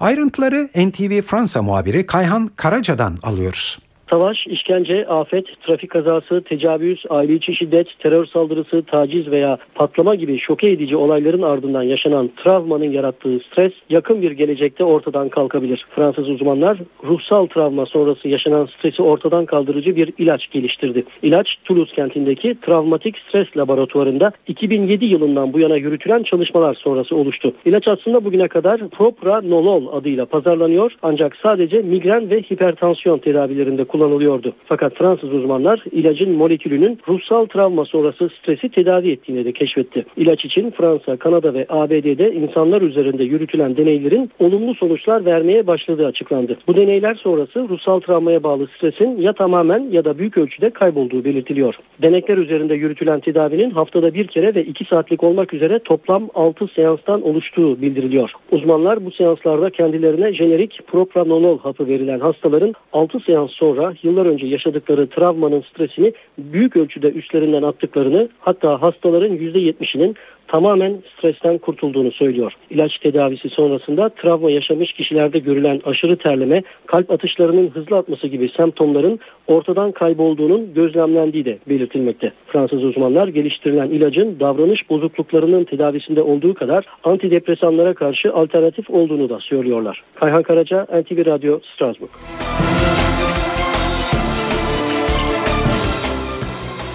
Ayrıntıları 0.00 0.68
NTV 0.76 1.22
Fransa 1.22 1.62
muhabiri 1.62 2.06
Kayhan 2.06 2.50
Karaca'dan 2.56 3.18
alıyoruz. 3.22 3.78
Savaş, 4.14 4.46
işkence, 4.46 5.06
afet, 5.06 5.46
trafik 5.60 5.90
kazası, 5.90 6.42
tecavüz, 6.44 7.04
aile 7.10 7.34
içi 7.34 7.54
şiddet, 7.54 7.98
terör 7.98 8.26
saldırısı, 8.26 8.82
taciz 8.82 9.30
veya 9.30 9.58
patlama 9.74 10.14
gibi 10.14 10.38
şoke 10.38 10.70
edici 10.70 10.96
olayların 10.96 11.42
ardından 11.42 11.82
yaşanan 11.82 12.30
travmanın 12.36 12.90
yarattığı 12.90 13.38
stres 13.38 13.72
yakın 13.90 14.22
bir 14.22 14.30
gelecekte 14.30 14.84
ortadan 14.84 15.28
kalkabilir. 15.28 15.86
Fransız 15.90 16.28
uzmanlar 16.28 16.78
ruhsal 17.04 17.46
travma 17.46 17.86
sonrası 17.86 18.28
yaşanan 18.28 18.66
stresi 18.66 19.02
ortadan 19.02 19.46
kaldırıcı 19.46 19.96
bir 19.96 20.12
ilaç 20.18 20.50
geliştirdi. 20.50 21.04
İlaç 21.22 21.58
Toulouse 21.64 21.94
kentindeki 21.94 22.56
travmatik 22.62 23.18
stres 23.18 23.56
laboratuvarında 23.56 24.32
2007 24.48 25.04
yılından 25.04 25.52
bu 25.52 25.58
yana 25.58 25.76
yürütülen 25.76 26.22
çalışmalar 26.22 26.74
sonrası 26.74 27.16
oluştu. 27.16 27.52
İlaç 27.64 27.88
aslında 27.88 28.24
bugüne 28.24 28.48
kadar 28.48 28.88
propranolol 28.88 29.98
adıyla 29.98 30.26
pazarlanıyor 30.26 30.92
ancak 31.02 31.36
sadece 31.36 31.82
migren 31.82 32.30
ve 32.30 32.42
hipertansiyon 32.42 33.18
tedavilerinde 33.18 33.84
kullanılıyordu. 34.04 34.52
Fakat 34.66 34.94
Fransız 34.94 35.32
uzmanlar 35.32 35.84
ilacın 35.92 36.32
molekülünün 36.36 36.98
ruhsal 37.08 37.46
travma 37.46 37.84
sonrası 37.84 38.28
stresi 38.28 38.68
tedavi 38.68 39.10
ettiğini 39.10 39.44
de 39.44 39.52
keşfetti. 39.52 40.04
İlaç 40.16 40.44
için 40.44 40.70
Fransa, 40.70 41.16
Kanada 41.16 41.54
ve 41.54 41.66
ABD'de 41.68 42.32
insanlar 42.32 42.82
üzerinde 42.82 43.24
yürütülen 43.24 43.76
deneylerin 43.76 44.30
olumlu 44.38 44.74
sonuçlar 44.74 45.24
vermeye 45.24 45.66
başladığı 45.66 46.06
açıklandı. 46.06 46.56
Bu 46.66 46.76
deneyler 46.76 47.14
sonrası 47.14 47.68
ruhsal 47.68 48.00
travmaya 48.00 48.42
bağlı 48.42 48.66
stresin 48.66 49.20
ya 49.20 49.32
tamamen 49.32 49.88
ya 49.90 50.04
da 50.04 50.18
büyük 50.18 50.38
ölçüde 50.38 50.70
kaybolduğu 50.70 51.24
belirtiliyor. 51.24 51.74
Denekler 52.02 52.38
üzerinde 52.38 52.74
yürütülen 52.74 53.20
tedavinin 53.20 53.70
haftada 53.70 54.14
bir 54.14 54.26
kere 54.26 54.54
ve 54.54 54.64
iki 54.64 54.84
saatlik 54.84 55.24
olmak 55.24 55.54
üzere 55.54 55.78
toplam 55.78 56.28
6 56.34 56.68
seanstan 56.68 57.22
oluştuğu 57.22 57.82
bildiriliyor. 57.82 58.32
Uzmanlar 58.50 59.06
bu 59.06 59.10
seanslarda 59.10 59.70
kendilerine 59.70 60.32
jenerik 60.32 60.80
propranolol 60.86 61.58
hapı 61.58 61.86
verilen 61.86 62.20
hastaların 62.20 62.74
6 62.92 63.20
seans 63.20 63.50
sonra 63.50 63.83
sonra 63.84 63.94
yıllar 64.02 64.26
önce 64.26 64.46
yaşadıkları 64.46 65.08
travmanın 65.08 65.60
stresini 65.60 66.12
büyük 66.38 66.76
ölçüde 66.76 67.12
üstlerinden 67.12 67.62
attıklarını 67.62 68.28
hatta 68.40 68.82
hastaların 68.82 69.36
%70'inin 69.36 70.16
tamamen 70.48 71.02
stresten 71.18 71.58
kurtulduğunu 71.58 72.12
söylüyor. 72.12 72.52
İlaç 72.70 72.98
tedavisi 72.98 73.48
sonrasında 73.48 74.08
travma 74.08 74.50
yaşamış 74.50 74.92
kişilerde 74.92 75.38
görülen 75.38 75.80
aşırı 75.84 76.16
terleme, 76.16 76.62
kalp 76.86 77.10
atışlarının 77.10 77.70
hızlı 77.70 77.96
atması 77.96 78.26
gibi 78.26 78.48
semptomların 78.48 79.20
ortadan 79.46 79.92
kaybolduğunun 79.92 80.74
gözlemlendiği 80.74 81.44
de 81.44 81.58
belirtilmekte. 81.68 82.32
Fransız 82.46 82.84
uzmanlar 82.84 83.28
geliştirilen 83.28 83.90
ilacın 83.90 84.40
davranış 84.40 84.90
bozukluklarının 84.90 85.64
tedavisinde 85.64 86.22
olduğu 86.22 86.54
kadar 86.54 86.84
antidepresanlara 87.04 87.94
karşı 87.94 88.32
alternatif 88.34 88.90
olduğunu 88.90 89.28
da 89.28 89.40
söylüyorlar. 89.40 90.02
Kayhan 90.14 90.42
Karaca, 90.42 90.82
NTV 90.82 91.26
Radyo, 91.26 91.60
Strasbourg. 91.74 92.10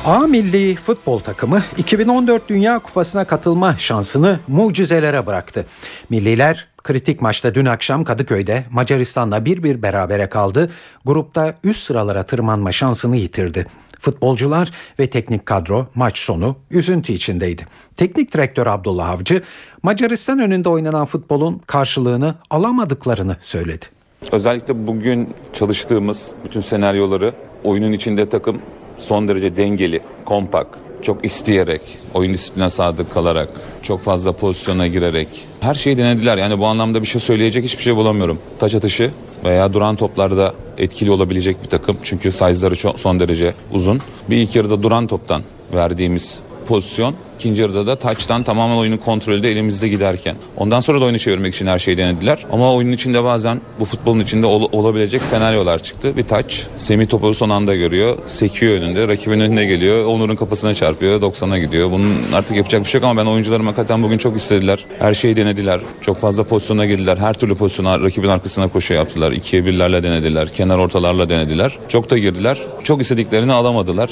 A 0.06 0.28
milli 0.28 0.76
futbol 0.76 1.20
takımı 1.20 1.64
2014 1.78 2.50
Dünya 2.50 2.80
Kupası'na 2.80 3.26
katılma 3.26 3.78
şansını 3.78 4.39
mucizelere 4.47 5.26
bıraktı. 5.26 5.66
Milliler 6.10 6.68
kritik 6.84 7.22
maçta 7.22 7.56
dün 7.56 7.66
akşam 7.66 8.04
Kadıköy'de 8.04 8.64
Macaristan'la 8.72 9.45
bir 9.45 9.64
bir 9.64 9.82
berabere 9.82 10.30
kaldı. 10.30 10.72
Grupta 11.06 11.56
üst 11.64 11.84
sıralara 11.84 12.24
tırmanma 12.24 12.72
şansını 12.72 13.18
yitirdi. 13.18 13.66
Futbolcular 14.00 14.72
ve 15.00 15.10
teknik 15.10 15.45
kadro 15.45 15.88
maç 15.95 16.18
sonu 16.18 16.56
üzüntü 16.72 17.14
içindeydi. 17.14 17.68
Teknik 17.95 18.34
direktör 18.34 18.68
Abdullah 18.68 19.10
Avcı 19.10 19.41
Macaristan 19.84 20.39
önünde 20.39 20.70
oynanan 20.70 21.06
futbolun 21.06 21.62
karşılığını 21.68 22.36
alamadıklarını 22.50 23.38
söyledi. 23.41 23.86
Özellikle 24.32 24.88
bugün 24.88 25.30
çalıştığımız 25.54 26.28
bütün 26.45 26.62
senaryoları 26.62 27.34
oyunun 27.64 27.91
içinde 27.91 28.30
takım 28.30 28.62
son 29.00 29.28
derece 29.28 29.58
dengeli, 29.58 30.00
kompak, 30.26 30.68
çok 31.02 31.26
isteyerek, 31.26 31.82
oyun 32.14 32.34
disipline 32.34 32.70
sadık 32.70 33.14
kalarak, 33.14 33.50
çok 33.82 34.02
fazla 34.02 34.32
pozisyona 34.32 34.88
girerek 34.88 35.28
her 35.60 35.76
şeyi 35.76 35.97
denediler. 35.97 36.38
Yani 36.38 36.60
bu 36.60 36.66
anlamda 36.66 37.02
bir 37.02 37.08
şey 37.08 37.22
söyleyecek 37.22 37.64
hiçbir 37.64 37.84
şey 37.84 37.95
bulamıyorum. 37.95 38.39
Taç 38.60 38.76
atışı 38.76 39.12
veya 39.45 39.74
duran 39.74 39.95
toplarda 39.95 40.54
etkili 40.78 41.12
olabilecek 41.12 41.64
bir 41.64 41.70
takım. 41.70 41.97
Çünkü 42.04 42.32
size'ları 42.32 42.97
son 42.97 43.20
derece 43.20 43.54
uzun. 43.72 44.00
Bir 44.30 44.38
ilk 44.38 44.56
yarıda 44.56 44.84
duran 44.84 45.08
toptan 45.08 45.41
verdiğimiz 45.74 46.39
pozisyon 46.70 47.15
İkinci 47.39 47.61
yarıda 47.61 47.88
da 47.88 47.95
taçtan 47.95 48.43
tamamen 48.43 48.76
oyunun 48.76 48.97
kontrolü 48.97 49.43
de 49.43 49.51
elimizde 49.51 49.88
giderken. 49.88 50.36
Ondan 50.57 50.80
sonra 50.80 51.01
da 51.01 51.05
oyunu 51.05 51.20
çevirmek 51.20 51.55
için 51.55 51.67
her 51.67 51.80
şeyi 51.80 51.97
denediler. 51.97 52.45
Ama 52.51 52.74
oyunun 52.74 52.91
içinde 52.91 53.24
bazen 53.24 53.61
bu 53.80 53.86
futbolun 53.86 54.20
içinde 54.20 54.45
ol, 54.45 54.70
olabilecek 54.72 55.24
senaryolar 55.24 55.84
çıktı. 55.84 56.17
Bir 56.17 56.24
taç. 56.24 56.67
Semih 56.78 57.07
topu 57.07 57.34
son 57.34 57.49
anda 57.49 57.76
görüyor. 57.76 58.17
Sekiyor 58.26 58.78
önünde. 58.82 59.07
Rakibin 59.07 59.39
önüne 59.39 59.65
geliyor. 59.65 60.05
Onur'un 60.05 60.36
kafasına 60.36 60.74
çarpıyor. 60.74 61.22
90'a 61.22 61.57
gidiyor. 61.57 61.91
Bunun 61.91 62.13
artık 62.34 62.57
yapacak 62.57 62.84
bir 62.84 62.89
şey 62.89 63.01
yok 63.01 63.09
ama 63.09 63.22
ben 63.22 63.30
oyuncularım 63.30 63.65
hakikaten 63.65 64.03
bugün 64.03 64.17
çok 64.17 64.38
istediler. 64.38 64.86
Her 64.99 65.13
şeyi 65.13 65.36
denediler. 65.36 65.80
Çok 66.01 66.17
fazla 66.17 66.43
pozisyona 66.43 66.86
girdiler. 66.86 67.17
Her 67.17 67.34
türlü 67.34 67.55
pozisyona 67.55 67.99
rakibin 67.99 68.30
arkasına 68.30 68.67
koşu 68.67 68.93
yaptılar. 68.93 69.32
İkiye 69.32 69.65
birlerle 69.65 70.03
denediler. 70.03 70.53
Kenar 70.53 70.78
ortalarla 70.78 71.30
denediler. 71.30 71.78
Çok 71.88 72.09
da 72.09 72.17
girdiler. 72.17 72.57
Çok 72.84 73.01
istediklerini 73.01 73.53
alamadılar. 73.53 74.09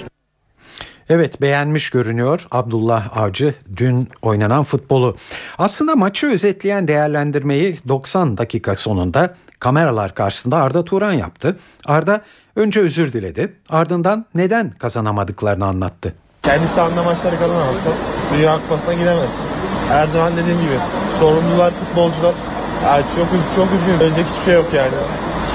Evet 1.10 1.42
beğenmiş 1.42 1.90
görünüyor 1.90 2.48
Abdullah 2.52 3.18
Avcı 3.18 3.54
dün 3.78 4.10
oynanan 4.22 4.64
futbolu. 4.64 5.16
Aslında 5.58 5.96
maçı 5.96 6.28
özetleyen 6.28 6.88
değerlendirmeyi 6.88 7.80
90 7.88 8.38
dakika 8.38 8.76
sonunda 8.76 9.36
kameralar 9.60 10.16
karşısında 10.16 10.58
Arda 10.58 10.86
Turan 10.86 11.12
yaptı. 11.12 11.58
Arda 11.86 12.22
önce 12.56 12.82
özür 12.82 13.14
diledi 13.14 13.54
ardından 13.70 14.26
neden 14.36 14.72
kazanamadıklarını 14.72 15.66
anlattı. 15.66 16.14
Kendisi 16.44 16.82
anla 16.82 17.04
maçları 17.04 17.40
kazanamazsa 17.40 17.90
Dünya 18.34 18.56
Kupası'na 18.56 18.94
gidemez. 18.94 19.40
Her 19.90 20.08
zaman 20.08 20.32
dediğim 20.38 20.62
gibi 20.62 20.78
sorumlular 21.20 21.72
futbolcular. 21.72 22.34
Yani 22.86 23.04
çok 23.16 23.28
çok 23.56 23.74
üzgünüm. 23.74 24.00
Ölecek 24.00 24.28
hiçbir 24.28 24.44
şey 24.44 24.54
yok 24.54 24.74
yani. 24.74 24.92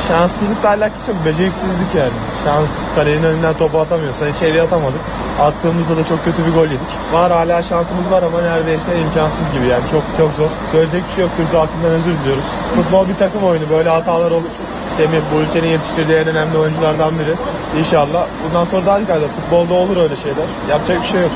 Şanssızlıkla 0.09 0.69
alakası 0.69 1.11
yok. 1.11 1.21
Beceriksizlik 1.25 1.95
yani. 1.95 2.13
Şans 2.45 2.83
kalenin 2.95 3.23
önünden 3.23 3.55
topu 3.57 3.79
atamıyorsan 3.79 4.29
içeriye 4.29 4.63
atamadık. 4.63 5.01
Attığımızda 5.41 5.97
da 5.97 6.05
çok 6.05 6.25
kötü 6.25 6.47
bir 6.47 6.53
gol 6.53 6.65
yedik. 6.65 6.93
Var 7.13 7.33
hala 7.33 7.63
şansımız 7.63 8.11
var 8.11 8.23
ama 8.23 8.41
neredeyse 8.41 9.01
imkansız 9.01 9.51
gibi 9.51 9.67
yani. 9.67 9.83
Çok 9.91 10.03
çok 10.17 10.35
zor. 10.35 10.49
Söyleyecek 10.71 11.09
bir 11.09 11.13
şey 11.13 11.25
yok. 11.25 11.33
Türk 11.37 11.55
halkından 11.55 11.91
özür 11.91 12.19
diliyoruz. 12.19 12.45
Futbol 12.75 13.09
bir 13.09 13.15
takım 13.15 13.45
oyunu. 13.45 13.65
Böyle 13.71 13.89
hatalar 13.89 14.31
olur. 14.31 14.53
Semih 14.97 15.21
bu 15.35 15.41
ülkenin 15.41 15.69
yetiştirdiği 15.73 16.19
en 16.19 16.29
önemli 16.29 16.59
oyunculardan 16.59 17.13
biri. 17.19 17.35
İnşallah 17.79 18.27
bundan 18.45 18.65
sonra 18.65 18.87
daha 18.87 19.01
dikkat 19.01 19.21
Futbolda 19.21 19.75
olur 19.75 19.97
öyle 19.97 20.17
şeyler. 20.17 20.47
Yapacak 20.71 21.03
bir 21.03 21.09
şey 21.09 21.21
yok. 21.21 21.31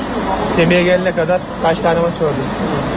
Semih'e 0.47 0.83
gelene 0.83 1.15
kadar 1.15 1.41
kaç 1.63 1.79
tane 1.79 1.99
maç 1.99 2.13
gördüm. 2.19 2.47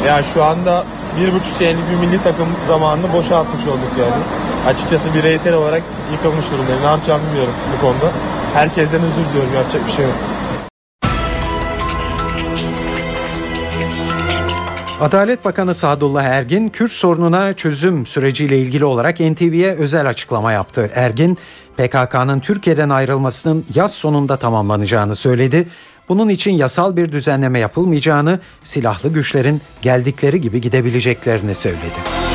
Ya 0.07 0.23
şu 0.23 0.45
anda 0.45 0.85
bir 1.21 1.33
buçuk 1.33 1.57
senelik 1.57 1.91
bir 1.91 2.07
milli 2.07 2.23
takım 2.23 2.47
zamanını 2.69 3.13
boşa 3.13 3.39
atmış 3.39 3.67
olduk 3.67 3.93
yani. 3.99 4.23
Açıkçası 4.67 5.15
bireysel 5.15 5.55
olarak 5.55 5.83
yıkılmış 6.13 6.51
durumdayım. 6.53 6.83
Ne 6.83 6.87
yapacağımı 6.87 7.25
bilmiyorum 7.27 7.55
bu 7.77 7.81
konuda. 7.81 8.13
Herkesten 8.55 9.03
özür 9.03 9.25
diliyorum. 9.31 9.55
Yapacak 9.55 9.87
bir 9.87 9.93
şey 9.93 10.05
yok. 10.05 10.15
Adalet 15.01 15.45
Bakanı 15.45 15.75
Sadullah 15.75 16.25
Ergin, 16.25 16.69
Kürt 16.69 16.93
sorununa 16.93 17.53
çözüm 17.53 18.07
süreciyle 18.07 18.59
ilgili 18.59 18.85
olarak 18.85 19.21
NTV'ye 19.21 19.75
özel 19.75 20.09
açıklama 20.09 20.53
yaptı. 20.53 20.91
Ergin, 20.95 21.39
PKK'nın 21.77 22.41
Türkiye'den 22.41 22.89
ayrılmasının 22.89 23.65
yaz 23.75 23.93
sonunda 23.93 24.37
tamamlanacağını 24.37 25.17
söyledi. 25.17 25.69
Bunun 26.09 26.29
için 26.29 26.53
yasal 26.53 26.97
bir 26.97 27.13
düzenleme 27.13 27.59
yapılmayacağını, 27.59 28.41
silahlı 28.65 29.09
güçlerin 29.09 29.61
geldikleri 29.83 30.41
gibi 30.41 30.61
gidebileceklerini 30.61 31.55
söyledi. 31.55 32.30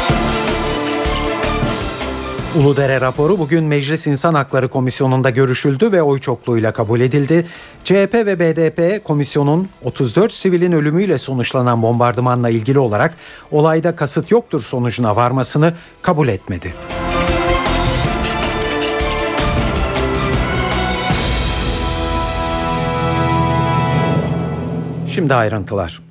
Uludere 2.60 3.02
raporu 3.02 3.40
bugün 3.40 3.64
Meclis 3.64 4.08
İnsan 4.08 4.34
Hakları 4.34 4.68
Komisyonu'nda 4.68 5.30
görüşüldü 5.30 5.92
ve 5.92 6.02
oy 6.02 6.20
çokluğuyla 6.20 6.74
kabul 6.74 7.00
edildi. 7.00 7.48
CHP 7.84 8.14
ve 8.14 8.40
BDP 8.40 9.04
komisyonun 9.04 9.70
34 9.84 10.34
sivilin 10.34 10.72
ölümüyle 10.72 11.18
sonuçlanan 11.18 11.82
bombardımanla 11.82 12.50
ilgili 12.50 12.80
olarak 12.80 13.18
olayda 13.52 13.96
kasıt 13.96 14.32
yoktur 14.32 14.62
sonucuna 14.62 15.16
varmasını 15.16 15.74
kabul 16.02 16.28
etmedi. 16.28 16.74
Şimdi 25.08 25.36
ayrıntılar. 25.36 26.05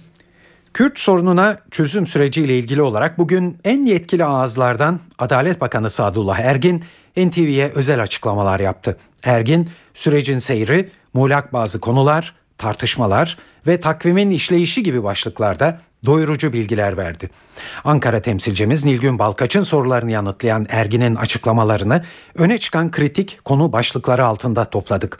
Kürt 0.75 0.99
sorununa 0.99 1.59
çözüm 1.70 2.07
süreciyle 2.07 2.59
ilgili 2.59 2.83
olarak 2.83 3.18
bugün 3.18 3.59
en 3.64 3.85
yetkili 3.85 4.25
ağızlardan 4.25 5.01
Adalet 5.18 5.61
Bakanı 5.61 5.91
Sadullah 5.91 6.39
Ergin 6.39 6.85
NTV'ye 7.16 7.72
özel 7.75 8.03
açıklamalar 8.03 8.61
yaptı. 8.61 8.97
Ergin 9.25 9.70
sürecin 9.95 10.39
seyri, 10.39 10.91
muğlak 11.12 11.53
bazı 11.53 11.81
konular, 11.81 12.35
tartışmalar 12.59 13.39
ve 13.66 13.81
takvimin 13.81 14.31
işleyişi 14.31 14.83
gibi 14.83 15.03
başlıklarda 15.03 15.81
doyurucu 16.07 16.53
bilgiler 16.53 16.97
verdi. 16.97 17.31
Ankara 17.85 18.22
temsilcimiz 18.22 18.85
Nilgün 18.85 19.18
Balkaç'ın 19.18 19.62
sorularını 19.62 20.11
yanıtlayan 20.11 20.66
Ergin'in 20.68 21.14
açıklamalarını 21.14 22.05
öne 22.35 22.59
çıkan 22.59 22.91
kritik 22.91 23.45
konu 23.45 23.72
başlıkları 23.72 24.25
altında 24.25 24.64
topladık. 24.64 25.18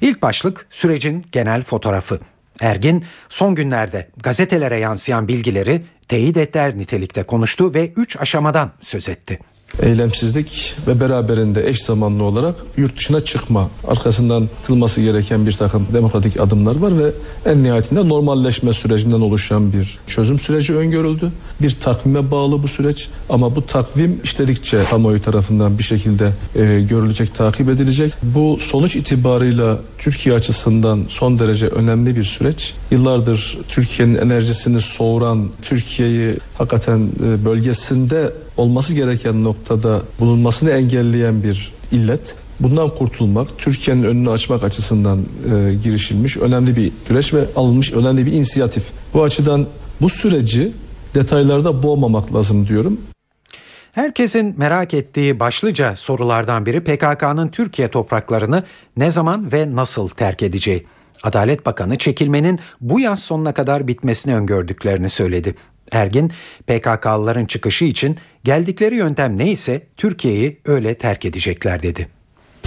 İlk 0.00 0.22
başlık 0.22 0.66
sürecin 0.70 1.24
genel 1.32 1.62
fotoğrafı. 1.62 2.20
Ergin 2.60 3.04
son 3.28 3.54
günlerde 3.54 4.08
gazetelere 4.16 4.78
yansıyan 4.78 5.28
bilgileri 5.28 5.82
teyit 6.08 6.36
eder 6.36 6.78
nitelikte 6.78 7.22
konuştu 7.22 7.74
ve 7.74 7.92
3 7.96 8.16
aşamadan 8.20 8.72
söz 8.80 9.08
etti 9.08 9.38
eylemsizlik 9.82 10.76
ve 10.86 11.00
beraberinde 11.00 11.68
eş 11.68 11.82
zamanlı 11.82 12.22
olarak 12.22 12.54
yurt 12.76 12.96
dışına 12.96 13.20
çıkma 13.20 13.68
arkasından 13.88 14.48
atılması 14.60 15.00
gereken 15.00 15.46
bir 15.46 15.52
takım 15.52 15.86
demokratik 15.92 16.40
adımlar 16.40 16.76
var 16.76 16.98
ve 16.98 17.10
en 17.46 17.62
nihayetinde 17.62 18.08
normalleşme 18.08 18.72
sürecinden 18.72 19.20
oluşan 19.20 19.72
bir 19.72 19.98
çözüm 20.06 20.38
süreci 20.38 20.74
öngörüldü. 20.74 21.32
Bir 21.62 21.70
takvime 21.70 22.30
bağlı 22.30 22.62
bu 22.62 22.68
süreç 22.68 23.08
ama 23.28 23.56
bu 23.56 23.66
takvim 23.66 24.20
işledikçe 24.24 24.78
kamuoyu 24.90 25.22
tarafından 25.22 25.78
bir 25.78 25.82
şekilde 25.82 26.32
e, 26.54 26.80
görülecek, 26.80 27.34
takip 27.34 27.68
edilecek. 27.68 28.12
Bu 28.22 28.58
sonuç 28.60 28.96
itibarıyla 28.96 29.78
Türkiye 29.98 30.34
açısından 30.34 31.04
son 31.08 31.38
derece 31.38 31.66
önemli 31.66 32.16
bir 32.16 32.24
süreç. 32.24 32.74
Yıllardır 32.90 33.58
Türkiye'nin 33.68 34.14
enerjisini 34.14 34.80
soğuran, 34.80 35.48
Türkiye'yi 35.62 36.36
hakikaten 36.58 37.08
e, 37.24 37.44
bölgesinde 37.44 38.32
olması 38.58 38.94
gereken 38.94 39.44
noktada 39.44 40.02
bulunmasını 40.20 40.70
engelleyen 40.70 41.42
bir 41.42 41.72
illet. 41.92 42.34
Bundan 42.60 42.88
kurtulmak, 42.94 43.48
Türkiye'nin 43.58 44.02
önünü 44.02 44.30
açmak 44.30 44.64
açısından 44.64 45.18
e, 45.18 45.74
girişilmiş 45.74 46.36
önemli 46.36 46.76
bir 46.76 46.92
süreç 47.08 47.34
ve 47.34 47.44
alınmış 47.56 47.92
önemli 47.92 48.26
bir 48.26 48.32
inisiyatif. 48.32 48.84
Bu 49.14 49.22
açıdan 49.22 49.66
bu 50.00 50.08
süreci 50.08 50.72
detaylarda 51.14 51.82
boğmamak 51.82 52.34
lazım 52.34 52.68
diyorum. 52.68 53.00
Herkesin 53.92 54.54
merak 54.56 54.94
ettiği 54.94 55.40
başlıca 55.40 55.96
sorulardan 55.96 56.66
biri 56.66 56.84
PKK'nın 56.84 57.48
Türkiye 57.48 57.88
topraklarını 57.88 58.62
ne 58.96 59.10
zaman 59.10 59.52
ve 59.52 59.74
nasıl 59.74 60.08
terk 60.08 60.42
edeceği. 60.42 60.86
Adalet 61.22 61.66
Bakanı 61.66 61.98
çekilmenin 61.98 62.60
bu 62.80 63.00
yaz 63.00 63.22
sonuna 63.22 63.54
kadar 63.54 63.88
bitmesini 63.88 64.34
öngördüklerini 64.34 65.10
söyledi. 65.10 65.54
Ergin, 65.92 66.32
PKK'lıların 66.66 67.44
çıkışı 67.44 67.84
için 67.84 68.16
geldikleri 68.44 68.96
yöntem 68.96 69.36
neyse 69.36 69.86
Türkiye'yi 69.96 70.60
öyle 70.64 70.94
terk 70.94 71.24
edecekler 71.24 71.82
dedi. 71.82 72.17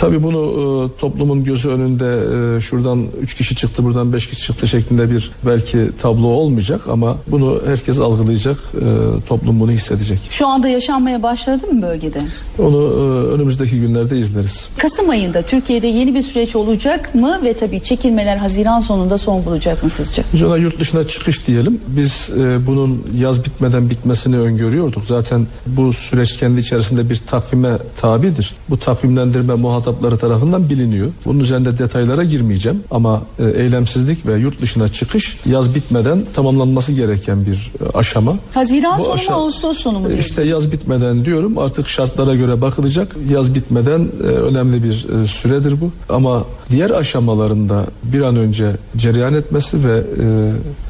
Tabii 0.02 0.24
bunu 0.24 0.42
e, 0.42 1.00
toplumun 1.00 1.44
gözü 1.44 1.70
önünde 1.70 2.20
e, 2.58 2.62
şuradan 2.62 3.06
3 3.22 3.34
kişi 3.34 3.56
çıktı 3.56 3.84
buradan 3.84 4.14
5 4.14 4.28
kişi 4.28 4.42
çıktı 4.42 4.68
şeklinde 4.68 5.12
bir 5.12 5.32
belki 5.46 5.90
tablo 6.02 6.28
olmayacak 6.28 6.82
ama 6.88 7.18
bunu 7.28 7.62
herkes 7.66 8.00
algılayacak 8.00 8.58
e, 8.76 8.86
toplum 9.28 9.60
bunu 9.60 9.72
hissedecek. 9.72 10.20
Şu 10.30 10.48
anda 10.48 10.68
yaşanmaya 10.68 11.24
başladı 11.24 11.68
mı 11.68 11.82
bölgede? 11.82 12.22
Onu 12.60 12.78
e, 12.78 13.34
önümüzdeki 13.34 13.80
günlerde 13.80 14.18
izleriz. 14.18 14.70
Kasım 14.78 15.10
ayında 15.10 15.42
Türkiye'de 15.42 15.88
yeni 15.88 16.16
bir 16.16 16.22
süreç 16.22 16.56
olacak 16.56 17.16
mı 17.16 17.40
ve 17.44 17.54
tabii 17.54 17.84
çekilmeler 17.84 18.38
Haziran 18.38 18.82
sonunda 18.82 19.18
son 19.18 19.46
bulacak 19.46 19.84
mı 19.84 19.90
sizce? 19.90 20.24
Biz 20.34 20.44
ona 20.44 20.58
yurt 20.58 20.80
dışına 20.80 21.08
çıkış 21.08 21.48
diyelim. 21.48 21.82
Biz 21.88 22.30
e, 22.38 22.68
bunun 22.68 23.04
yaz 23.18 23.46
bitmeden 23.46 23.90
bitmesini 23.90 24.38
öngörüyorduk. 24.38 25.06
Zaten 25.06 25.48
bu 25.68 25.94
süreç 25.94 26.38
kendi 26.38 26.60
içerisinde 26.60 27.10
bir 27.10 27.16
takvime 27.16 27.78
tabidir. 28.02 28.56
Bu 28.70 28.80
takvimlendirme 28.80 29.54
muhatap 29.54 29.91
muhatapları 29.92 30.18
tarafından 30.18 30.70
biliniyor. 30.70 31.08
Bunun 31.26 31.40
üzerinde 31.40 31.78
detaylara 31.78 32.24
girmeyeceğim 32.24 32.84
ama 32.92 33.22
e, 33.40 33.62
eylemsizlik 33.64 34.28
ve 34.28 34.40
yurt 34.40 34.62
dışına 34.62 34.88
çıkış 34.88 35.38
yaz 35.46 35.76
bitmeden 35.76 36.24
tamamlanması 36.34 36.94
gereken 36.94 37.46
bir 37.46 37.72
e, 37.82 37.98
aşama. 37.98 38.36
Haziran 38.54 39.00
Bu 39.00 39.04
sonu 39.04 39.14
aşa- 39.14 39.32
mu 39.32 39.38
Ağustos 39.38 39.78
sonu 39.78 40.00
mu? 40.00 40.12
E, 40.12 40.18
işte 40.20 40.44
yaz 40.44 40.72
bitmeden 40.72 41.26
diyorum 41.26 41.58
artık 41.58 41.88
şartlara 41.88 42.36
göre 42.36 42.62
bakılacak. 42.62 43.16
Yaz 43.30 43.56
bitmeden 43.56 44.12
önemli 44.22 44.84
bir 44.84 45.26
süredir 45.26 45.82
bu. 45.82 45.92
Ama 46.10 46.44
diğer 46.70 46.90
aşamalarında 46.90 47.86
bir 48.04 48.22
an 48.22 48.36
önce 48.36 48.72
cereyan 48.98 49.34
etmesi 49.34 49.78
ve 49.88 50.04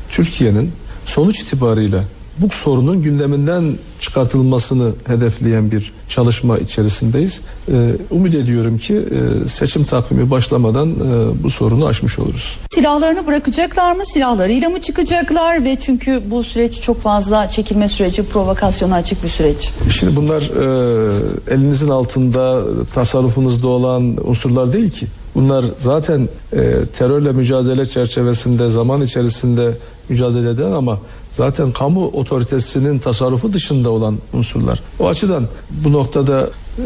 Türkiye'nin 0.10 0.72
sonuç 1.06 1.40
itibarıyla 1.40 2.04
bu 2.42 2.50
sorunun 2.50 3.02
gündeminden 3.02 3.64
çıkartılmasını 4.00 4.92
hedefleyen 5.08 5.72
bir 5.72 5.92
çalışma 6.08 6.58
içerisindeyiz. 6.58 7.42
Ee, 7.68 7.92
umut 8.10 8.36
ediyorum 8.36 8.78
ki 8.78 8.96
e, 8.96 9.48
seçim 9.48 9.84
takvimi 9.84 10.30
başlamadan 10.30 10.90
e, 10.90 11.44
bu 11.44 11.50
sorunu 11.50 11.86
aşmış 11.86 12.20
oluruz. 12.20 12.58
Silahlarını 12.72 13.28
bırakacaklar 13.28 13.96
mı? 13.96 14.06
Silahlarıyla 14.06 14.70
mı 14.70 14.82
çıkacaklar? 14.82 15.64
Ve 15.64 15.78
çünkü 15.80 16.22
bu 16.32 16.44
süreç 16.44 16.82
çok 16.82 17.02
fazla 17.02 17.50
çekilme 17.50 17.88
süreci, 17.88 18.24
provokasyona 18.24 18.96
açık 18.96 19.24
bir 19.24 19.30
süreç. 19.30 19.72
Şimdi 20.00 20.16
bunlar 20.16 20.42
e, 20.42 21.54
elinizin 21.54 21.90
altında, 21.90 22.64
tasarrufunuzda 22.94 23.68
olan 23.68 24.28
unsurlar 24.30 24.74
değil 24.74 24.92
ki. 24.92 25.08
Bunlar 25.36 25.66
zaten 25.78 26.30
e, 26.54 26.86
terörle 26.98 27.32
mücadele 27.32 27.86
çerçevesinde 27.86 28.70
zaman 28.70 29.02
içerisinde 29.02 29.72
mücadele 30.10 30.50
eden 30.50 30.72
ama 30.72 31.00
zaten 31.32 31.72
kamu 31.72 32.06
otoritesinin 32.06 33.00
tasarrufu 33.00 33.54
dışında 33.54 33.90
olan 33.90 34.18
unsurlar. 34.34 34.84
O 35.00 35.08
açıdan 35.08 35.48
bu 35.70 35.92
noktada 35.92 36.42
e, 36.78 36.84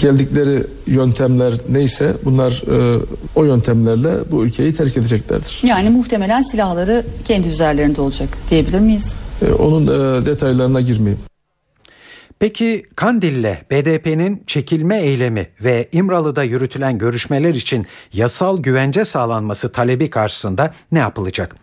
geldikleri 0.00 0.64
yöntemler 0.86 1.54
neyse 1.68 2.14
bunlar 2.24 2.62
e, 2.96 3.00
o 3.34 3.44
yöntemlerle 3.44 4.14
bu 4.30 4.44
ülkeyi 4.44 4.74
terk 4.74 4.96
edeceklerdir. 4.96 5.60
Yani 5.66 5.90
muhtemelen 5.90 6.42
silahları 6.42 7.04
kendi 7.24 7.48
üzerlerinde 7.48 8.00
olacak 8.00 8.28
diyebilir 8.50 8.80
miyiz? 8.80 9.14
E, 9.48 9.52
onun 9.52 9.86
detaylarına 10.26 10.80
girmeyeyim. 10.80 11.31
Peki 12.42 12.86
Kandil'le 12.96 13.56
BDP'nin 13.70 14.44
çekilme 14.46 15.00
eylemi 15.00 15.48
ve 15.60 15.88
İmralı'da 15.92 16.42
yürütülen 16.42 16.98
görüşmeler 16.98 17.54
için 17.54 17.86
yasal 18.12 18.62
güvence 18.62 19.04
sağlanması 19.04 19.72
talebi 19.72 20.10
karşısında 20.10 20.74
ne 20.92 20.98
yapılacak? 20.98 21.56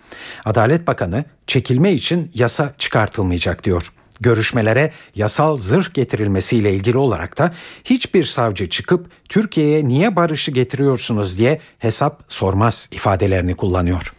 Adalet 0.46 0.88
Bakanı 0.88 1.24
çekilme 1.48 1.94
için 1.94 2.32
yasa 2.34 2.74
çıkartılmayacak 2.78 3.64
diyor. 3.64 3.92
Görüşmelere 4.20 4.92
yasal 5.16 5.58
zırh 5.58 5.94
getirilmesiyle 5.94 6.74
ilgili 6.74 6.98
olarak 6.98 7.38
da 7.38 7.54
hiçbir 7.84 8.24
savcı 8.24 8.70
çıkıp 8.70 9.10
Türkiye'ye 9.30 9.88
niye 9.88 10.16
barışı 10.16 10.52
getiriyorsunuz 10.52 11.38
diye 11.38 11.62
hesap 11.80 12.22
sormaz 12.28 12.90
ifadelerini 12.92 13.56
kullanıyor. 13.56 14.14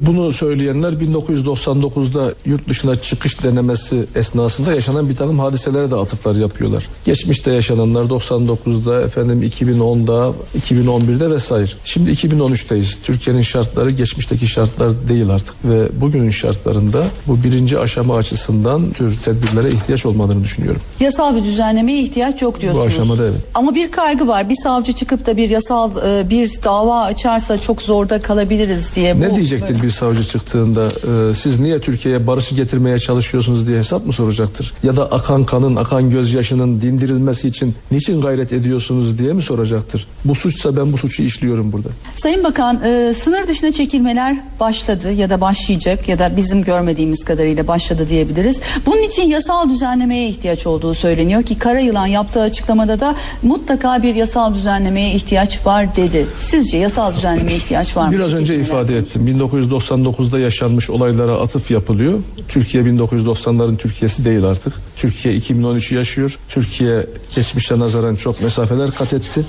Bunu 0.00 0.32
söyleyenler 0.32 0.92
1999'da 0.92 2.34
yurt 2.46 2.68
dışına 2.68 2.96
çıkış 2.96 3.42
denemesi 3.42 4.04
esnasında 4.14 4.74
yaşanan 4.74 5.08
bir 5.08 5.16
takım 5.16 5.38
hadiselere 5.38 5.90
de 5.90 5.94
atıflar 5.94 6.34
yapıyorlar. 6.34 6.88
Geçmişte 7.04 7.50
yaşananlar 7.50 8.04
99'da, 8.04 9.02
efendim 9.02 9.42
2010'da, 9.42 10.32
2011'de 10.58 11.30
vesaire. 11.30 11.70
Şimdi 11.84 12.10
2013'teyiz. 12.10 12.96
Türkiye'nin 13.02 13.42
şartları 13.42 13.90
geçmişteki 13.90 14.46
şartlar 14.46 15.08
değil 15.08 15.30
artık 15.30 15.54
ve 15.64 16.00
bugünün 16.00 16.30
şartlarında 16.30 17.04
bu 17.26 17.44
birinci 17.44 17.78
aşama 17.78 18.16
açısından 18.16 18.92
tür 18.92 19.16
tedbirlere 19.16 19.70
ihtiyaç 19.70 20.06
olmadığını 20.06 20.44
düşünüyorum. 20.44 20.80
Yasal 21.00 21.36
bir 21.36 21.44
düzenlemeye 21.44 22.02
ihtiyaç 22.02 22.42
yok 22.42 22.60
diyorsunuz. 22.60 22.84
Bu 22.84 22.88
aşamada 22.88 23.22
evet. 23.22 23.40
Ama 23.54 23.74
bir 23.74 23.90
kaygı 23.90 24.28
var. 24.28 24.48
Bir 24.48 24.56
savcı 24.56 24.92
çıkıp 24.92 25.26
da 25.26 25.36
bir 25.36 25.50
yasal 25.50 25.90
e, 26.06 26.30
bir 26.30 26.50
dava 26.64 27.02
açarsa 27.02 27.58
çok 27.58 27.82
zorda 27.82 28.22
kalabiliriz 28.22 28.94
diye. 28.96 29.20
Ne 29.20 29.30
bu, 29.30 29.36
diyecektir 29.36 29.87
böyle 29.87 29.87
bir 29.88 29.92
savcı 29.92 30.24
çıktığında 30.24 30.86
e, 30.86 31.34
siz 31.34 31.60
niye 31.60 31.80
Türkiye'ye 31.80 32.26
barışı 32.26 32.54
getirmeye 32.54 32.98
çalışıyorsunuz 32.98 33.68
diye 33.68 33.78
hesap 33.78 34.06
mı 34.06 34.12
soracaktır? 34.12 34.74
Ya 34.82 34.96
da 34.96 35.12
akan 35.12 35.44
kanın, 35.44 35.76
akan 35.76 36.10
gözyaşının 36.10 36.80
dindirilmesi 36.80 37.48
için 37.48 37.74
niçin 37.90 38.20
gayret 38.20 38.52
ediyorsunuz 38.52 39.18
diye 39.18 39.32
mi 39.32 39.42
soracaktır? 39.42 40.06
Bu 40.24 40.34
suçsa 40.34 40.76
ben 40.76 40.92
bu 40.92 40.98
suçu 40.98 41.22
işliyorum 41.22 41.72
burada. 41.72 41.88
Sayın 42.14 42.44
Bakan, 42.44 42.80
e, 42.84 43.14
sınır 43.14 43.48
dışına 43.48 43.72
çekilmeler 43.72 44.36
başladı 44.60 45.12
ya 45.12 45.30
da 45.30 45.40
başlayacak 45.40 46.08
ya 46.08 46.18
da 46.18 46.36
bizim 46.36 46.64
görmediğimiz 46.64 47.24
kadarıyla 47.24 47.68
başladı 47.68 48.08
diyebiliriz. 48.08 48.60
Bunun 48.86 49.02
için 49.02 49.22
yasal 49.22 49.70
düzenlemeye 49.70 50.28
ihtiyaç 50.28 50.66
olduğu 50.66 50.94
söyleniyor 50.94 51.42
ki 51.42 51.58
Karayılan 51.58 52.06
yaptığı 52.06 52.42
açıklamada 52.42 53.00
da 53.00 53.14
mutlaka 53.42 54.02
bir 54.02 54.14
yasal 54.14 54.54
düzenlemeye 54.54 55.12
ihtiyaç 55.12 55.66
var 55.66 55.96
dedi. 55.96 56.26
Sizce 56.36 56.78
yasal 56.78 57.14
düzenlemeye 57.16 57.56
ihtiyaç 57.56 57.96
var 57.96 58.06
mı? 58.06 58.12
Biraz 58.12 58.34
önce 58.34 58.56
ifade 58.56 58.96
ettim. 58.96 59.26
1999 59.26 59.77
1999'da 59.78 60.38
yaşanmış 60.38 60.90
olaylara 60.90 61.32
atıf 61.32 61.70
yapılıyor. 61.70 62.18
Türkiye 62.48 62.82
1990'ların 62.82 63.76
Türkiye'si 63.76 64.24
değil 64.24 64.44
artık. 64.44 64.72
Türkiye 64.96 65.34
2013'ü 65.34 65.94
yaşıyor. 65.94 66.38
Türkiye 66.48 67.06
geçmişe 67.34 67.78
nazaran 67.78 68.14
çok 68.14 68.42
mesafeler 68.42 68.90
kat 68.90 69.14
etti. 69.14 69.44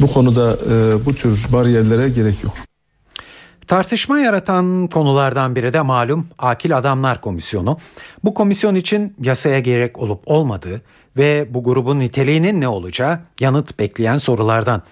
Bu 0.00 0.06
konuda 0.06 0.58
e, 0.70 1.04
bu 1.06 1.14
tür 1.14 1.46
bariyerlere 1.52 2.08
gerek 2.08 2.44
yok. 2.44 2.54
Tartışma 3.66 4.18
yaratan 4.18 4.88
konulardan 4.88 5.56
biri 5.56 5.72
de 5.72 5.82
malum 5.82 6.26
Akil 6.38 6.76
Adamlar 6.78 7.20
Komisyonu. 7.20 7.78
Bu 8.24 8.34
komisyon 8.34 8.74
için 8.74 9.14
yasaya 9.22 9.60
gerek 9.60 9.98
olup 9.98 10.22
olmadığı 10.26 10.82
ve 11.16 11.46
bu 11.50 11.64
grubun 11.64 11.98
niteliğinin 12.00 12.60
ne 12.60 12.68
olacağı 12.68 13.20
yanıt 13.40 13.78
bekleyen 13.78 14.18
sorulardan. 14.18 14.82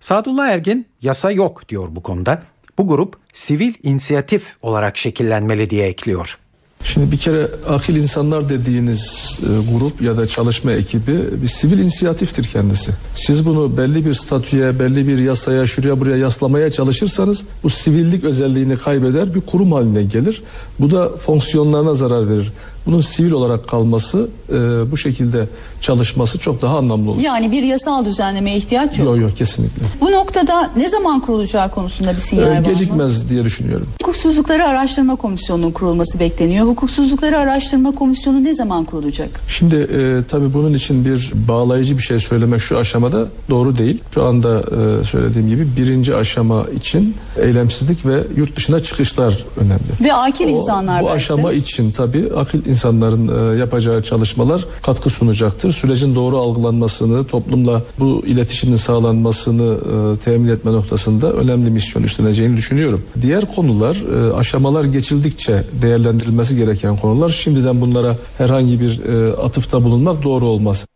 Sadullah 0.00 0.48
Ergin 0.48 0.86
yasa 1.02 1.30
yok 1.30 1.68
diyor 1.68 1.88
bu 1.90 2.02
konuda. 2.02 2.42
Bu 2.78 2.86
grup 2.86 3.16
sivil 3.32 3.74
inisiyatif 3.82 4.56
olarak 4.62 4.98
şekillenmeli 4.98 5.70
diye 5.70 5.86
ekliyor. 5.86 6.38
Şimdi 6.84 7.12
bir 7.12 7.16
kere 7.16 7.48
akil 7.68 7.96
insanlar 7.96 8.48
dediğiniz 8.48 9.30
e, 9.42 9.72
grup 9.72 10.02
ya 10.02 10.16
da 10.16 10.26
çalışma 10.26 10.72
ekibi 10.72 11.42
bir 11.42 11.46
sivil 11.46 11.78
inisiyatiftir 11.78 12.44
kendisi. 12.44 12.92
Siz 13.14 13.46
bunu 13.46 13.76
belli 13.76 14.06
bir 14.06 14.14
statüye, 14.14 14.78
belli 14.78 15.08
bir 15.08 15.18
yasaya, 15.18 15.66
şuraya 15.66 16.00
buraya 16.00 16.16
yaslamaya 16.16 16.70
çalışırsanız 16.70 17.44
bu 17.62 17.70
sivillik 17.70 18.24
özelliğini 18.24 18.76
kaybeder, 18.76 19.34
bir 19.34 19.40
kurum 19.40 19.72
haline 19.72 20.02
gelir. 20.02 20.42
Bu 20.80 20.90
da 20.90 21.16
fonksiyonlarına 21.16 21.94
zarar 21.94 22.28
verir. 22.28 22.52
Bunun 22.86 23.00
sivil 23.00 23.32
olarak 23.32 23.68
kalması, 23.68 24.28
e, 24.48 24.52
bu 24.90 24.96
şekilde 24.96 25.48
çalışması 25.80 26.38
çok 26.38 26.62
daha 26.62 26.78
anlamlı 26.78 27.10
olur. 27.10 27.20
Yani 27.20 27.50
bir 27.52 27.62
yasal 27.62 28.04
düzenlemeye 28.04 28.56
ihtiyaç 28.56 28.98
yok. 28.98 29.06
Yok 29.08 29.18
yok 29.20 29.36
kesinlikle. 29.36 29.82
Bu 30.00 30.12
noktada 30.12 30.70
ne 30.76 30.88
zaman 30.88 31.20
kurulacağı 31.20 31.70
konusunda 31.70 32.12
bir 32.12 32.18
sinyal 32.18 32.46
E, 32.46 32.50
var 32.50 32.58
mı? 32.58 32.64
gecikmez 32.64 33.30
diye 33.30 33.44
düşünüyorum. 33.44 33.86
Hukuksuzlukları 34.02 34.64
Araştırma 34.64 35.16
Komisyonu'nun 35.16 35.70
kurulması 35.72 36.20
bekleniyor. 36.20 36.66
Hukuksuzlukları 36.66 37.38
Araştırma 37.38 37.94
Komisyonu 37.94 38.44
ne 38.44 38.54
zaman 38.54 38.84
kurulacak? 38.84 39.28
Şimdi 39.48 39.76
e, 39.76 40.22
tabii 40.30 40.54
bunun 40.54 40.72
için 40.74 41.04
bir 41.04 41.32
bağlayıcı 41.48 41.96
bir 41.98 42.02
şey 42.02 42.18
söylemek 42.18 42.60
şu 42.60 42.78
aşamada 42.78 43.26
doğru 43.50 43.78
değil. 43.78 44.00
Şu 44.14 44.24
anda 44.24 44.58
e, 44.60 45.04
söylediğim 45.04 45.48
gibi 45.48 45.68
birinci 45.76 46.14
aşama 46.16 46.64
için 46.76 47.14
eylemsizlik 47.42 48.06
ve 48.06 48.20
yurt 48.36 48.56
dışına 48.56 48.82
çıkışlar 48.82 49.44
önemli. 49.56 50.04
Ve 50.08 50.12
akil 50.14 50.48
insanlar 50.48 51.02
Bu 51.02 51.06
belki 51.06 51.16
aşama 51.16 51.52
için 51.52 51.90
tabii 51.90 52.24
akil 52.36 52.66
insanların 52.74 53.54
e, 53.54 53.58
yapacağı 53.58 54.02
çalışmalar 54.02 54.64
katkı 54.82 55.10
sunacaktır. 55.10 55.72
Sürecin 55.72 56.14
doğru 56.14 56.38
algılanmasını, 56.38 57.26
toplumla 57.26 57.82
bu 57.98 58.22
iletişimin 58.26 58.76
sağlanmasını 58.76 59.76
e, 59.76 60.18
temin 60.18 60.48
etme 60.48 60.72
noktasında 60.72 61.32
önemli 61.32 61.70
misyon 61.70 62.02
üstleneceğini 62.02 62.56
düşünüyorum. 62.56 63.02
Diğer 63.22 63.54
konular 63.54 63.96
e, 63.96 64.34
aşamalar 64.34 64.84
geçildikçe 64.84 65.64
değerlendirilmesi 65.82 66.56
gereken 66.56 66.96
konular. 66.96 67.28
Şimdiden 67.28 67.80
bunlara 67.80 68.16
herhangi 68.38 68.80
bir 68.80 69.00
atıfta 69.44 69.84
bulunmak 69.84 70.22
doğru 70.22 70.44
olmaz. 70.46 70.86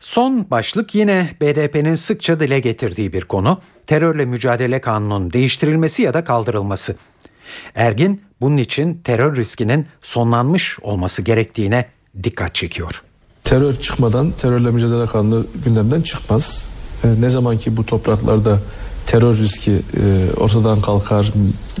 Son 0.00 0.50
başlık 0.50 0.94
yine 0.94 1.30
BDP'nin 1.40 1.94
sıkça 1.94 2.40
dile 2.40 2.60
getirdiği 2.60 3.12
bir 3.12 3.20
konu. 3.20 3.58
Terörle 3.86 4.24
mücadele 4.24 4.80
kanunun 4.80 5.32
değiştirilmesi 5.32 6.02
ya 6.02 6.14
da 6.14 6.24
kaldırılması. 6.24 6.96
Ergin 7.74 8.22
bunun 8.40 8.56
için 8.56 9.00
terör 9.04 9.36
riskinin 9.36 9.86
sonlanmış 10.02 10.78
olması 10.82 11.22
gerektiğine 11.22 11.88
dikkat 12.22 12.54
çekiyor. 12.54 13.02
Terör 13.44 13.74
çıkmadan 13.74 14.30
terörle 14.30 14.70
mücadele 14.70 15.06
kanunu 15.06 15.46
gündemden 15.64 16.00
çıkmaz. 16.00 16.68
E, 17.04 17.20
ne 17.20 17.30
zaman 17.30 17.58
ki 17.58 17.76
bu 17.76 17.86
topraklarda 17.86 18.58
terör 19.06 19.36
riski 19.38 19.70
e, 19.70 20.32
ortadan 20.36 20.80
kalkar, 20.80 21.32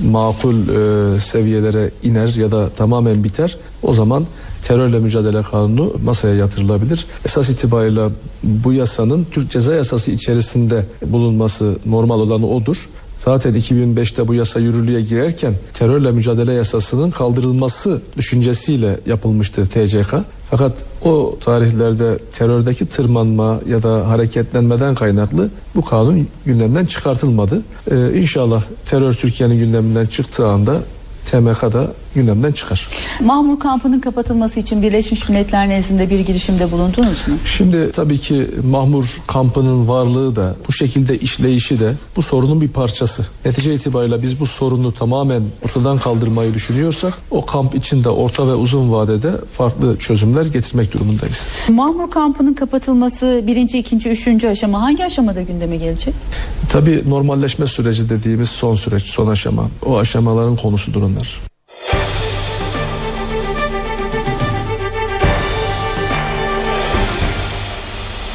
makul 0.02 0.54
e, 0.54 1.20
seviyelere 1.20 1.90
iner 2.02 2.28
ya 2.28 2.52
da 2.52 2.68
tamamen 2.68 3.24
biter 3.24 3.56
o 3.82 3.94
zaman 3.94 4.26
terörle 4.62 4.98
mücadele 4.98 5.42
kanunu 5.42 5.94
masaya 6.04 6.34
yatırılabilir. 6.34 7.06
Esas 7.24 7.48
itibariyle 7.48 8.08
bu 8.42 8.72
yasanın 8.72 9.26
Türk 9.30 9.50
Ceza 9.50 9.74
Yasası 9.74 10.10
içerisinde 10.10 10.86
bulunması 11.06 11.78
normal 11.86 12.20
olanı 12.20 12.48
odur. 12.48 12.88
Zaten 13.20 13.54
2005'te 13.54 14.28
bu 14.28 14.34
yasa 14.34 14.60
yürürlüğe 14.60 15.00
girerken 15.00 15.54
terörle 15.74 16.10
mücadele 16.10 16.52
yasasının 16.52 17.10
kaldırılması 17.10 18.02
düşüncesiyle 18.16 19.00
yapılmıştı 19.06 19.66
TCK. 19.66 20.14
Fakat 20.50 20.72
o 21.04 21.36
tarihlerde 21.44 22.18
terördeki 22.32 22.86
tırmanma 22.86 23.60
ya 23.68 23.82
da 23.82 24.08
hareketlenmeden 24.08 24.94
kaynaklı 24.94 25.50
bu 25.74 25.84
kanun 25.84 26.28
gündemden 26.46 26.84
çıkartılmadı. 26.84 27.62
Ee, 27.90 28.20
inşallah 28.20 28.62
terör 28.84 29.12
Türkiye'nin 29.12 29.58
gündeminden 29.58 30.06
çıktığı 30.06 30.46
anda 30.46 30.80
TMK 31.30 31.62
da 31.62 31.92
gündemden 32.14 32.52
çıkar. 32.52 32.88
Mahmur 33.20 33.58
kampının 33.58 34.00
kapatılması 34.00 34.60
için 34.60 34.82
Birleşmiş 34.82 35.28
Milletler 35.28 35.68
nezdinde 35.68 36.10
bir 36.10 36.20
girişimde 36.20 36.72
bulundunuz 36.72 37.28
mu? 37.28 37.34
Şimdi 37.44 37.92
tabii 37.92 38.18
ki 38.18 38.50
Mahmur 38.70 39.20
kampının 39.26 39.88
varlığı 39.88 40.36
da 40.36 40.54
bu 40.68 40.72
şekilde 40.72 41.18
işleyişi 41.18 41.80
de 41.80 41.92
bu 42.16 42.22
sorunun 42.22 42.60
bir 42.60 42.68
parçası. 42.68 43.26
Netice 43.44 43.74
itibariyle 43.74 44.22
biz 44.22 44.40
bu 44.40 44.46
sorunu 44.46 44.94
tamamen 44.94 45.42
ortadan 45.64 45.98
kaldırmayı 45.98 46.54
düşünüyorsak 46.54 47.14
o 47.30 47.46
kamp 47.46 47.74
içinde 47.74 48.08
orta 48.08 48.48
ve 48.48 48.54
uzun 48.54 48.92
vadede 48.92 49.32
farklı 49.52 49.98
çözümler 49.98 50.46
getirmek 50.46 50.92
durumundayız. 50.92 51.50
Mahmur 51.68 52.10
kampının 52.10 52.54
kapatılması 52.54 53.44
birinci, 53.46 53.78
ikinci, 53.78 54.08
üçüncü 54.08 54.48
aşama 54.48 54.82
hangi 54.82 55.04
aşamada 55.04 55.42
gündeme 55.42 55.76
gelecek? 55.76 56.14
Tabii 56.72 57.02
normalleşme 57.06 57.66
süreci 57.66 58.08
dediğimiz 58.08 58.48
son 58.48 58.74
süreç, 58.74 59.02
son 59.02 59.26
aşama. 59.26 59.62
O 59.86 59.98
aşamaların 59.98 60.56
konusudur 60.56 61.02
onlar. 61.02 61.49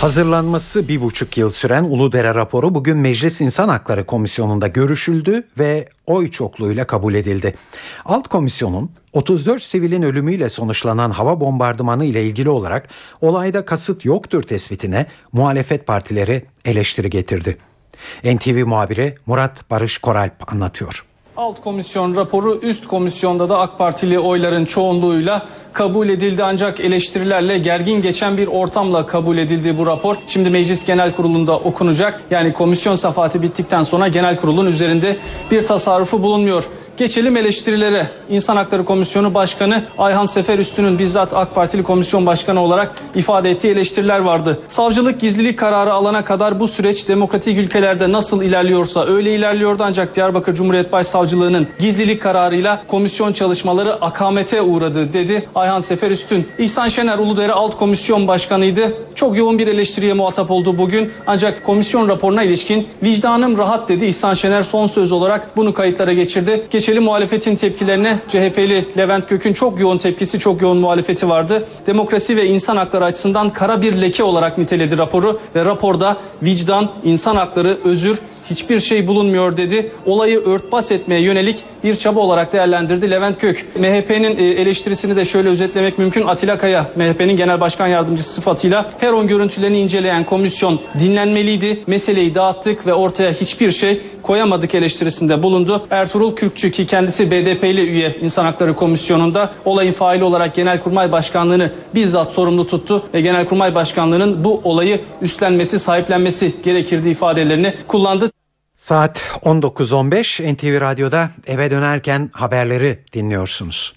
Hazırlanması 0.02 0.88
bir 0.88 1.02
buçuk 1.02 1.38
yıl 1.38 1.50
süren 1.50 1.84
Uludere 1.84 2.36
raporu 2.36 2.76
bugün 2.76 2.98
Meclis 2.98 3.42
İnsan 3.42 3.70
Hakları 3.70 4.06
Komisyonu'nda 4.06 4.68
görüşüldü 4.68 5.44
ve 5.60 5.90
oy 6.06 6.32
çokluğuyla 6.32 6.88
kabul 6.88 7.14
edildi. 7.14 7.56
Alt 8.06 8.28
komisyonun 8.28 8.92
34 9.14 9.64
sivilin 9.64 10.02
ölümüyle 10.02 10.50
sonuçlanan 10.50 11.12
hava 11.12 11.40
bombardımanı 11.40 12.06
ile 12.06 12.24
ilgili 12.24 12.50
olarak 12.50 12.90
olayda 13.22 13.66
kasıt 13.66 14.06
yoktur 14.06 14.44
tespitine 14.44 15.06
muhalefet 15.32 15.88
partileri 15.88 16.46
eleştiri 16.66 17.10
getirdi. 17.10 17.58
NTV 18.24 18.66
muhabiri 18.66 19.16
Murat 19.26 19.70
Barış 19.70 19.98
Koralp 19.98 20.54
anlatıyor. 20.54 21.06
Alt 21.38 21.62
komisyon 21.62 22.16
raporu 22.16 22.60
üst 22.62 22.88
komisyonda 22.88 23.50
da 23.50 23.60
AK 23.60 23.78
Partili 23.78 24.20
oyların 24.20 24.66
çoğunluğuyla 24.66 25.46
kabul 25.74 26.10
edildi 26.10 26.44
ancak 26.44 26.80
eleştirilerle 26.80 27.58
gergin 27.58 28.02
geçen 28.02 28.38
bir 28.38 28.48
ortamla 28.48 29.06
kabul 29.06 29.38
edildi 29.38 29.78
bu 29.78 29.86
rapor. 29.86 30.16
Şimdi 30.28 30.50
Meclis 30.50 30.86
Genel 30.86 31.12
Kurulu'nda 31.12 31.58
okunacak. 31.58 32.22
Yani 32.32 32.54
komisyon 32.54 32.96
safhati 32.96 33.42
bittikten 33.42 33.84
sonra 33.84 34.08
genel 34.08 34.36
kurulun 34.36 34.66
üzerinde 34.66 35.18
bir 35.52 35.66
tasarrufu 35.66 36.24
bulunmuyor. 36.24 36.64
Geçelim 36.98 37.38
eleştirilere. 37.38 38.08
İnsan 38.30 38.56
Hakları 38.56 38.86
Komisyonu 38.86 39.34
Başkanı 39.34 39.84
Ayhan 39.98 40.26
Sefer 40.26 40.60
Üstün'ün 40.60 41.00
bizzat 41.00 41.34
AK 41.34 41.56
Partili 41.56 41.84
komisyon 41.84 42.26
başkanı 42.26 42.62
olarak 42.62 42.96
ifade 43.16 43.52
ettiği 43.52 43.68
eleştiriler 43.68 44.20
vardı. 44.20 44.60
Savcılık 44.68 45.20
gizlilik 45.20 45.60
kararı 45.60 45.94
alana 45.94 46.24
kadar 46.24 46.60
bu 46.60 46.68
süreç 46.68 47.08
demokratik 47.08 47.58
ülkelerde 47.58 48.12
nasıl 48.12 48.44
ilerliyorsa 48.44 49.06
öyle 49.06 49.36
ilerliyordu 49.36 49.84
ancak 49.86 50.16
Diyarbakır 50.16 50.54
Cumhuriyet 50.54 50.92
Başsavcılığı'nın 50.92 51.68
gizlilik 51.80 52.22
kararıyla 52.22 52.84
komisyon 52.88 53.34
çalışmaları 53.34 53.94
akamete 53.94 54.62
uğradı 54.62 55.14
dedi 55.14 55.48
Ayhan 55.56 55.80
Sefer 55.80 56.12
Üstün. 56.12 56.48
İhsan 56.58 56.88
Şener 56.88 57.18
Uludere 57.18 57.52
Alt 57.52 57.78
Komisyon 57.78 58.28
Başkanıydı. 58.28 58.94
Çok 59.16 59.38
yoğun 59.38 59.60
bir 59.60 59.68
eleştiriye 59.68 60.14
muhatap 60.14 60.52
oldu 60.52 60.78
bugün. 60.78 61.12
Ancak 61.28 61.66
komisyon 61.66 62.10
raporuna 62.10 62.44
ilişkin 62.44 62.88
vicdanım 63.04 63.58
rahat 63.58 63.90
dedi 63.90 64.06
İhsan 64.06 64.34
Şener 64.34 64.62
son 64.62 64.86
söz 64.86 65.12
olarak 65.12 65.58
bunu 65.58 65.74
kayıtlara 65.74 66.14
geçirdi. 66.14 66.66
Geçelim 66.86 67.04
muhalefetin 67.04 67.56
tepkilerine. 67.56 68.18
CHP'li 68.28 68.86
Levent 68.98 69.30
Gök'ün 69.30 69.54
çok 69.54 69.80
yoğun 69.80 69.98
tepkisi, 69.98 70.40
çok 70.40 70.62
yoğun 70.62 70.78
muhalefeti 70.78 71.30
vardı. 71.30 71.68
Demokrasi 71.88 72.38
ve 72.38 72.46
insan 72.46 72.78
hakları 72.78 73.06
açısından 73.06 73.50
kara 73.50 73.82
bir 73.82 74.02
leke 74.02 74.24
olarak 74.24 74.58
niteledi 74.58 74.98
raporu 74.98 75.40
ve 75.56 75.66
raporda 75.66 76.18
vicdan, 76.44 76.92
insan 77.04 77.36
hakları, 77.36 77.78
özür 77.84 78.22
hiçbir 78.50 78.80
şey 78.80 79.08
bulunmuyor 79.08 79.58
dedi. 79.58 79.92
Olayı 80.06 80.40
örtbas 80.40 80.92
etmeye 80.92 81.22
yönelik 81.22 81.64
bir 81.84 81.96
çaba 81.96 82.20
olarak 82.20 82.54
değerlendirdi 82.54 83.12
Levent 83.12 83.40
Kök. 83.40 83.66
MHP'nin 83.76 84.38
e, 84.38 84.44
eleştirisini 84.44 85.16
de 85.16 85.26
şöyle 85.26 85.50
özetlemek 85.50 85.98
mümkün. 85.98 86.28
Atilla 86.28 86.58
Kaya, 86.58 86.86
MHP'nin 86.96 87.38
genel 87.38 87.60
başkan 87.60 87.88
yardımcısı 87.88 88.34
sıfatıyla 88.34 88.92
her 89.00 89.12
on 89.12 89.28
görüntülerini 89.28 89.80
inceleyen 89.80 90.24
komisyon 90.24 90.80
dinlenmeliydi. 91.00 91.84
Meseleyi 91.88 92.36
dağıttık 92.36 92.88
ve 92.88 92.94
ortaya 92.94 93.32
hiçbir 93.32 93.72
şey 93.72 94.02
koyamadık 94.26 94.76
eleştirisinde 94.76 95.44
bulundu. 95.44 95.88
Ertuğrul 95.90 96.36
Kürkçü 96.36 96.72
ki 96.72 96.88
kendisi 96.88 97.32
BDP'li 97.32 97.82
üye 97.82 98.18
İnsan 98.22 98.46
Hakları 98.46 98.76
Komisyonu'nda 98.76 99.54
olayın 99.66 99.94
faili 99.94 100.24
olarak 100.24 100.56
Genelkurmay 100.56 101.12
Başkanlığı'nı 101.12 101.72
bizzat 101.96 102.32
sorumlu 102.32 102.68
tuttu 102.68 103.04
ve 103.14 103.22
Genelkurmay 103.22 103.76
Başkanlığı'nın 103.76 104.44
bu 104.44 104.62
olayı 104.64 105.02
üstlenmesi, 105.22 105.80
sahiplenmesi 105.80 106.56
gerekirdi 106.64 107.10
ifadelerini 107.10 107.74
kullandı. 107.88 108.32
Saat 108.76 109.18
19.15 109.44 110.56
NTV 110.56 110.82
Radyo'da 110.82 111.30
eve 111.48 111.72
dönerken 111.72 112.30
haberleri 112.34 113.00
dinliyorsunuz. 113.14 113.94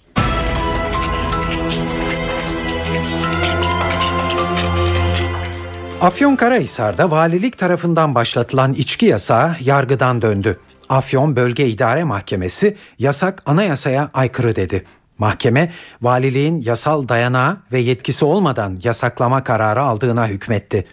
Afyonkarahisar'da 6.01 7.11
valilik 7.11 7.57
tarafından 7.57 8.15
başlatılan 8.15 8.73
içki 8.73 9.05
yasağı 9.05 9.55
yargıdan 9.59 10.21
döndü. 10.21 10.59
Afyon 10.89 11.35
Bölge 11.35 11.67
İdare 11.67 12.03
Mahkemesi 12.03 12.77
yasak 12.99 13.43
anayasaya 13.45 14.09
aykırı 14.13 14.55
dedi. 14.55 14.85
Mahkeme 15.17 15.71
valiliğin 16.01 16.61
yasal 16.61 17.07
dayanağı 17.07 17.57
ve 17.71 17.79
yetkisi 17.79 18.25
olmadan 18.25 18.79
yasaklama 18.83 19.43
kararı 19.43 19.81
aldığına 19.81 20.27
hükmetti. 20.27 20.87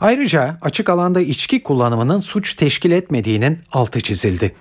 Ayrıca 0.00 0.58
açık 0.62 0.90
alanda 0.90 1.20
içki 1.20 1.62
kullanımının 1.62 2.20
suç 2.20 2.54
teşkil 2.54 2.90
etmediğinin 2.90 3.58
altı 3.72 4.00
çizildi. 4.00 4.54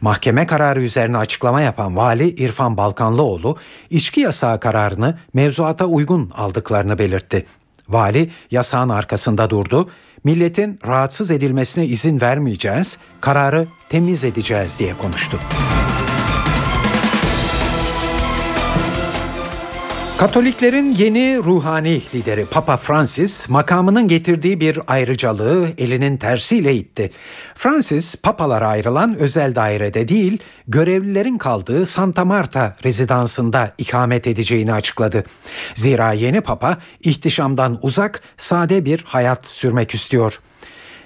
Mahkeme 0.00 0.46
kararı 0.46 0.82
üzerine 0.82 1.16
açıklama 1.16 1.60
yapan 1.60 1.96
vali 1.96 2.28
İrfan 2.28 2.76
Balkanlıoğlu, 2.76 3.56
içki 3.90 4.20
yasağı 4.20 4.60
kararını 4.60 5.18
mevzuata 5.34 5.86
uygun 5.86 6.30
aldıklarını 6.34 6.98
belirtti. 6.98 7.46
Vali 7.92 8.30
yasağın 8.50 8.88
arkasında 8.88 9.50
durdu. 9.50 9.90
Milletin 10.24 10.78
rahatsız 10.86 11.30
edilmesine 11.30 11.86
izin 11.86 12.20
vermeyeceğiz, 12.20 12.98
kararı 13.20 13.66
temiz 13.88 14.24
edeceğiz 14.24 14.78
diye 14.78 14.96
konuştu. 14.96 15.40
Katoliklerin 20.20 20.92
yeni 20.92 21.38
ruhani 21.38 22.02
lideri 22.14 22.46
Papa 22.46 22.76
Francis 22.76 23.48
makamının 23.48 24.08
getirdiği 24.08 24.60
bir 24.60 24.78
ayrıcalığı 24.86 25.68
elinin 25.78 26.16
tersiyle 26.16 26.74
itti. 26.74 27.10
Francis 27.54 28.16
papalara 28.16 28.68
ayrılan 28.68 29.16
özel 29.16 29.54
dairede 29.54 30.08
değil 30.08 30.38
görevlilerin 30.68 31.38
kaldığı 31.38 31.86
Santa 31.86 32.24
Marta 32.24 32.76
rezidansında 32.84 33.74
ikamet 33.78 34.26
edeceğini 34.26 34.72
açıkladı. 34.72 35.24
Zira 35.74 36.12
yeni 36.12 36.40
papa 36.40 36.78
ihtişamdan 37.00 37.78
uzak 37.82 38.22
sade 38.36 38.84
bir 38.84 39.04
hayat 39.04 39.46
sürmek 39.46 39.94
istiyor. 39.94 40.40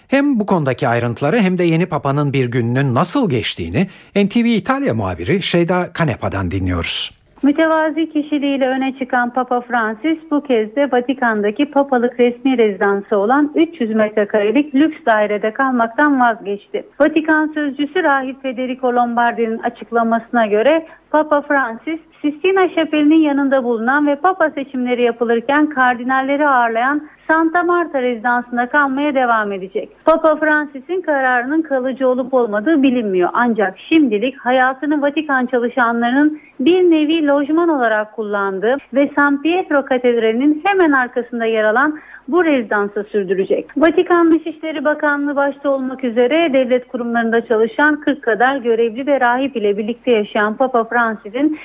Hem 0.09 0.41
bu 0.41 0.47
konudaki 0.47 0.89
ayrıntıları 0.89 1.41
hem 1.41 1.59
de 1.59 1.65
yeni 1.65 1.87
papanın 1.87 2.33
bir 2.33 2.47
gününün 2.47 2.95
nasıl 2.95 3.31
geçtiğini 3.31 3.89
NTV 4.17 4.45
İtalya 4.45 4.95
muhabiri 4.95 5.43
Şeyda 5.43 5.93
Kanepa'dan 5.93 6.51
dinliyoruz. 6.51 7.24
Mütevazi 7.45 8.13
kişiliğiyle 8.13 8.69
öne 8.69 8.99
çıkan 8.99 9.31
Papa 9.31 9.61
Francis 9.61 10.19
bu 10.31 10.43
kez 10.43 10.77
de 10.77 10.93
Vatikan'daki 10.93 11.71
papalık 11.71 12.21
resmi 12.21 12.59
rezidansı 12.59 13.17
olan 13.17 13.53
300 13.55 13.95
metrekarelik 13.95 14.75
lüks 14.75 14.97
dairede 15.07 15.53
kalmaktan 15.53 16.21
vazgeçti. 16.21 16.87
Vatikan 17.01 17.47
sözcüsü 17.55 18.03
Rahip 18.03 18.43
Federico 18.43 18.95
Lombardi'nin 18.95 19.59
açıklamasına 19.59 20.47
göre 20.47 20.87
Papa 21.11 21.41
Francis, 21.41 22.01
Sistina 22.25 22.69
Şapeli'nin 22.69 23.21
yanında 23.21 23.65
bulunan 23.65 24.07
ve 24.07 24.17
Papa 24.17 24.51
seçimleri 24.51 25.03
yapılırken 25.03 25.67
kardinalleri 25.67 26.49
ağırlayan 26.49 27.09
Santa 27.29 27.63
Marta 27.63 28.03
rezidansında 28.03 28.69
kalmaya 28.69 29.15
devam 29.15 29.53
edecek. 29.53 29.89
Papa 30.05 30.37
Francis'in 30.37 31.01
kararının 31.01 31.63
kalıcı 31.63 32.09
olup 32.09 32.35
olmadığı 32.35 32.83
bilinmiyor. 32.83 33.31
Ancak 33.33 33.79
şimdilik 33.89 34.39
hayatını 34.39 35.03
Vatikan 35.03 35.47
çalışanlarının 35.47 36.41
bir 36.61 36.91
nevi 36.91 37.27
lojman 37.27 37.69
olarak 37.69 38.17
kullandığı 38.17 38.77
ve 38.95 39.11
San 39.17 39.43
Pietro 39.43 39.85
Katedrali'nin 39.85 40.63
hemen 40.65 40.93
arkasında 40.93 41.45
yer 41.45 41.65
alan 41.65 41.99
bu 42.29 42.45
rezidansa 42.45 43.05
sürdürecek. 43.05 43.67
Vatikan 43.77 44.33
Dışişleri 44.33 44.85
Bakanlığı 44.85 45.37
başta 45.37 45.71
olmak 45.71 46.05
üzere 46.05 46.53
devlet 46.53 46.89
kurumlarında 46.89 47.47
çalışan 47.47 48.01
40 48.01 48.23
kadar 48.23 48.57
görevli 48.57 49.07
ve 49.07 49.21
rahip 49.21 49.57
ile 49.57 49.79
birlikte 49.79 50.11
yaşayan 50.11 50.57
Papa 50.57 50.85
Francis'in 50.85 51.59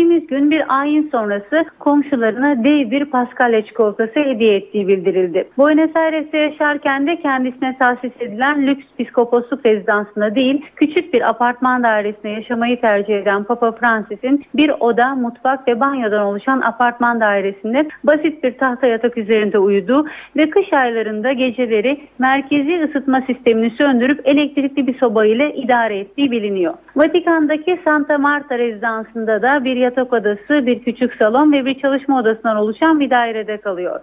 geçtiğimiz 0.00 0.26
gün 0.26 0.50
bir 0.50 0.80
ayin 0.80 1.08
sonrası 1.12 1.64
komşularına 1.78 2.64
dev 2.64 2.90
bir 2.90 3.04
paskalya 3.04 3.64
çikolatası 3.64 4.20
hediye 4.20 4.56
ettiği 4.56 4.88
bildirildi. 4.88 5.48
Buenos 5.58 5.96
Aires'te 5.96 6.38
yaşarken 6.38 7.06
de 7.06 7.16
kendisine 7.16 7.76
tahsis 7.78 8.12
edilen 8.20 8.66
lüks 8.66 8.84
piskoposluk 8.98 9.66
rezidansında 9.66 10.34
değil 10.34 10.64
küçük 10.76 11.14
bir 11.14 11.28
apartman 11.28 11.82
dairesinde 11.82 12.28
yaşamayı 12.28 12.80
tercih 12.80 13.14
eden 13.14 13.44
Papa 13.44 13.72
Francis'in 13.72 14.44
bir 14.54 14.72
oda, 14.80 15.14
mutfak 15.14 15.68
ve 15.68 15.80
banyodan 15.80 16.24
oluşan 16.24 16.60
apartman 16.60 17.20
dairesinde 17.20 17.88
basit 18.04 18.44
bir 18.44 18.58
tahta 18.58 18.86
yatak 18.86 19.18
üzerinde 19.18 19.58
uyuduğu 19.58 20.06
ve 20.36 20.50
kış 20.50 20.72
aylarında 20.72 21.32
geceleri 21.32 22.00
merkezi 22.18 22.84
ısıtma 22.84 23.22
sistemini 23.26 23.70
söndürüp 23.70 24.20
elektrikli 24.24 24.86
bir 24.86 24.98
soba 24.98 25.26
ile 25.26 25.54
idare 25.54 25.98
ettiği 25.98 26.30
biliniyor. 26.30 26.74
Vatikan'daki 26.96 27.80
Santa 27.84 28.18
Marta 28.18 28.58
rezidansında 28.58 29.42
da 29.42 29.64
bir 29.64 29.76
yatak 29.80 30.12
odası, 30.12 30.66
bir 30.66 30.82
küçük 30.82 31.14
salon 31.14 31.52
ve 31.52 31.64
bir 31.64 31.80
çalışma 31.80 32.20
odasından 32.20 32.56
oluşan 32.56 33.00
bir 33.00 33.10
dairede 33.10 33.56
kalıyor. 33.56 34.00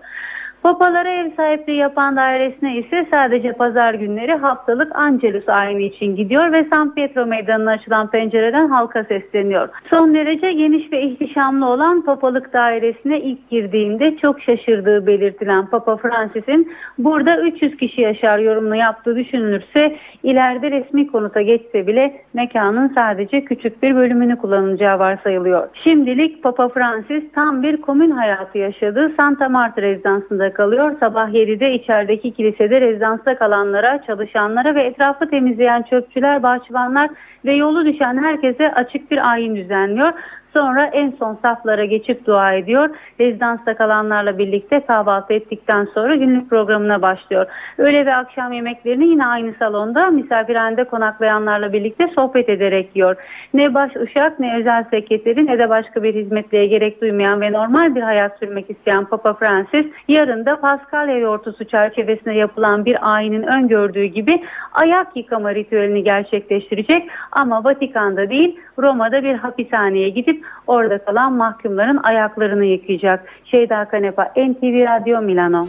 Papalara 0.64 1.10
ev 1.10 1.32
sahipliği 1.36 1.78
yapan 1.78 2.16
dairesine 2.16 2.78
ise 2.78 3.08
sadece 3.14 3.54
pazar 3.54 3.94
günleri 3.94 4.34
haftalık 4.34 4.96
Angelus 4.96 5.50
ayini 5.50 5.86
için 5.86 6.16
gidiyor 6.16 6.52
ve 6.52 6.68
San 6.72 6.94
Pietro 6.94 7.26
meydanına 7.26 7.72
açılan 7.72 8.10
pencereden 8.10 8.68
halka 8.68 9.04
sesleniyor. 9.04 9.70
Son 9.90 10.14
derece 10.14 10.54
geniş 10.54 10.92
ve 10.92 11.02
ihtişamlı 11.02 11.66
olan 11.66 12.06
papalık 12.06 12.54
dairesine 12.54 13.20
ilk 13.20 13.50
girdiğinde 13.50 14.18
çok 14.18 14.42
şaşırdığı 14.42 15.08
belirtilen 15.08 15.66
Papa 15.66 15.98
Francis'in 15.98 16.72
burada 16.98 17.42
300 17.42 17.78
kişi 17.78 18.02
yaşar 18.02 18.40
yorumunu 18.40 18.76
yaptığı 18.76 19.16
düşünülürse 19.16 19.96
ileride 20.24 20.72
resmi 20.72 21.08
konuta 21.08 21.42
geçse 21.42 21.88
bile 21.88 22.22
mekanın 22.34 22.94
sadece 22.98 23.46
küçük 23.46 23.84
bir 23.84 23.96
bölümünü 23.96 24.38
kullanacağı 24.38 25.00
varsayılıyor. 25.00 25.68
Şimdilik 25.84 26.44
Papa 26.44 26.70
Francis 26.70 27.24
tam 27.36 27.64
bir 27.64 27.82
komün 27.82 28.12
hayatı 28.12 28.58
yaşadığı 28.58 29.12
Santa 29.20 29.50
Marta 29.50 29.82
rezidansında 29.82 30.47
kalıyor. 30.54 30.96
Sabah 31.00 31.30
7'de 31.30 31.74
içerideki 31.74 32.34
kilisede 32.34 32.82
rezidansta 32.82 33.38
kalanlara, 33.38 34.02
çalışanlara 34.08 34.76
ve 34.76 34.84
etrafı 34.84 35.30
temizleyen 35.30 35.82
çöpçüler, 35.82 36.44
bahçıvanlar 36.44 37.10
ve 37.46 37.56
yolu 37.56 37.86
düşen 37.86 38.24
herkese 38.24 38.74
açık 38.74 39.12
bir 39.12 39.32
ayin 39.32 39.56
düzenliyor. 39.56 40.14
Sonra 40.58 40.86
en 40.86 41.14
son 41.20 41.38
saflara 41.42 41.86
geçip 41.86 42.26
dua 42.26 42.54
ediyor. 42.54 42.90
Rezidansta 43.20 43.78
kalanlarla 43.78 44.38
birlikte 44.38 44.86
kahvaltı 44.86 45.34
ettikten 45.34 45.88
sonra 45.94 46.16
günlük 46.16 46.50
programına 46.50 47.02
başlıyor. 47.02 47.46
Öğle 47.78 48.06
ve 48.06 48.16
akşam 48.16 48.52
yemeklerini 48.54 49.08
yine 49.08 49.26
aynı 49.26 49.54
salonda 49.60 50.10
misafirhanede 50.10 50.84
konaklayanlarla 50.84 51.74
birlikte 51.74 52.08
sohbet 52.20 52.50
ederek 52.50 52.96
yiyor. 52.96 53.16
Ne 53.54 53.74
baş 53.74 53.96
uşak 53.96 54.40
ne 54.40 54.58
özel 54.58 54.84
sekreteri 54.92 55.46
ne 55.46 55.60
de 55.60 55.70
başka 55.70 56.04
bir 56.04 56.16
hizmetliğe 56.16 56.68
gerek 56.68 57.02
duymayan 57.02 57.42
ve 57.42 57.52
normal 57.52 57.96
bir 57.96 58.02
hayat 58.02 58.40
sürmek 58.40 58.70
isteyen 58.70 59.06
Papa 59.06 59.34
Francis 59.34 59.86
yarın 60.08 60.46
da 60.46 60.60
Paskalya 60.60 61.18
yortusu 61.18 61.66
çerçevesinde 61.66 62.34
yapılan 62.34 62.86
bir 62.86 63.16
ayinin 63.16 63.44
öngördüğü 63.44 64.06
gibi 64.06 64.44
ayak 64.74 65.08
yıkama 65.16 65.56
ritüelini 65.56 66.04
gerçekleştirecek 66.04 67.10
ama 67.32 67.64
Vatikan'da 67.64 68.30
değil 68.30 68.60
Roma'da 68.80 69.24
bir 69.24 69.36
hapishaneye 69.36 70.10
gidip 70.10 70.47
orada 70.68 71.06
kalan 71.06 71.34
mahkumların 71.34 72.00
ayaklarını 72.04 72.66
yıkayacak. 72.66 73.26
Şeyda 73.46 73.88
Kanepa, 73.90 74.24
NTV 74.24 74.86
Radyo 74.86 75.22
Milano. 75.22 75.68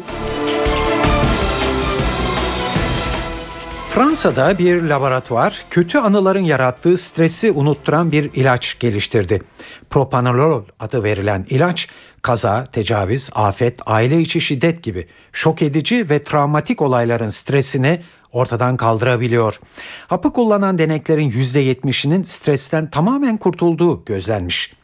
Fransa'da 3.88 4.58
bir 4.58 4.82
laboratuvar 4.82 5.64
kötü 5.70 5.98
anıların 5.98 6.40
yarattığı 6.40 6.96
stresi 6.96 7.50
unutturan 7.50 8.12
bir 8.12 8.30
ilaç 8.34 8.78
geliştirdi. 8.78 9.42
Propanolol 9.90 10.64
adı 10.80 11.04
verilen 11.04 11.46
ilaç 11.50 11.88
kaza, 12.22 12.66
tecavüz, 12.66 13.30
afet, 13.34 13.80
aile 13.86 14.20
içi 14.20 14.40
şiddet 14.40 14.82
gibi 14.82 15.06
şok 15.32 15.62
edici 15.62 16.10
ve 16.10 16.22
travmatik 16.22 16.82
olayların 16.82 17.28
stresini 17.28 18.00
ortadan 18.32 18.76
kaldırabiliyor. 18.76 19.60
Hapı 20.06 20.32
kullanan 20.32 20.78
deneklerin 20.78 21.30
%70'inin 21.30 22.22
stresten 22.22 22.90
tamamen 22.90 23.36
kurtulduğu 23.36 24.04
gözlenmiş. 24.04 24.74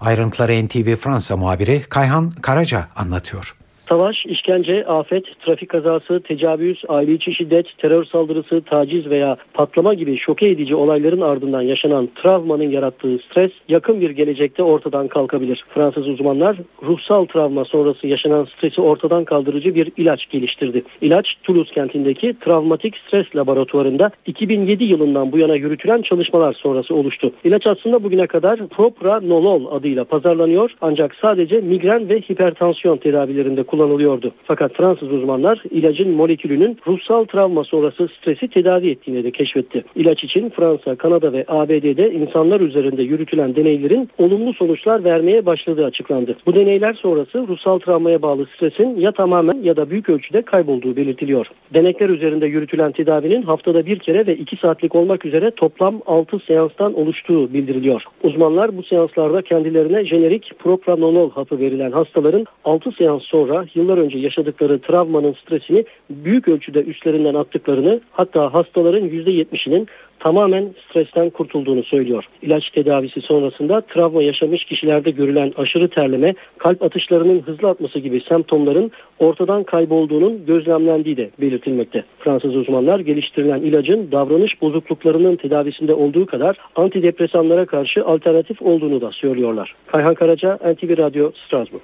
Ayrıntıları 0.00 0.66
NTV 0.66 0.96
Fransa 0.96 1.36
muhabiri 1.36 1.82
Kayhan 1.82 2.30
Karaca 2.30 2.88
anlatıyor. 2.96 3.56
Savaş, 3.88 4.26
işkence, 4.26 4.86
afet, 4.86 5.40
trafik 5.40 5.68
kazası, 5.68 6.20
tecavüz, 6.20 6.82
aile 6.88 7.12
içi 7.12 7.34
şiddet, 7.34 7.78
terör 7.78 8.04
saldırısı, 8.04 8.60
taciz 8.60 9.10
veya 9.10 9.36
patlama 9.54 9.94
gibi 9.94 10.16
şoke 10.16 10.48
edici 10.48 10.74
olayların 10.74 11.20
ardından 11.20 11.62
yaşanan 11.62 12.08
travmanın 12.14 12.70
yarattığı 12.70 13.18
stres 13.18 13.50
yakın 13.68 14.00
bir 14.00 14.10
gelecekte 14.10 14.62
ortadan 14.62 15.08
kalkabilir. 15.08 15.64
Fransız 15.74 16.08
uzmanlar 16.08 16.56
ruhsal 16.82 17.24
travma 17.24 17.64
sonrası 17.64 18.06
yaşanan 18.06 18.44
stresi 18.44 18.80
ortadan 18.80 19.24
kaldırıcı 19.24 19.74
bir 19.74 19.92
ilaç 19.96 20.30
geliştirdi. 20.30 20.82
İlaç 21.00 21.36
Toulouse 21.42 21.74
kentindeki 21.74 22.36
travmatik 22.40 22.96
stres 22.96 23.36
laboratuvarında 23.36 24.10
2007 24.26 24.84
yılından 24.84 25.32
bu 25.32 25.38
yana 25.38 25.54
yürütülen 25.54 26.02
çalışmalar 26.02 26.52
sonrası 26.52 26.94
oluştu. 26.94 27.32
İlaç 27.44 27.66
aslında 27.66 28.04
bugüne 28.04 28.26
kadar 28.26 28.66
propranolol 28.66 29.76
adıyla 29.76 30.04
pazarlanıyor 30.04 30.70
ancak 30.80 31.14
sadece 31.14 31.60
migren 31.60 32.08
ve 32.08 32.20
hipertansiyon 32.20 32.96
tedavilerinde 32.96 33.62
kullanılıyordu. 33.74 34.32
Fakat 34.44 34.72
Fransız 34.72 35.12
uzmanlar 35.12 35.62
ilacın 35.70 36.10
molekülünün 36.10 36.78
ruhsal 36.86 37.24
travma 37.24 37.64
sonrası 37.64 38.08
stresi 38.08 38.48
tedavi 38.48 38.90
ettiğini 38.90 39.24
de 39.24 39.30
keşfetti. 39.30 39.84
İlaç 39.96 40.24
için 40.24 40.50
Fransa, 40.50 40.96
Kanada 40.96 41.32
ve 41.32 41.44
ABD'de 41.48 42.12
insanlar 42.12 42.60
üzerinde 42.60 43.02
yürütülen 43.02 43.56
deneylerin 43.56 44.08
olumlu 44.18 44.52
sonuçlar 44.52 45.04
vermeye 45.04 45.46
başladığı 45.46 45.84
açıklandı. 45.84 46.36
Bu 46.46 46.54
deneyler 46.54 46.94
sonrası 46.94 47.48
ruhsal 47.48 47.78
travmaya 47.78 48.22
bağlı 48.22 48.46
stresin 48.46 49.00
ya 49.00 49.12
tamamen 49.12 49.62
ya 49.62 49.76
da 49.76 49.90
büyük 49.90 50.08
ölçüde 50.08 50.42
kaybolduğu 50.42 50.96
belirtiliyor. 50.96 51.46
Denekler 51.74 52.08
üzerinde 52.08 52.46
yürütülen 52.46 52.92
tedavinin 52.92 53.42
haftada 53.42 53.86
bir 53.86 53.98
kere 53.98 54.26
ve 54.26 54.36
iki 54.36 54.56
saatlik 54.56 54.94
olmak 54.94 55.24
üzere 55.24 55.50
toplam 55.50 56.00
6 56.06 56.38
seanstan 56.38 56.94
oluştuğu 56.94 57.52
bildiriliyor. 57.54 58.02
Uzmanlar 58.22 58.76
bu 58.76 58.82
seanslarda 58.82 59.42
kendilerine 59.42 60.04
jenerik 60.04 60.52
propranolol 60.58 61.30
hapı 61.30 61.58
verilen 61.58 61.92
hastaların 61.92 62.46
6 62.64 62.92
seans 62.92 63.22
sonra 63.22 63.63
yıllar 63.74 63.98
önce 63.98 64.18
yaşadıkları 64.18 64.78
travmanın 64.78 65.32
stresini 65.32 65.84
büyük 66.10 66.48
ölçüde 66.48 66.82
üstlerinden 66.82 67.34
attıklarını 67.34 68.00
hatta 68.12 68.54
hastaların 68.54 69.08
%70'inin 69.08 69.88
tamamen 70.24 70.74
stresten 70.88 71.30
kurtulduğunu 71.30 71.82
söylüyor. 71.82 72.24
İlaç 72.42 72.70
tedavisi 72.70 73.20
sonrasında 73.20 73.80
travma 73.80 74.22
yaşamış 74.22 74.64
kişilerde 74.64 75.10
görülen 75.10 75.52
aşırı 75.56 75.88
terleme, 75.88 76.34
kalp 76.58 76.82
atışlarının 76.82 77.40
hızlı 77.40 77.68
atması 77.68 77.98
gibi 77.98 78.20
semptomların 78.20 78.90
ortadan 79.18 79.64
kaybolduğunun 79.64 80.46
gözlemlendiği 80.46 81.16
de 81.16 81.30
belirtilmekte. 81.40 82.04
Fransız 82.18 82.56
uzmanlar 82.56 83.00
geliştirilen 83.00 83.60
ilacın 83.60 84.08
davranış 84.12 84.62
bozukluklarının 84.62 85.36
tedavisinde 85.36 85.94
olduğu 85.94 86.26
kadar 86.26 86.56
antidepresanlara 86.76 87.66
karşı 87.66 88.04
alternatif 88.04 88.62
olduğunu 88.62 89.00
da 89.00 89.10
söylüyorlar. 89.12 89.74
Kayhan 89.86 90.14
Karaca, 90.14 90.54
NTV 90.54 90.98
Radyo, 90.98 91.30
Strasbourg. 91.46 91.82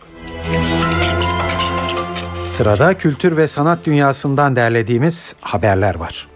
Sırada 2.61 2.99
kültür 2.99 3.37
ve 3.37 3.49
sanat 3.49 3.85
dünyasından 3.85 4.57
derlediğimiz 4.57 5.35
haberler 5.41 5.95
var. 5.95 6.29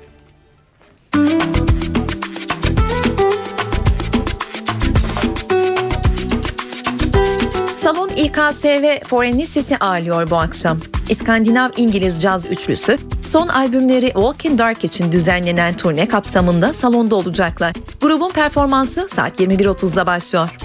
Salon 7.80 8.08
İKSV 8.08 9.08
Forenisis'i 9.08 9.76
ağırlıyor 9.78 10.30
bu 10.30 10.36
akşam. 10.36 10.78
İskandinav 11.08 11.70
İngiliz 11.76 12.22
caz 12.22 12.46
üçlüsü 12.46 12.98
son 13.22 13.46
albümleri 13.46 14.06
Walk 14.06 14.44
in 14.44 14.58
Dark 14.58 14.84
için 14.84 15.12
düzenlenen 15.12 15.74
turne 15.74 16.08
kapsamında 16.08 16.72
salonda 16.72 17.16
olacaklar. 17.16 17.72
Grubun 18.00 18.30
performansı 18.30 19.08
saat 19.08 19.40
21.30'da 19.40 20.06
başlıyor. 20.06 20.56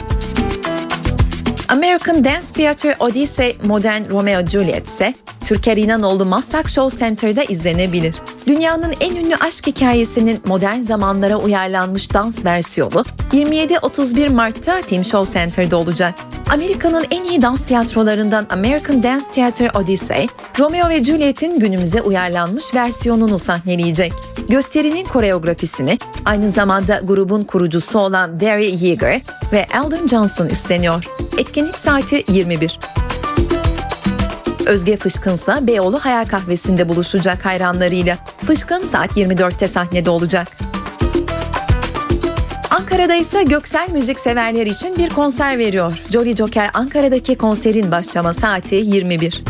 American 1.70 2.26
Dance 2.26 2.48
Theater 2.54 2.96
Odyssey 3.00 3.58
Modern 3.64 4.10
Romeo 4.10 4.46
Juliet 4.46 4.88
ise 4.88 5.14
Türker 5.50 5.78
İnanoğlu 5.78 6.26
Maslak 6.26 6.70
Show 6.70 7.00
Center'da 7.00 7.44
izlenebilir. 7.44 8.16
Dünyanın 8.48 8.94
en 9.00 9.16
ünlü 9.16 9.36
aşk 9.36 9.68
hikayesinin 9.68 10.42
modern 10.48 10.80
zamanlara 10.80 11.38
uyarlanmış 11.38 12.14
dans 12.14 12.46
versiyonu 12.46 13.04
27-31 13.32 14.34
Mart'ta 14.34 14.82
Team 14.82 15.06
Show 15.06 15.40
Center'da 15.40 15.78
olacak. 15.78 16.16
Amerika'nın 16.50 17.06
en 17.12 17.24
iyi 17.24 17.42
dans 17.42 17.66
tiyatrolarından 17.66 18.48
American 18.50 19.04
Dance 19.04 19.26
Theater 19.32 19.72
Odyssey, 19.76 20.28
Romeo 20.60 20.90
ve 20.90 21.04
Juliet'in 21.04 21.60
günümüze 21.60 22.02
uyarlanmış 22.02 22.76
versiyonunu 22.76 23.40
sahneleyecek. 23.40 24.14
Gösterinin 24.50 25.06
koreografisini 25.06 25.98
aynı 26.26 26.50
zamanda 26.50 27.02
grubun 27.04 27.44
kurucusu 27.44 28.00
olan 28.00 28.40
Derry 28.40 28.86
Yeager 28.86 29.22
ve 29.52 29.68
Eldon 29.74 30.08
Johnson 30.08 30.48
üstleniyor. 30.48 31.06
Etkinlik 31.38 31.76
saati 31.76 32.24
21. 32.28 32.80
Özge 34.70 34.98
Fışkınsa 34.98 35.68
Beyoğlu 35.68 36.00
Hayal 36.00 36.26
Kahvesi'nde 36.26 36.90
buluşacak 36.90 37.46
hayranlarıyla. 37.46 38.18
Fışkın 38.46 38.80
saat 38.80 39.18
24'te 39.18 39.68
sahnede 39.68 40.10
olacak. 40.10 40.48
Ankara'da 42.70 43.16
ise 43.16 43.44
Göksel 43.44 43.90
müzik 43.92 44.20
severler 44.20 44.66
için 44.66 44.98
bir 44.98 45.10
konser 45.10 45.58
veriyor. 45.58 46.02
Jolly 46.14 46.36
Joker 46.36 46.72
Ankara'daki 46.74 47.36
konserin 47.36 47.92
başlama 47.92 48.34
saati 48.34 48.76
21. 48.76 49.44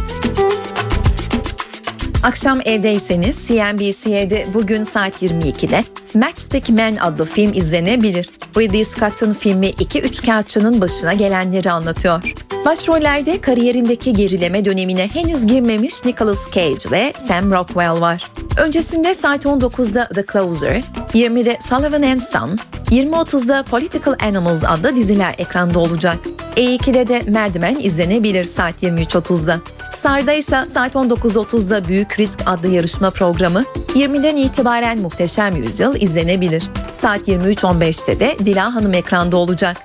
Akşam 2.24 2.59
evdeyseniz 2.65 3.47
CNBC'de 3.47 4.47
bugün 4.53 4.84
saat 4.84 5.24
22'de 5.24 5.84
Matchstick 6.13 6.70
Man 6.70 6.95
adlı 6.95 7.26
film 7.26 7.53
izlenebilir. 7.53 8.30
Ridley 8.57 8.86
Scott'ın 8.86 9.34
filmi 9.34 9.67
iki 9.67 10.01
üçkağıtçının 10.01 10.82
başına 10.82 11.13
gelenleri 11.13 11.72
anlatıyor. 11.72 12.49
Başrollerde 12.66 13.41
kariyerindeki 13.41 14.14
gerileme 14.14 14.66
dönemine 14.66 15.07
henüz 15.07 15.47
girmemiş 15.47 16.05
Nicolas 16.05 16.51
Cage 16.51 16.89
ile 16.89 17.14
Sam 17.18 17.51
Rockwell 17.51 18.01
var. 18.01 18.32
Öncesinde 18.57 19.14
saat 19.14 19.45
19'da 19.45 20.07
The 20.07 20.26
Closer, 20.34 20.82
20'de 21.14 21.57
Sullivan 21.70 22.01
and 22.01 22.20
Son, 22.20 22.57
20.30'da 22.91 23.64
Political 23.64 24.16
Animals 24.28 24.64
adlı 24.68 24.95
diziler 24.95 25.36
ekranda 25.38 25.80
olacak. 25.80 26.18
E2'de 26.55 27.07
de 27.07 27.32
Mad 27.32 27.55
Men 27.55 27.80
izlenebilir 27.80 28.45
saat 28.45 28.84
23.30'da. 28.84 29.60
Star'da 29.91 30.34
ise 30.34 30.66
saat 30.74 30.95
19.30'da 30.95 31.86
Büyük 31.86 32.20
Risk 32.20 32.39
adlı 32.45 32.68
yarışma 32.68 33.10
programı 33.10 33.66
20'den 33.88 34.36
itibaren 34.36 34.99
Muhteşem 34.99 35.55
Yüzyıl 35.55 35.95
izlenebilir. 35.95 36.64
Saat 36.95 37.28
23.15'te 37.28 38.20
de 38.20 38.38
Dila 38.39 38.76
Hanım 38.76 38.93
ekranda 38.93 39.38
olacak. 39.38 39.78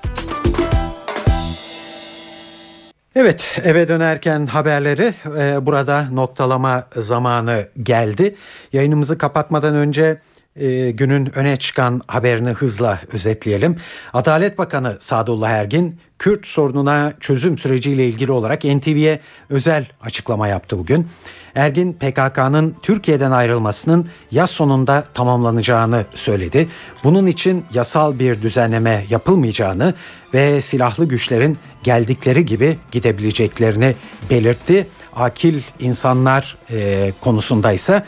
Evet 3.17 3.61
eve 3.65 3.89
dönerken 3.89 4.47
haberleri 4.47 5.15
e, 5.39 5.67
burada 5.67 6.07
noktalama 6.13 6.87
zamanı 6.97 7.69
geldi. 7.83 8.35
Yayınımızı 8.73 9.19
kapatmadan 9.19 9.75
önce 9.75 10.21
e, 10.57 10.91
günün 10.91 11.39
öne 11.39 11.57
çıkan 11.57 12.01
haberini 12.07 12.51
hızla 12.51 13.01
özetleyelim. 13.13 13.77
Adalet 14.13 14.59
Bakanı 14.59 14.97
Sadullah 15.01 15.51
Ergin 15.51 16.01
Kürt 16.19 16.47
sorununa 16.47 17.13
çözüm 17.21 17.59
süreciyle 17.59 18.09
ilgili 18.09 18.33
olarak 18.33 18.65
NTV'ye 18.65 19.21
özel 19.51 19.87
açıklama 20.01 20.49
yaptı 20.49 20.79
bugün. 20.79 21.09
Ergin 21.55 21.93
PKK'nın 21.93 22.77
Türkiye'den 22.83 23.31
ayrılmasının 23.31 24.07
yaz 24.31 24.51
sonunda 24.51 25.05
tamamlanacağını 25.15 26.07
söyledi. 26.15 26.69
Bunun 27.05 27.27
için 27.27 27.65
yasal 27.75 28.19
bir 28.19 28.43
düzenleme 28.43 29.05
yapılmayacağını 29.11 29.95
ve 30.35 30.61
silahlı 30.61 31.05
güçlerin 31.05 31.59
geldikleri 31.83 32.47
gibi 32.47 32.79
gidebileceklerini 32.93 33.95
belirtti. 34.31 34.87
Akil 35.17 35.61
insanlar 35.81 36.57
e, 36.71 37.13
konusunda 37.21 37.73
ise 37.73 38.03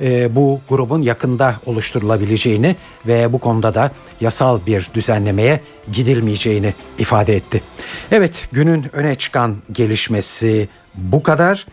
e, 0.00 0.36
bu 0.36 0.60
grubun 0.68 1.02
yakında 1.02 1.54
oluşturulabileceğini 1.66 2.76
ve 3.06 3.32
bu 3.32 3.38
konuda 3.38 3.74
da 3.74 3.90
yasal 4.20 4.60
bir 4.66 4.90
düzenlemeye 4.94 5.60
gidilmeyeceğini 5.92 6.74
ifade 6.98 7.36
etti. 7.36 7.62
Evet 8.10 8.48
günün 8.52 8.86
öne 8.92 9.14
çıkan 9.14 9.56
gelişmesi 9.72 10.68
bu 10.94 11.22
kadar. 11.22 11.66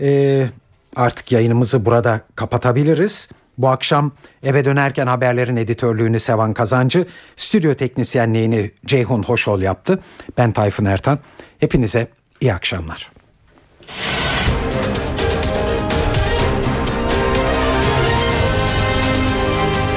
E, 0.00 0.46
artık 0.96 1.32
yayınımızı 1.32 1.84
burada 1.84 2.20
kapatabiliriz. 2.36 3.28
Bu 3.58 3.68
akşam 3.68 4.12
eve 4.42 4.64
dönerken 4.64 5.06
haberlerin 5.06 5.56
editörlüğünü 5.56 6.20
Sevan 6.20 6.54
Kazancı, 6.54 7.06
stüdyo 7.36 7.74
teknisyenliğini 7.74 8.70
Ceyhun 8.86 9.22
Hoşol 9.22 9.60
yaptı. 9.60 9.98
Ben 10.38 10.52
Tayfun 10.52 10.84
Ertan. 10.84 11.18
Hepinize 11.58 12.08
iyi 12.40 12.54
akşamlar. 12.54 13.10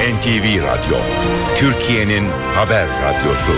NTV 0.08 0.62
Radyo, 0.62 0.98
Türkiye'nin 1.56 2.24
haber 2.54 2.88
radyosu. 2.88 3.52